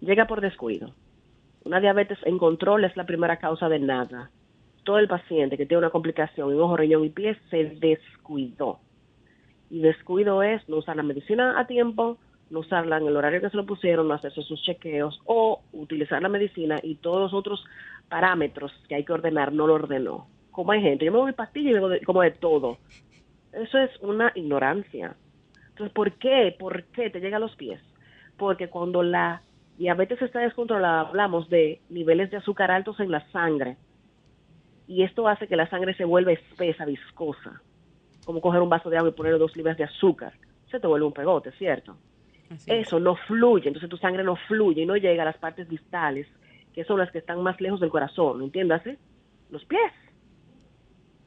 Llega 0.00 0.26
por 0.26 0.40
descuido. 0.40 0.94
Una 1.64 1.80
diabetes 1.80 2.18
en 2.24 2.38
control 2.38 2.84
es 2.84 2.96
la 2.96 3.06
primera 3.06 3.38
causa 3.38 3.68
de 3.68 3.78
nada. 3.78 4.30
Todo 4.84 4.98
el 4.98 5.08
paciente 5.08 5.56
que 5.56 5.64
tiene 5.64 5.78
una 5.78 5.90
complicación 5.90 6.52
en 6.52 6.60
ojo, 6.60 6.76
riñón 6.76 7.04
y 7.04 7.10
pies 7.10 7.38
se 7.50 7.76
descuidó. 7.80 8.80
Y 9.70 9.80
descuido 9.80 10.42
es 10.42 10.68
no 10.68 10.76
usar 10.76 10.96
la 10.96 11.02
medicina 11.02 11.58
a 11.58 11.66
tiempo, 11.66 12.18
no 12.50 12.60
usarla 12.60 12.98
en 12.98 13.06
el 13.06 13.16
horario 13.16 13.40
que 13.40 13.48
se 13.48 13.56
lo 13.56 13.64
pusieron, 13.64 14.08
no 14.08 14.14
hacerse 14.14 14.42
sus 14.42 14.62
chequeos 14.62 15.18
o 15.24 15.62
utilizar 15.72 16.20
la 16.20 16.28
medicina 16.28 16.78
y 16.82 16.96
todos 16.96 17.20
los 17.22 17.32
otros 17.32 17.64
parámetros 18.10 18.70
que 18.86 18.96
hay 18.96 19.04
que 19.04 19.14
ordenar 19.14 19.52
no 19.54 19.66
lo 19.66 19.74
ordenó 19.74 20.28
como 20.54 20.70
hay 20.72 20.80
gente, 20.80 21.04
yo 21.04 21.12
me 21.12 21.18
voy 21.18 21.32
pastilla 21.32 21.70
y 21.70 21.80
me 21.80 22.00
como 22.00 22.22
de 22.22 22.30
todo. 22.30 22.78
Eso 23.52 23.78
es 23.78 23.90
una 24.00 24.30
ignorancia. 24.34 25.16
Entonces, 25.70 25.92
¿por 25.92 26.12
qué? 26.12 26.54
¿Por 26.56 26.84
qué 26.84 27.10
te 27.10 27.20
llega 27.20 27.38
a 27.38 27.40
los 27.40 27.56
pies? 27.56 27.80
Porque 28.36 28.68
cuando 28.68 29.02
la 29.02 29.42
diabetes 29.76 30.22
está 30.22 30.38
descontrolada, 30.40 31.00
hablamos 31.00 31.48
de 31.50 31.80
niveles 31.88 32.30
de 32.30 32.36
azúcar 32.36 32.70
altos 32.70 33.00
en 33.00 33.10
la 33.10 33.28
sangre. 33.30 33.76
Y 34.86 35.02
esto 35.02 35.26
hace 35.26 35.48
que 35.48 35.56
la 35.56 35.68
sangre 35.68 35.94
se 35.94 36.04
vuelva 36.04 36.30
espesa, 36.30 36.84
viscosa. 36.84 37.60
Como 38.24 38.40
coger 38.40 38.62
un 38.62 38.68
vaso 38.68 38.90
de 38.90 38.96
agua 38.96 39.10
y 39.10 39.14
ponerle 39.14 39.38
dos 39.38 39.56
libras 39.56 39.76
de 39.76 39.84
azúcar. 39.84 40.34
Se 40.70 40.78
te 40.78 40.86
vuelve 40.86 41.06
un 41.06 41.12
pegote, 41.12 41.50
¿cierto? 41.52 41.96
Eso 42.66 43.00
no 43.00 43.16
fluye, 43.16 43.68
entonces 43.68 43.90
tu 43.90 43.96
sangre 43.96 44.22
no 44.22 44.36
fluye 44.36 44.82
y 44.82 44.86
no 44.86 44.96
llega 44.96 45.22
a 45.22 45.26
las 45.26 45.38
partes 45.38 45.68
distales, 45.68 46.28
que 46.72 46.84
son 46.84 46.98
las 46.98 47.10
que 47.10 47.18
están 47.18 47.42
más 47.42 47.60
lejos 47.60 47.80
del 47.80 47.90
corazón, 47.90 48.42
¿entiéndase? 48.42 48.98
Los 49.50 49.64
pies. 49.64 49.92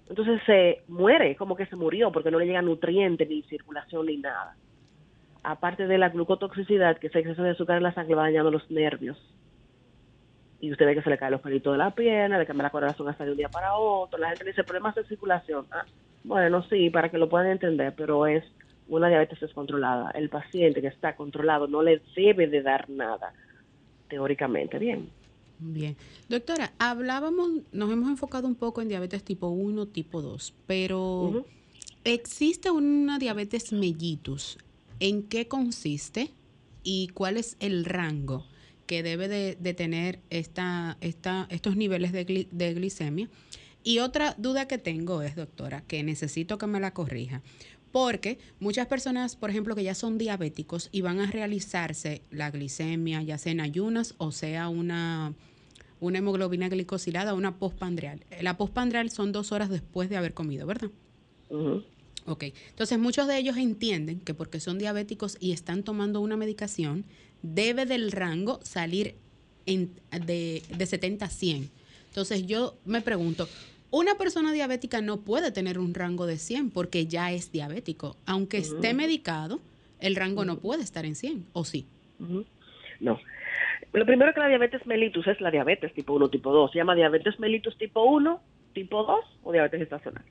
Entonces 0.10 0.42
se 0.46 0.84
muere, 0.88 1.36
como 1.36 1.56
que 1.56 1.66
se 1.66 1.76
murió, 1.76 2.12
porque 2.12 2.32
no 2.32 2.40
le 2.40 2.46
llega 2.46 2.62
nutriente, 2.62 3.26
ni 3.26 3.42
circulación, 3.44 4.06
ni 4.06 4.18
nada. 4.18 4.56
Aparte 5.44 5.88
de 5.88 5.98
la 5.98 6.10
glucotoxicidad, 6.10 6.98
que 6.98 7.08
es 7.08 7.16
exceso 7.16 7.44
de 7.44 7.52
azúcar 7.52 7.78
en 7.78 7.84
la 7.84 7.94
sangre, 7.94 8.16
va 8.16 8.24
dañando 8.24 8.52
los 8.52 8.70
nervios. 8.72 9.18
Y 10.60 10.72
usted 10.72 10.86
ve 10.86 10.96
que 10.96 11.02
se 11.02 11.10
le 11.10 11.18
caen 11.18 11.34
los 11.34 11.42
pelitos 11.42 11.74
de 11.74 11.78
la 11.78 11.92
pierna, 11.92 12.40
le 12.40 12.46
cambia 12.46 12.64
la 12.64 12.70
corazón 12.70 13.08
hasta 13.10 13.26
de 13.26 13.32
un 13.32 13.38
día 13.38 13.50
para 13.50 13.76
otro. 13.76 14.18
La 14.18 14.30
gente 14.30 14.46
dice 14.46 14.64
problemas 14.64 14.96
de 14.96 15.04
circulación. 15.04 15.66
Ah, 15.72 15.86
bueno, 16.24 16.64
sí, 16.64 16.90
para 16.90 17.10
que 17.10 17.18
lo 17.18 17.30
puedan 17.30 17.48
entender, 17.48 17.94
pero 17.96 18.26
es 18.26 18.44
una 18.88 19.10
diabetes 19.10 19.40
descontrolada. 19.40 20.12
El 20.12 20.30
paciente 20.30 20.82
que 20.82 20.88
está 20.88 21.16
controlado 21.16 21.68
no 21.68 21.84
le 21.84 22.02
debe 22.16 22.48
de 22.48 22.62
dar 22.62 22.90
nada, 22.90 23.34
teóricamente. 24.10 24.80
Bien. 24.80 25.10
Bien. 25.60 25.98
Doctora, 26.30 26.74
hablábamos, 26.78 27.50
nos 27.72 27.92
hemos 27.92 28.10
enfocado 28.10 28.48
un 28.48 28.56
poco 28.56 28.82
en 28.82 28.90
diabetes 28.90 29.24
tipo 29.24 29.48
1, 29.48 29.88
tipo 29.88 30.22
2, 30.22 30.54
pero 30.68 31.46
¿existe 32.04 32.70
una 32.70 33.18
diabetes 33.18 33.72
mellitus? 33.72 34.58
¿En 35.00 35.24
qué 35.24 35.48
consiste 35.48 36.32
y 36.84 37.10
cuál 37.10 37.38
es 37.38 37.58
el 37.60 37.86
rango 37.86 38.46
que 38.86 39.04
debe 39.04 39.28
de, 39.28 39.74
tener 39.74 40.20
esta, 40.30 40.98
esta, 41.02 41.48
estos 41.50 41.76
niveles 41.76 42.12
de, 42.12 42.48
de 42.52 42.74
glicemia? 42.74 43.30
Y 43.84 44.00
otra 44.00 44.36
duda 44.38 44.68
que 44.68 44.78
tengo 44.78 45.22
es, 45.22 45.36
doctora, 45.36 45.82
que 45.82 46.04
necesito 46.04 46.58
que 46.58 46.68
me 46.68 46.80
la 46.80 46.94
corrija. 46.94 47.42
Porque 47.92 48.38
muchas 48.60 48.88
personas, 48.88 49.36
por 49.36 49.50
ejemplo, 49.50 49.76
que 49.76 49.84
ya 49.84 49.96
son 49.96 50.18
diabéticos 50.18 50.90
y 50.92 51.02
van 51.02 51.20
a 51.20 51.32
realizarse 51.32 52.22
la 52.32 52.52
glicemia, 52.52 53.22
ya 53.22 53.38
sea 53.38 53.52
en 53.52 53.62
ayunas 53.62 54.16
o 54.18 54.32
sea 54.32 54.70
una, 54.70 55.34
una 56.00 56.18
hemoglobina 56.18 56.70
glicosilada, 56.70 57.34
una 57.34 57.58
postpandreal. 57.58 58.26
La 58.42 58.58
postpandreal 58.58 59.10
son 59.10 59.32
dos 59.32 59.52
horas 59.52 59.70
después 59.70 60.10
de 60.10 60.18
haber 60.18 60.34
comido, 60.34 60.68
¿verdad? 60.68 60.90
Ok, 62.26 62.44
entonces 62.70 63.00
muchos 63.00 63.28
de 63.28 63.38
ellos 63.38 63.56
entienden 63.56 64.20
que 64.20 64.34
porque 64.34 64.60
son 64.60 64.78
diabéticos 64.78 65.38
y 65.40 65.54
están 65.54 65.84
tomando 65.84 66.20
una 66.20 66.36
medicación, 66.36 67.06
debe 67.42 67.86
del 67.86 68.12
rango 68.12 68.60
salir 68.64 69.16
de, 69.66 70.64
de 70.78 70.86
70 70.86 71.26
a 71.26 71.30
100. 71.30 71.70
Entonces 72.10 72.46
yo 72.46 72.78
me 72.84 73.02
pregunto, 73.02 73.48
una 73.92 74.16
persona 74.16 74.52
diabética 74.52 75.02
no 75.02 75.22
puede 75.22 75.52
tener 75.52 75.80
un 75.80 75.94
rango 75.94 76.26
de 76.26 76.38
100 76.38 76.72
porque 76.72 77.08
ya 77.08 77.32
es 77.32 77.52
diabético. 77.52 78.18
Aunque 78.26 78.58
esté 78.58 78.94
medicado, 78.94 79.60
el 80.00 80.16
rango 80.16 80.46
no 80.46 80.60
puede 80.60 80.84
estar 80.84 81.06
en 81.06 81.16
100, 81.16 81.48
¿o 81.54 81.64
sí? 81.64 81.88
No. 83.00 83.20
Lo 83.94 84.06
primero 84.06 84.34
que 84.34 84.40
la 84.40 84.48
diabetes 84.48 84.86
mellitus 84.86 85.28
es 85.28 85.40
la 85.40 85.52
diabetes 85.52 85.94
tipo 85.94 86.14
1, 86.14 86.30
tipo 86.30 86.52
2. 86.52 86.72
Se 86.72 86.80
llama 86.80 86.96
diabetes 86.96 87.40
mellitus 87.40 87.78
tipo 87.78 88.04
1, 88.04 88.42
tipo 88.74 89.04
2 89.04 89.20
o 89.44 89.52
diabetes 89.52 89.82
estacional. 89.82 90.24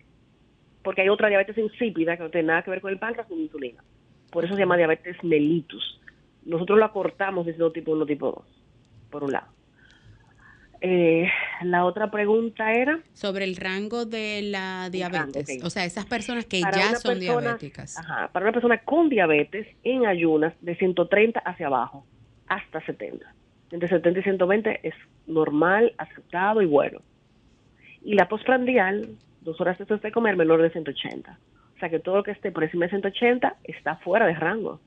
Porque 0.82 1.02
hay 1.02 1.08
otra 1.08 1.28
diabetes 1.28 1.56
insípida 1.58 2.16
que 2.16 2.22
no 2.22 2.30
tiene 2.30 2.48
nada 2.48 2.62
que 2.62 2.70
ver 2.70 2.80
con 2.80 2.92
el 2.92 2.98
páncreas 2.98 3.28
ni 3.30 3.42
insulina. 3.42 3.82
Por 4.30 4.44
eso 4.44 4.54
se 4.54 4.60
llama 4.60 4.76
diabetes 4.76 5.16
mellitus. 5.24 6.00
Nosotros 6.44 6.78
lo 6.78 6.84
acortamos 6.84 7.46
diciendo 7.46 7.72
tipo 7.72 7.92
1, 7.92 8.06
tipo 8.06 8.26
2, 8.26 8.44
por 9.10 9.24
un 9.24 9.32
lado. 9.32 9.55
Eh, 10.80 11.28
la 11.62 11.84
otra 11.84 12.10
pregunta 12.10 12.72
era 12.72 13.00
sobre 13.12 13.44
el 13.44 13.56
rango 13.56 14.04
de 14.04 14.42
la 14.42 14.90
diabetes, 14.90 15.62
o 15.64 15.70
sea, 15.70 15.84
esas 15.84 16.04
personas 16.06 16.44
que 16.44 16.60
ya 16.60 16.96
son 16.96 17.18
diabéticas. 17.18 17.98
Ajá, 17.98 18.28
para 18.32 18.44
una 18.46 18.52
persona 18.52 18.78
con 18.78 19.08
diabetes 19.08 19.66
en 19.84 20.06
ayunas 20.06 20.52
de 20.60 20.76
130 20.76 21.40
hacia 21.40 21.66
abajo 21.66 22.04
hasta 22.48 22.84
70. 22.84 23.26
Entre 23.72 23.88
70 23.88 24.20
y 24.20 24.22
120 24.22 24.80
es 24.82 24.94
normal, 25.26 25.92
aceptado 25.98 26.62
y 26.62 26.66
bueno. 26.66 27.00
Y 28.02 28.14
la 28.14 28.28
postprandial, 28.28 29.16
dos 29.40 29.60
horas 29.60 29.78
después 29.78 30.00
de 30.02 30.12
comer, 30.12 30.36
menor 30.36 30.62
de 30.62 30.70
180. 30.70 31.38
O 31.74 31.78
sea 31.78 31.90
que 31.90 31.98
todo 31.98 32.16
lo 32.16 32.22
que 32.22 32.30
esté 32.30 32.52
por 32.52 32.64
encima 32.64 32.86
de 32.86 32.90
180 32.90 33.56
está 33.64 33.96
fuera 33.96 34.26
de 34.26 34.34
rango. 34.34 34.80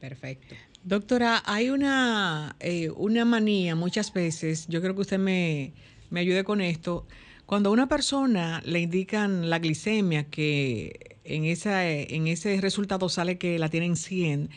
Perfecto. 0.00 0.54
Doctora, 0.84 1.42
hay 1.44 1.70
una, 1.70 2.56
eh, 2.60 2.90
una 2.90 3.24
manía 3.24 3.74
muchas 3.74 4.12
veces, 4.12 4.66
yo 4.68 4.80
creo 4.80 4.94
que 4.94 5.02
usted 5.02 5.18
me, 5.18 5.72
me 6.10 6.20
ayude 6.20 6.44
con 6.44 6.60
esto. 6.60 7.06
Cuando 7.46 7.70
a 7.70 7.72
una 7.72 7.88
persona 7.88 8.62
le 8.64 8.80
indican 8.80 9.48
la 9.50 9.58
glicemia, 9.58 10.24
que 10.24 11.18
en, 11.24 11.44
esa, 11.44 11.88
en 11.88 12.26
ese 12.26 12.60
resultado 12.60 13.08
sale 13.08 13.38
que 13.38 13.58
la 13.58 13.68
tienen 13.68 13.96
100, 13.96 14.50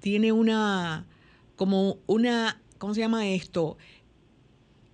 tiene 0.00 0.32
una, 0.32 1.06
como 1.56 1.98
una, 2.06 2.60
¿cómo 2.78 2.94
se 2.94 3.00
llama 3.00 3.28
esto? 3.28 3.78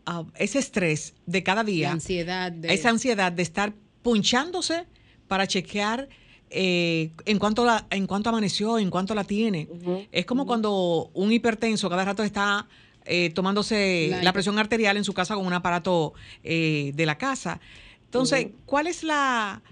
Ah, 0.07 0.25
ese 0.37 0.59
estrés 0.59 1.15
de 1.27 1.43
cada 1.43 1.65
día. 1.65 1.93
ansiedad. 1.93 2.53
Esa 2.65 2.91
ansiedad 2.91 3.33
de 3.33 3.43
estar 3.43 3.75
punchándose 4.03 4.87
para 5.29 5.47
chequear 5.47 6.09
eh, 6.57 7.11
en 7.27 7.41
cuanto 7.41 7.65
la, 7.65 7.87
en 7.91 8.07
cuanto 8.07 8.29
amaneció, 8.29 8.79
en 8.79 8.89
cuanto 8.89 9.13
la 9.17 9.25
tiene. 9.25 9.69
es 10.13 10.25
como 10.25 10.47
cuando 10.47 11.11
un 11.13 11.33
hipertenso 11.33 11.91
cada 11.91 12.05
rato 12.05 12.23
está 12.23 12.69
eh, 13.07 13.31
tomándose 13.35 14.17
la, 14.23 14.33
presión 14.33 14.57
arterial 14.61 14.97
en 14.97 15.03
su 15.03 15.15
casa 15.15 15.35
con 15.35 15.45
un 15.45 15.53
aparato 15.53 16.15
eh, 16.45 16.93
de 16.95 17.07
la 17.07 17.19
casa. 17.19 17.61
Entonces, 18.05 18.49
¿cuál 18.67 18.87
es 18.87 19.03
la... 19.03 19.63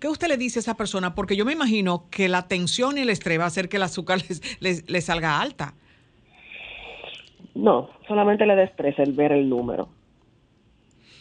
¿Qué 0.00 0.08
usted 0.08 0.28
le 0.28 0.38
dice 0.38 0.60
a 0.60 0.62
esa 0.62 0.76
persona? 0.78 1.14
Porque 1.14 1.36
yo 1.36 1.44
me 1.44 1.52
imagino 1.52 2.06
que 2.10 2.28
la 2.28 2.48
tensión 2.48 2.96
y 2.96 3.02
el 3.02 3.10
estrés 3.10 3.38
va 3.38 3.44
a 3.44 3.48
hacer 3.48 3.68
que 3.68 3.76
el 3.76 3.82
azúcar 3.82 4.20
les, 4.60 5.04
salga 5.04 5.42
alta. 5.42 5.74
No, 7.54 7.90
solamente 8.06 8.46
le 8.46 8.56
da 8.56 8.62
estrés 8.62 8.98
el 8.98 9.12
ver 9.12 9.32
el 9.32 9.46
número. 9.46 9.90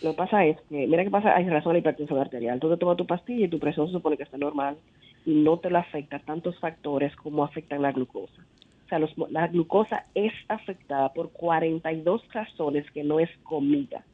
Lo 0.02 0.12
que 0.12 0.18
pasa 0.18 0.46
es 0.46 0.58
que, 0.70 0.86
mira 0.86 1.04
qué 1.04 1.10
pasa, 1.10 1.36
hay 1.36 1.50
razón 1.50 1.72
a 1.72 1.74
la 1.74 1.80
hipertensión 1.80 2.20
arterial. 2.20 2.60
Tú 2.60 2.70
te 2.70 2.78
tomas 2.78 2.98
tu 2.98 3.08
pastilla 3.08 3.46
y 3.46 3.50
tu 3.50 3.60
presión 3.60 3.88
se 3.88 3.94
supone 3.94 4.18
que 4.18 4.24
está 4.24 4.38
normal 4.38 4.78
y 5.26 5.34
no 5.34 5.58
te 5.58 5.72
la 5.72 5.80
afecta 5.80 6.20
tantos 6.20 6.60
factores 6.60 7.16
como 7.16 7.44
afectan 7.44 7.82
la 7.82 7.92
glucosa. 7.92 8.46
O 8.86 8.90
sea, 8.90 9.00
la 9.30 9.48
glucosa 9.48 10.06
es 10.16 10.32
afectada 10.48 11.12
por 11.14 11.32
42 11.32 12.22
razones 12.32 12.90
que 12.92 13.04
no 13.04 13.20
es 13.20 13.30
comida. 13.44 14.06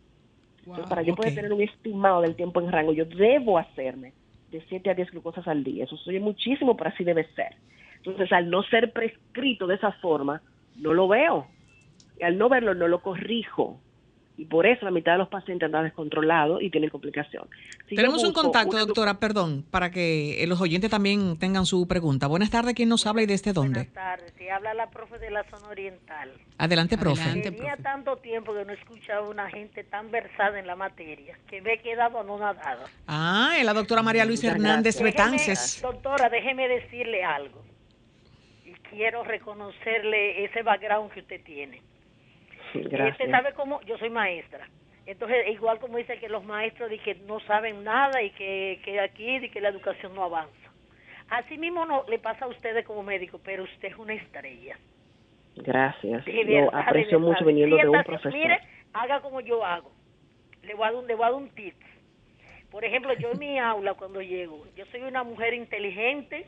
Entonces, 0.59 0.87
para 0.87 1.01
yo 1.01 1.13
poder 1.15 1.35
tener 1.35 1.51
un 1.51 1.61
estimado 1.61 2.21
del 2.21 2.35
tiempo 2.35 2.61
en 2.61 2.71
rango, 2.71 2.93
yo 2.93 3.05
debo 3.05 3.57
hacerme 3.57 4.13
de 4.49 4.63
7 4.69 4.89
a 4.89 4.93
10 4.93 5.11
glucosas 5.11 5.47
al 5.47 5.63
día. 5.63 5.83
Eso 5.83 5.97
soy 5.97 6.19
muchísimo, 6.19 6.77
pero 6.77 6.89
así 6.89 7.03
debe 7.03 7.27
ser. 7.35 7.55
Entonces, 7.97 8.31
al 8.31 8.49
no 8.49 8.63
ser 8.63 8.93
prescrito 8.93 9.67
de 9.67 9.75
esa 9.75 9.91
forma, 9.91 10.41
no 10.77 10.93
lo 10.93 11.07
veo. 11.07 11.45
Y 12.19 12.23
al 12.23 12.37
no 12.37 12.47
verlo, 12.47 12.73
no 12.73 12.87
lo 12.87 13.01
corrijo 13.01 13.79
y 14.35 14.45
por 14.45 14.65
eso 14.65 14.85
la 14.85 14.91
mitad 14.91 15.13
de 15.13 15.19
los 15.19 15.29
pacientes 15.29 15.67
andan 15.67 15.83
descontrolados 15.83 16.61
y 16.61 16.69
tienen 16.69 16.89
complicaciones. 16.89 17.49
Tenemos 17.87 18.23
un 18.23 18.33
contacto, 18.33 18.77
doctora, 18.77 19.19
perdón, 19.19 19.63
para 19.69 19.91
que 19.91 20.43
los 20.47 20.59
oyentes 20.59 20.89
también 20.89 21.37
tengan 21.37 21.65
su 21.65 21.87
pregunta. 21.87 22.27
Buenas 22.27 22.49
tardes, 22.49 22.73
¿quién 22.73 22.89
nos 22.89 23.05
habla 23.05 23.21
y 23.21 23.25
desde 23.27 23.53
dónde? 23.53 23.81
Buenas 23.81 23.93
tardes, 23.93 24.33
te 24.33 24.49
habla 24.51 24.73
la 24.73 24.89
profe 24.89 25.19
de 25.19 25.29
la 25.29 25.43
zona 25.43 25.67
oriental. 25.67 26.31
Adelante, 26.57 26.97
profe. 26.97 27.41
Tenía 27.41 27.77
tanto 27.77 28.17
tiempo 28.17 28.53
que 28.55 28.65
no 28.65 28.73
escuchaba 28.73 29.27
a 29.27 29.29
una 29.29 29.49
gente 29.49 29.83
tan 29.83 30.09
versada 30.09 30.59
en 30.59 30.65
la 30.65 30.75
materia 30.75 31.37
que 31.47 31.61
me 31.61 31.73
he 31.73 31.81
quedado 31.81 32.19
anonadada. 32.19 32.85
Ah, 33.07 33.55
es 33.57 33.65
la 33.65 33.73
doctora 33.73 34.01
María 34.01 34.25
Luisa 34.25 34.47
Hernández 34.47 34.99
Betances. 34.99 35.79
Doctora, 35.81 36.29
déjeme 36.29 36.67
decirle 36.67 37.23
algo. 37.23 37.63
Y 38.65 38.71
quiero 38.89 39.23
reconocerle 39.23 40.45
ese 40.45 40.63
background 40.63 41.11
que 41.11 41.19
usted 41.19 41.43
tiene 41.43 41.81
Usted 42.79 43.31
sabe 43.31 43.53
cómo, 43.53 43.81
yo 43.81 43.97
soy 43.97 44.09
maestra. 44.09 44.67
Entonces, 45.05 45.49
igual 45.49 45.79
como 45.79 45.97
dice 45.97 46.17
que 46.17 46.29
los 46.29 46.45
maestros 46.45 46.89
de 46.89 46.97
que 46.99 47.15
no 47.15 47.39
saben 47.41 47.83
nada 47.83 48.21
y 48.21 48.29
que, 48.31 48.79
que 48.83 48.99
aquí 48.99 49.39
de 49.39 49.49
que 49.49 49.59
la 49.59 49.69
educación 49.69 50.15
no 50.15 50.23
avanza. 50.23 50.71
Así 51.29 51.57
mismo 51.57 51.85
no 51.85 52.05
le 52.07 52.19
pasa 52.19 52.45
a 52.45 52.47
ustedes 52.47 52.85
como 52.85 53.03
médico, 53.03 53.39
pero 53.43 53.63
usted 53.63 53.89
es 53.89 53.97
una 53.97 54.13
estrella. 54.13 54.77
Gracias. 55.55 56.25
yo 56.25 56.75
aprecio 56.75 57.19
mucho 57.19 57.45
viniendo 57.45 57.75
de 57.75 57.89
un 57.89 58.03
profesor. 58.03 58.33
Mire, 58.33 58.59
haga 58.93 59.21
como 59.21 59.41
yo 59.41 59.63
hago. 59.65 59.91
Le 60.63 60.73
voy 60.73 60.87
a 60.87 60.91
dar 60.91 60.95
un, 60.95 61.07
le 61.07 61.15
voy 61.15 61.25
a 61.25 61.29
dar 61.31 61.35
un 61.39 61.49
tip. 61.49 61.75
Por 62.71 62.83
ejemplo, 62.85 63.13
yo 63.13 63.31
en 63.31 63.39
mi 63.39 63.59
aula 63.59 63.93
cuando 63.93 64.21
llego, 64.21 64.65
yo 64.75 64.85
soy 64.87 65.01
una 65.01 65.23
mujer 65.23 65.53
inteligente, 65.53 66.47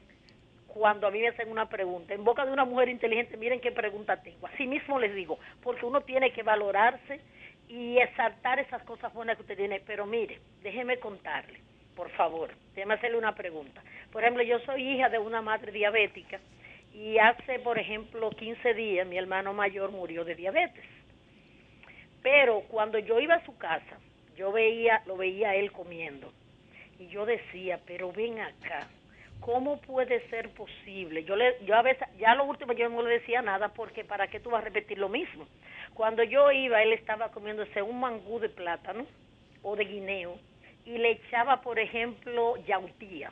cuando 0.76 1.08
a 1.08 1.12
mí 1.12 1.22
me 1.22 1.30
hacen 1.30 1.50
una 1.50 1.70
pregunta. 1.70 2.14
En 2.14 2.26
boca 2.26 2.46
de 2.46 2.52
una 2.52 2.66
mujer 2.66 2.90
inteligente, 2.90 3.38
miren 3.38 3.62
qué 3.62 3.72
pregunta 3.72 4.22
tengo. 4.22 4.46
Así 4.48 4.68
mismo 4.68 5.00
les 5.00 5.16
digo, 5.16 5.40
porque 5.64 5.86
uno 5.86 6.02
tiene 6.02 6.34
que 6.34 6.44
valorarse 6.44 7.22
y 7.70 7.98
exaltar 7.98 8.60
esas 8.60 8.84
cosas 8.84 9.14
buenas 9.14 9.38
que 9.38 9.44
usted 9.44 9.56
tiene. 9.56 9.80
Pero 9.88 10.06
mire, 10.06 10.42
déjeme 10.62 11.00
contarle, 11.00 11.62
por 11.96 12.10
favor, 12.10 12.52
déjeme 12.74 12.96
hacerle 12.96 13.18
una 13.18 13.34
pregunta. 13.34 13.82
Por 14.12 14.22
ejemplo, 14.22 14.44
yo 14.44 14.60
soy 14.66 14.96
hija 14.96 15.08
de 15.08 15.18
una 15.18 15.42
madre 15.42 15.72
diabética 15.72 16.42
y 16.94 17.20
hace, 17.20 17.60
por 17.60 17.80
ejemplo, 17.80 18.30
15 18.32 18.74
días 18.74 19.08
mi 19.08 19.18
hermano 19.18 19.54
mayor 19.54 19.92
murió 19.92 20.26
de 20.26 20.36
diabetes. 20.36 20.84
Pero 22.22 22.64
cuando 22.68 23.00
yo 23.00 23.22
iba 23.22 23.36
a 23.36 23.46
su 23.46 23.58
casa, 23.58 23.98
yo 24.36 24.52
veía, 24.52 25.02
lo 25.06 25.16
veía 25.16 25.56
él 25.56 25.72
comiendo 25.72 26.34
y 27.00 27.08
yo 27.08 27.26
decía, 27.26 27.80
pero 27.86 28.12
ven 28.12 28.42
acá, 28.42 28.90
¿cómo 29.46 29.80
puede 29.82 30.28
ser 30.32 30.50
posible? 30.56 31.24
Yo 31.24 31.36
le, 31.36 31.64
yo 31.66 31.76
a 31.76 31.84
veces, 31.84 32.08
ya 32.18 32.34
lo 32.34 32.46
último 32.46 32.74
yo 32.74 32.90
no 32.90 33.04
le 33.04 33.20
decía 33.20 33.44
nada 33.44 33.70
porque 33.70 34.04
para 34.04 34.28
qué 34.28 34.40
tú 34.40 34.50
vas 34.50 34.64
a 34.64 34.66
repetir 34.66 34.98
lo 34.98 35.08
mismo. 35.08 35.46
Cuando 35.94 36.24
yo 36.24 36.52
iba, 36.52 36.82
él 36.82 36.94
estaba 36.94 37.30
comiéndose 37.30 37.80
un 37.84 38.00
mangú 38.00 38.40
de 38.40 38.50
plátano 38.50 39.06
o 39.62 39.76
de 39.76 39.86
guineo 39.86 40.40
y 40.84 40.98
le 40.98 41.12
echaba, 41.12 41.62
por 41.62 41.78
ejemplo, 41.78 42.58
yautía. 42.66 43.32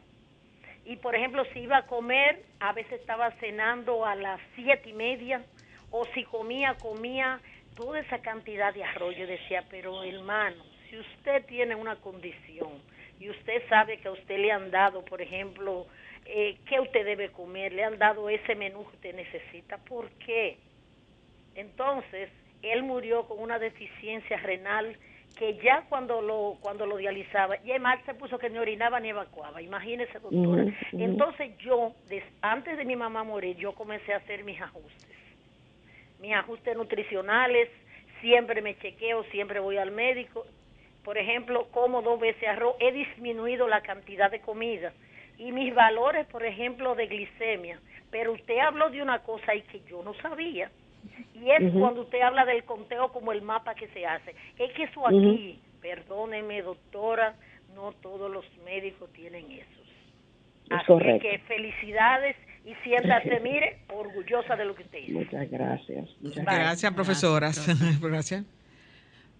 Y 0.86 0.98
por 0.98 1.16
ejemplo, 1.16 1.46
si 1.46 1.62
iba 1.62 1.78
a 1.78 1.88
comer, 1.88 2.44
a 2.60 2.74
veces 2.74 3.00
estaba 3.00 3.32
cenando 3.40 4.06
a 4.06 4.14
las 4.14 4.40
siete 4.54 4.90
y 4.90 4.94
media, 4.94 5.44
o 5.90 6.06
si 6.14 6.26
comía, 6.26 6.76
comía 6.80 7.40
toda 7.76 8.00
esa 8.00 8.20
cantidad 8.20 8.72
de 8.72 8.84
arroz. 8.84 9.16
Yo 9.16 9.26
decía, 9.26 9.64
pero 9.68 10.04
hermano, 10.04 10.64
si 10.90 10.98
usted 10.98 11.44
tiene 11.48 11.74
una 11.74 11.96
condición 11.96 12.84
y 13.20 13.32
usted 13.32 13.68
sabe 13.68 13.98
que 13.98 14.10
a 14.10 14.12
usted 14.12 14.38
le 14.38 14.52
han 14.52 14.70
dado, 14.70 15.04
por 15.06 15.20
ejemplo, 15.20 15.88
eh, 16.26 16.58
qué 16.68 16.80
usted 16.80 17.06
debe 17.06 17.32
comer, 17.32 17.74
le 17.74 17.84
han 17.84 17.98
dado 17.98 18.30
ese 18.30 18.56
menú 18.56 18.86
que 18.90 18.96
usted 18.96 19.16
necesita. 19.16 19.78
¿Por 19.78 20.10
qué? 20.12 20.58
Entonces, 21.56 22.30
él 22.62 22.84
murió 22.84 23.28
con 23.28 23.40
una 23.40 23.60
deficiencia 23.60 24.38
renal 24.38 24.98
que 25.38 25.58
ya 25.64 25.86
cuando 25.90 26.22
lo 26.22 26.58
cuando 26.62 26.86
lo 26.86 26.98
dializaba, 26.98 27.58
y 27.64 27.72
además 27.72 28.00
se 28.06 28.14
puso 28.14 28.38
que 28.38 28.50
ni 28.50 28.60
orinaba 28.60 29.00
ni 29.00 29.10
evacuaba, 29.10 29.62
imagínese 29.62 30.20
doctora. 30.20 30.66
Entonces 30.92 31.58
yo, 31.58 31.94
antes 32.42 32.78
de 32.78 32.86
mi 32.86 32.96
mamá 32.96 33.24
morir, 33.24 33.58
yo 33.58 33.74
comencé 33.74 34.14
a 34.14 34.18
hacer 34.18 34.44
mis 34.44 34.62
ajustes, 34.62 35.18
mis 36.20 36.34
ajustes 36.34 36.78
nutricionales, 36.78 37.70
siempre 38.22 38.62
me 38.62 38.78
chequeo, 38.78 39.24
siempre 39.26 39.60
voy 39.60 39.78
al 39.78 39.92
médico, 39.92 40.46
por 41.04 41.18
ejemplo, 41.18 41.68
como 41.72 42.02
dos 42.02 42.20
veces 42.20 42.48
arroz, 42.48 42.76
he 42.80 42.92
disminuido 42.92 43.68
la 43.68 43.82
cantidad 43.82 44.32
de 44.32 44.40
comida, 44.40 44.94
y 45.44 45.52
mis 45.52 45.76
valores, 45.76 46.26
por 46.28 46.46
ejemplo, 46.46 46.96
de 46.96 47.08
glicemia. 47.08 47.80
Pero 48.12 48.32
usted 48.34 48.60
habló 48.60 48.90
de 48.90 49.02
una 49.02 49.20
cosa 49.20 49.54
y 49.56 49.62
que 49.64 49.82
yo 49.90 50.02
no 50.04 50.14
sabía. 50.22 50.72
Y 51.36 51.50
es 51.50 51.74
cuando 51.74 52.02
usted 52.02 52.22
habla 52.22 52.46
del 52.46 52.64
conteo 52.64 53.12
como 53.12 53.34
el 53.34 53.42
mapa 53.42 53.76
que 53.76 53.88
se 53.90 54.06
hace. 54.06 54.34
Es 54.58 54.72
que 54.74 54.84
eso 54.84 55.06
aquí, 55.06 55.60
perdóneme 55.82 56.62
doctora, 56.62 57.36
no 57.76 57.92
todos 58.02 58.32
los 58.32 58.46
médicos 58.64 59.12
tienen 59.12 59.52
eso. 59.52 59.84
Así 60.70 61.20
que 61.20 61.40
felicidades 61.40 62.38
y 62.64 62.74
siéntase, 62.84 63.40
mire, 63.44 63.80
orgullosa 63.90 64.56
de 64.56 64.64
lo 64.64 64.76
que 64.76 64.84
usted 64.84 65.00
dice. 65.00 65.12
Muchas 65.12 65.52
gracias. 65.52 66.10
Muchas 66.22 66.46
gracias, 66.46 66.94
profesoras. 66.94 68.00
gracias. 68.02 68.46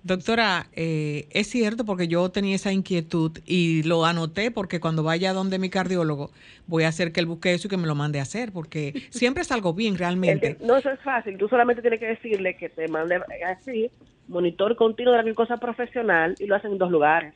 Doctora, 0.04 0.68
eh, 0.74 1.30
es 1.32 1.48
cierto 1.48 1.86
porque 1.86 2.10
yo 2.10 2.30
tenía 2.30 2.56
esa 2.56 2.74
inquietud 2.74 3.40
y 3.46 3.84
lo 3.84 4.04
anoté 4.04 4.52
porque 4.52 4.82
cuando 4.82 5.02
vaya 5.02 5.32
donde 5.32 5.60
mi 5.60 5.70
cardiólogo 5.70 6.30
voy 6.68 6.84
a 6.84 6.90
hacer 6.90 7.14
que 7.14 7.22
él 7.22 7.26
busque 7.26 7.54
eso 7.54 7.68
y 7.68 7.70
que 7.70 7.78
me 7.78 7.88
lo 7.88 7.96
mande 7.96 8.20
a 8.20 8.24
hacer 8.24 8.52
porque 8.52 8.94
siempre 9.12 9.44
es 9.44 9.52
algo 9.54 9.74
bien 9.74 9.98
realmente. 9.98 10.58
No, 10.60 10.76
eso 10.76 10.90
es 10.90 11.00
fácil. 11.00 11.38
Tú 11.38 11.48
solamente 11.48 11.82
tienes 11.82 12.02
que 12.02 12.08
decirle 12.08 12.58
que 12.58 12.68
te 12.68 12.90
mande 12.90 13.22
así, 13.46 13.90
monitor 14.28 14.76
continuo 14.76 15.14
de 15.14 15.20
la 15.20 15.24
glucosa 15.24 15.56
profesional 15.56 16.36
y 16.38 16.48
lo 16.48 16.56
hacen 16.56 16.74
en 16.74 16.80
dos 16.80 16.92
lugares. 16.92 17.34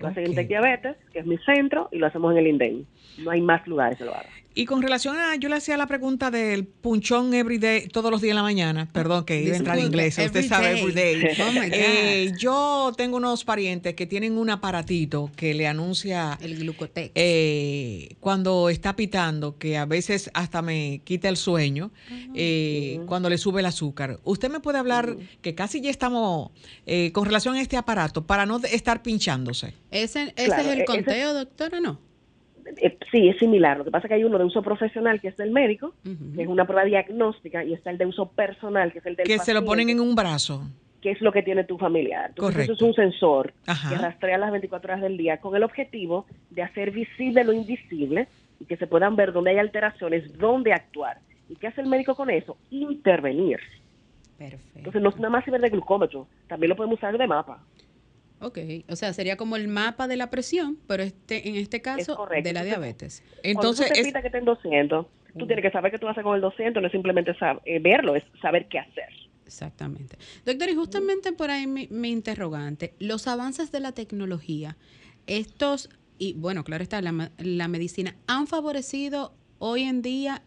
Lo 0.00 0.08
hacen 0.08 0.36
en 0.36 0.48
Diabetes, 0.48 0.96
que 1.12 1.20
es 1.20 1.26
mi 1.26 1.36
centro, 1.38 1.88
y 1.92 1.98
lo 1.98 2.06
hacemos 2.06 2.32
en 2.32 2.38
el 2.38 2.46
INDEN. 2.46 2.86
No 3.18 3.30
hay 3.30 3.42
más 3.42 3.66
lugares 3.66 3.98
que 3.98 4.04
lo 4.06 4.14
hagan. 4.14 4.39
Y 4.52 4.64
con 4.64 4.82
relación 4.82 5.16
a, 5.16 5.36
yo 5.36 5.48
le 5.48 5.56
hacía 5.56 5.76
la 5.76 5.86
pregunta 5.86 6.32
del 6.32 6.66
punchón 6.66 7.34
everyday, 7.34 7.86
todos 7.86 8.10
los 8.10 8.20
días 8.20 8.30
en 8.30 8.36
la 8.36 8.42
mañana, 8.42 8.88
perdón 8.92 9.24
que 9.24 9.40
iba 9.40 9.54
a 9.54 9.58
entrar 9.58 9.78
en 9.78 9.86
inglés, 9.86 10.18
usted 10.18 10.46
sabe 10.46 10.80
everyday. 10.80 11.20
Oh 11.40 11.62
eh, 11.62 12.32
yo 12.38 12.92
tengo 12.96 13.16
unos 13.16 13.44
parientes 13.44 13.94
que 13.94 14.06
tienen 14.06 14.36
un 14.36 14.50
aparatito 14.50 15.30
que 15.36 15.54
le 15.54 15.66
anuncia 15.66 16.38
el 16.42 16.56
glucotex 16.58 17.12
eh, 17.14 18.16
cuando 18.20 18.68
está 18.68 18.96
pitando, 18.96 19.56
que 19.56 19.78
a 19.78 19.86
veces 19.86 20.30
hasta 20.34 20.62
me 20.62 21.00
quita 21.04 21.28
el 21.28 21.36
sueño, 21.36 21.92
eh, 22.34 23.00
cuando 23.06 23.30
le 23.30 23.38
sube 23.38 23.60
el 23.60 23.66
azúcar. 23.66 24.18
¿Usted 24.24 24.50
me 24.50 24.60
puede 24.60 24.78
hablar 24.78 25.16
que 25.40 25.54
casi 25.54 25.80
ya 25.80 25.90
estamos 25.90 26.50
con 27.12 27.24
relación 27.24 27.54
a 27.54 27.60
este 27.60 27.76
aparato 27.76 28.26
para 28.26 28.46
no 28.46 28.58
estar 28.58 29.02
pinchándose? 29.02 29.74
¿Ese, 29.90 30.34
ese 30.36 30.60
es 30.60 30.66
el 30.66 30.80
e-, 30.80 30.84
conteo, 30.84 31.34
doctora, 31.34 31.80
no? 31.80 32.09
Eh, 32.76 32.98
sí, 33.10 33.28
es 33.28 33.38
similar. 33.38 33.78
Lo 33.78 33.84
que 33.84 33.90
pasa 33.90 34.06
es 34.06 34.08
que 34.08 34.14
hay 34.14 34.24
uno 34.24 34.38
de 34.38 34.44
uso 34.44 34.62
profesional, 34.62 35.20
que 35.20 35.28
es 35.28 35.36
del 35.36 35.50
médico, 35.50 35.94
que 36.02 36.42
es 36.42 36.48
una 36.48 36.64
prueba 36.64 36.84
diagnóstica, 36.84 37.64
y 37.64 37.72
está 37.72 37.90
el 37.90 37.98
de 37.98 38.06
uso 38.06 38.30
personal, 38.30 38.92
que 38.92 38.98
es 38.98 39.06
el 39.06 39.16
del 39.16 39.26
Que 39.26 39.38
se 39.38 39.54
lo 39.54 39.64
ponen 39.64 39.88
en 39.88 40.00
un 40.00 40.14
brazo. 40.14 40.62
Que 41.00 41.10
es 41.10 41.20
lo 41.20 41.32
que 41.32 41.42
tiene 41.42 41.64
tu 41.64 41.78
familiar. 41.78 42.30
Entonces, 42.30 42.64
eso 42.64 42.72
es 42.74 42.82
un 42.82 42.94
sensor 42.94 43.52
que 43.88 43.96
rastrea 43.96 44.38
las 44.38 44.50
24 44.50 44.92
horas 44.92 45.02
del 45.02 45.16
día 45.16 45.38
con 45.38 45.56
el 45.56 45.62
objetivo 45.62 46.26
de 46.50 46.62
hacer 46.62 46.90
visible 46.90 47.42
lo 47.44 47.52
invisible 47.52 48.28
y 48.58 48.66
que 48.66 48.76
se 48.76 48.86
puedan 48.86 49.16
ver 49.16 49.32
dónde 49.32 49.50
hay 49.50 49.58
alteraciones, 49.58 50.36
dónde 50.38 50.72
actuar. 50.72 51.18
¿Y 51.48 51.56
qué 51.56 51.68
hace 51.68 51.80
el 51.80 51.88
médico 51.88 52.14
con 52.14 52.30
eso? 52.30 52.56
Intervenir. 52.70 53.58
Perfecto. 54.36 54.78
Entonces, 54.78 55.02
no 55.02 55.08
es 55.08 55.16
nada 55.16 55.30
más 55.30 55.46
ver 55.46 55.60
de 55.60 55.70
glucómetro, 55.70 56.26
también 56.46 56.68
lo 56.68 56.76
podemos 56.76 56.98
usar 56.98 57.16
de 57.16 57.26
mapa. 57.26 57.62
Ok, 58.40 58.58
o 58.88 58.96
sea, 58.96 59.12
sería 59.12 59.36
como 59.36 59.56
el 59.56 59.68
mapa 59.68 60.08
de 60.08 60.16
la 60.16 60.30
presión, 60.30 60.78
pero 60.86 61.02
este 61.02 61.48
en 61.48 61.56
este 61.56 61.82
caso 61.82 62.26
de 62.42 62.52
la 62.52 62.64
diabetes. 62.64 63.22
Entonces, 63.42 63.88
tú 63.88 63.92
te 63.92 64.00
es... 64.00 64.12
que 64.12 64.26
esté 64.26 64.38
en 64.38 64.44
200, 64.46 65.06
tú 65.38 65.46
tienes 65.46 65.62
que 65.62 65.70
saber 65.70 65.90
qué 65.90 65.98
tú 65.98 66.08
haces 66.08 66.22
con 66.22 66.34
el 66.34 66.40
200, 66.40 66.80
no 66.80 66.86
es 66.86 66.92
simplemente 66.92 67.34
saber, 67.34 67.62
eh, 67.66 67.78
verlo, 67.80 68.16
es 68.16 68.24
saber 68.40 68.66
qué 68.68 68.78
hacer. 68.78 69.08
Exactamente. 69.44 70.16
Doctor, 70.46 70.68
y 70.70 70.74
justamente 70.74 71.32
por 71.32 71.50
ahí 71.50 71.66
mi, 71.66 72.10
interrogante, 72.10 72.94
los 72.98 73.26
avances 73.26 73.72
de 73.72 73.80
la 73.80 73.92
tecnología, 73.92 74.76
estos, 75.26 75.90
y 76.18 76.34
bueno, 76.34 76.64
claro 76.64 76.82
está, 76.82 77.02
la, 77.02 77.32
la 77.36 77.68
medicina, 77.68 78.14
¿han 78.26 78.46
favorecido 78.46 79.34
hoy 79.58 79.82
en 79.82 80.02
día 80.02 80.42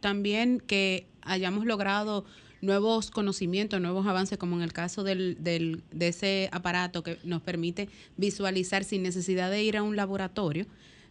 también 0.00 0.60
que 0.60 1.06
hayamos 1.22 1.64
logrado 1.64 2.24
nuevos 2.60 3.10
conocimientos, 3.10 3.80
nuevos 3.80 4.06
avances, 4.06 4.38
como 4.38 4.56
en 4.56 4.62
el 4.62 4.72
caso 4.72 5.04
del, 5.04 5.42
del, 5.42 5.82
de 5.90 6.08
ese 6.08 6.48
aparato 6.52 7.02
que 7.02 7.18
nos 7.24 7.42
permite 7.42 7.88
visualizar 8.16 8.84
sin 8.84 9.02
necesidad 9.02 9.50
de 9.50 9.62
ir 9.62 9.76
a 9.76 9.82
un 9.82 9.96
laboratorio 9.96 10.66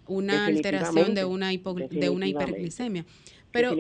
una 0.07 0.45
alteración 0.45 1.15
de 1.15 1.25
una, 1.25 1.49
de 1.51 2.09
una 2.09 2.27
hiperglicemia. 2.27 3.05
Pero 3.51 3.75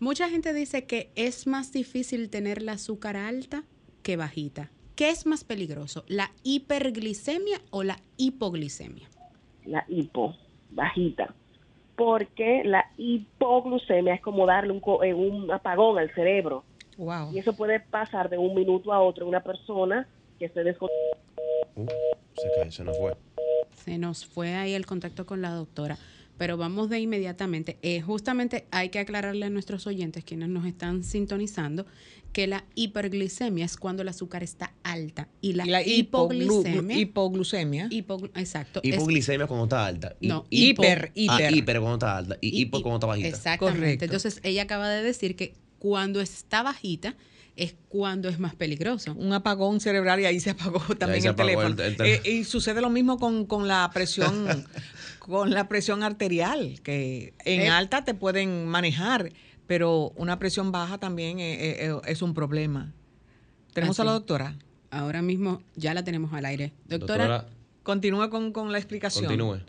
mucha 0.00 0.28
gente 0.28 0.52
dice 0.52 0.84
que 0.84 1.10
es 1.14 1.46
más 1.46 1.72
difícil 1.72 2.30
tener 2.30 2.62
la 2.62 2.72
azúcar 2.72 3.16
alta 3.16 3.64
que 4.02 4.16
bajita. 4.16 4.70
¿Qué 4.94 5.10
es 5.10 5.26
más 5.26 5.44
peligroso, 5.44 6.04
la 6.08 6.30
hiperglicemia 6.42 7.60
o 7.70 7.82
la 7.82 7.98
hipoglicemia? 8.16 9.08
La 9.66 9.84
hipo, 9.88 10.34
bajita. 10.70 11.34
Porque 11.96 12.62
la 12.64 12.90
hipoglucemia 12.96 14.14
es 14.14 14.20
como 14.22 14.46
darle 14.46 14.72
un, 14.72 14.82
un 14.84 15.50
apagón 15.50 15.98
al 15.98 16.12
cerebro 16.14 16.64
y 17.32 17.38
eso 17.38 17.54
puede 17.54 17.80
pasar 17.80 18.30
de 18.30 18.38
un 18.38 18.54
minuto 18.54 18.92
a 18.92 19.00
otro 19.00 19.24
en 19.24 19.28
una 19.28 19.42
persona 19.42 20.08
que 20.38 20.48
se 20.48 20.64
descontrola. 20.64 21.16
Uh, 21.74 21.86
se, 22.34 22.70
se 22.70 22.84
nos 22.84 22.96
fue. 22.98 23.16
Se 23.74 23.98
nos 23.98 24.26
fue 24.26 24.54
ahí 24.54 24.74
el 24.74 24.86
contacto 24.86 25.26
con 25.26 25.42
la 25.42 25.50
doctora 25.50 25.98
pero 26.38 26.56
vamos 26.56 26.90
de 26.90 27.00
inmediatamente. 27.00 27.78
Eh, 27.82 28.00
justamente 28.00 28.66
hay 28.70 28.90
que 28.90 28.98
aclararle 28.98 29.46
a 29.46 29.50
nuestros 29.50 29.86
oyentes, 29.86 30.24
quienes 30.24 30.48
nos 30.48 30.66
están 30.66 31.02
sintonizando, 31.02 31.86
que 32.32 32.46
la 32.46 32.64
hiperglicemia 32.74 33.64
es 33.64 33.76
cuando 33.78 34.02
el 34.02 34.08
azúcar 34.08 34.42
está 34.42 34.74
alta 34.82 35.28
y 35.40 35.54
la, 35.54 35.82
hipoglicemia. 35.82 36.98
Hipoglucemia. 36.98 37.88
exacto. 38.34 38.80
Hipoglicemia 38.82 39.46
cuando 39.46 39.64
está 39.64 39.86
alta. 39.86 40.16
no, 40.20 40.44
hiper, 40.50 41.12
hiper. 41.14 41.46
Ah, 41.46 41.50
hiper 41.50 41.80
cuando 41.80 41.94
está 41.94 42.16
alta 42.18 42.36
y, 42.42 42.60
hipo 42.60 42.82
cuando 42.82 42.96
está 42.96 43.06
bajita. 43.06 43.28
Exactamente. 43.28 44.04
Entonces 44.04 44.40
ella 44.42 44.62
acaba 44.62 44.88
de 44.90 45.02
decir 45.02 45.34
que 45.34 45.54
cuando 45.86 46.20
está 46.20 46.64
bajita 46.64 47.14
es 47.54 47.76
cuando 47.88 48.28
es 48.28 48.40
más 48.40 48.56
peligroso. 48.56 49.14
Un 49.14 49.32
apagón 49.32 49.78
cerebral 49.78 50.18
y 50.18 50.24
ahí 50.24 50.40
se 50.40 50.50
apagó 50.50 50.80
también 50.98 51.24
el, 51.24 51.36
teléfono. 51.36 51.76
Eh, 51.78 52.20
y 52.24 52.42
sucede 52.42 52.80
lo 52.80 52.90
mismo 52.90 53.20
con, 53.20 53.46
con 53.46 53.68
la 53.68 53.88
presión 53.94 54.66
con 55.20 55.50
la 55.50 55.68
presión 55.68 56.02
arterial, 56.02 56.80
que 56.82 57.34
en 57.44 57.60
eh. 57.60 57.68
alta 57.68 58.04
te 58.04 58.14
pueden 58.14 58.66
manejar, 58.66 59.32
pero 59.68 60.12
una 60.16 60.40
presión 60.40 60.72
baja 60.72 60.98
también 60.98 61.38
eh, 61.38 61.96
es, 62.04 62.20
un 62.20 62.34
problema. 62.34 62.92
¿Tenemos 63.72 64.00
a 64.00 64.04
la 64.04 64.12
doctora? 64.12 64.56
Ahora 64.90 65.22
mismo 65.22 65.62
ya 65.76 65.94
la 65.94 66.02
tenemos 66.02 66.32
al 66.32 66.46
aire. 66.46 66.72
Doctora, 66.86 67.46
continúa 67.84 68.28
con, 68.28 68.72
la 68.72 68.78
explicación. 68.78 69.26
Continúe. 69.26 69.60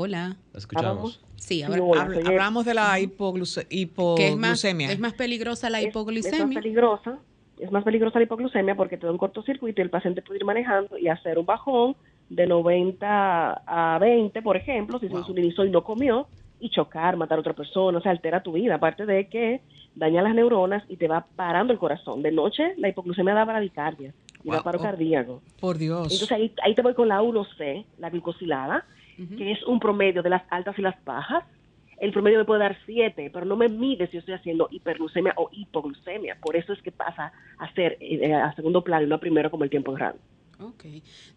Hola. 0.00 0.36
¿La 0.52 0.58
escuchamos? 0.60 1.20
Sí, 1.34 1.64
ahora 1.64 2.02
hablamos 2.24 2.64
de 2.64 2.72
la 2.72 3.00
hipoglucemia. 3.00 4.92
Es 4.92 5.00
más, 5.00 5.14
peligrosa 5.14 5.70
la 5.70 5.82
hipoglucemia. 5.82 6.38
Es, 6.38 6.46
más 6.46 6.54
peligrosa. 6.54 7.18
Es 7.58 7.72
más 7.72 7.82
peligrosa 7.82 8.20
la 8.20 8.22
hipoglucemia 8.22 8.76
porque 8.76 8.96
te 8.96 9.06
da 9.06 9.12
un 9.12 9.18
cortocircuito 9.18 9.80
y 9.80 9.82
el 9.82 9.90
paciente 9.90 10.22
puede 10.22 10.38
ir 10.38 10.44
manejando 10.44 10.96
y 10.96 11.08
hacer 11.08 11.36
un 11.36 11.46
bajón 11.46 11.96
de 12.28 12.46
90 12.46 13.62
a 13.66 13.98
20, 13.98 14.40
por 14.40 14.56
ejemplo, 14.56 15.00
si 15.00 15.08
se 15.08 15.14
insulinizó 15.14 15.64
y 15.64 15.70
no 15.70 15.82
comió, 15.82 16.28
y 16.60 16.70
chocar, 16.70 17.16
matar 17.16 17.38
a 17.38 17.40
otra 17.40 17.54
persona, 17.54 17.98
o 17.98 18.00
sea, 18.00 18.12
altera 18.12 18.44
tu 18.44 18.52
vida, 18.52 18.76
aparte 18.76 19.04
de 19.04 19.28
que 19.28 19.62
daña 19.96 20.22
las 20.22 20.36
neuronas 20.36 20.84
y 20.88 20.96
te 20.96 21.08
va 21.08 21.26
parando 21.34 21.72
el 21.72 21.80
corazón. 21.80 22.22
De 22.22 22.30
noche, 22.30 22.74
la 22.76 22.88
hipoglucemia 22.88 23.34
da 23.34 23.44
bradicardia 23.44 24.14
y 24.44 24.50
da 24.52 24.62
paro 24.62 24.78
cardíaco. 24.78 25.42
Por 25.58 25.76
Dios. 25.76 26.04
Entonces 26.04 26.30
ahí, 26.30 26.54
ahí 26.62 26.76
te 26.76 26.82
voy 26.82 26.94
con 26.94 27.08
la 27.08 27.20
1C, 27.20 27.84
la 27.98 28.10
glucosilada, 28.10 28.86
que 29.36 29.52
es 29.52 29.62
un 29.64 29.80
promedio 29.80 30.22
de 30.22 30.30
las 30.30 30.42
altas 30.50 30.78
y 30.78 30.82
las 30.82 31.02
bajas. 31.04 31.44
El 31.98 32.12
promedio 32.12 32.38
me 32.38 32.44
puede 32.44 32.60
dar 32.60 32.76
7, 32.86 33.30
pero 33.32 33.44
no 33.44 33.56
me 33.56 33.68
mide 33.68 34.06
si 34.06 34.12
yo 34.12 34.18
estoy 34.20 34.34
haciendo 34.34 34.68
hiperglucemia 34.70 35.34
o 35.36 35.48
hipoglucemia. 35.50 36.36
Por 36.40 36.54
eso 36.54 36.72
es 36.72 36.80
que 36.82 36.92
pasa 36.92 37.32
a 37.58 37.72
ser 37.74 37.96
eh, 38.00 38.32
a 38.32 38.54
segundo 38.54 38.82
plano 38.82 39.04
y 39.04 39.08
no 39.08 39.16
a 39.16 39.20
primero 39.20 39.50
como 39.50 39.64
el 39.64 39.70
tiempo 39.70 39.92
grande. 39.92 40.20
Ok. 40.60 40.84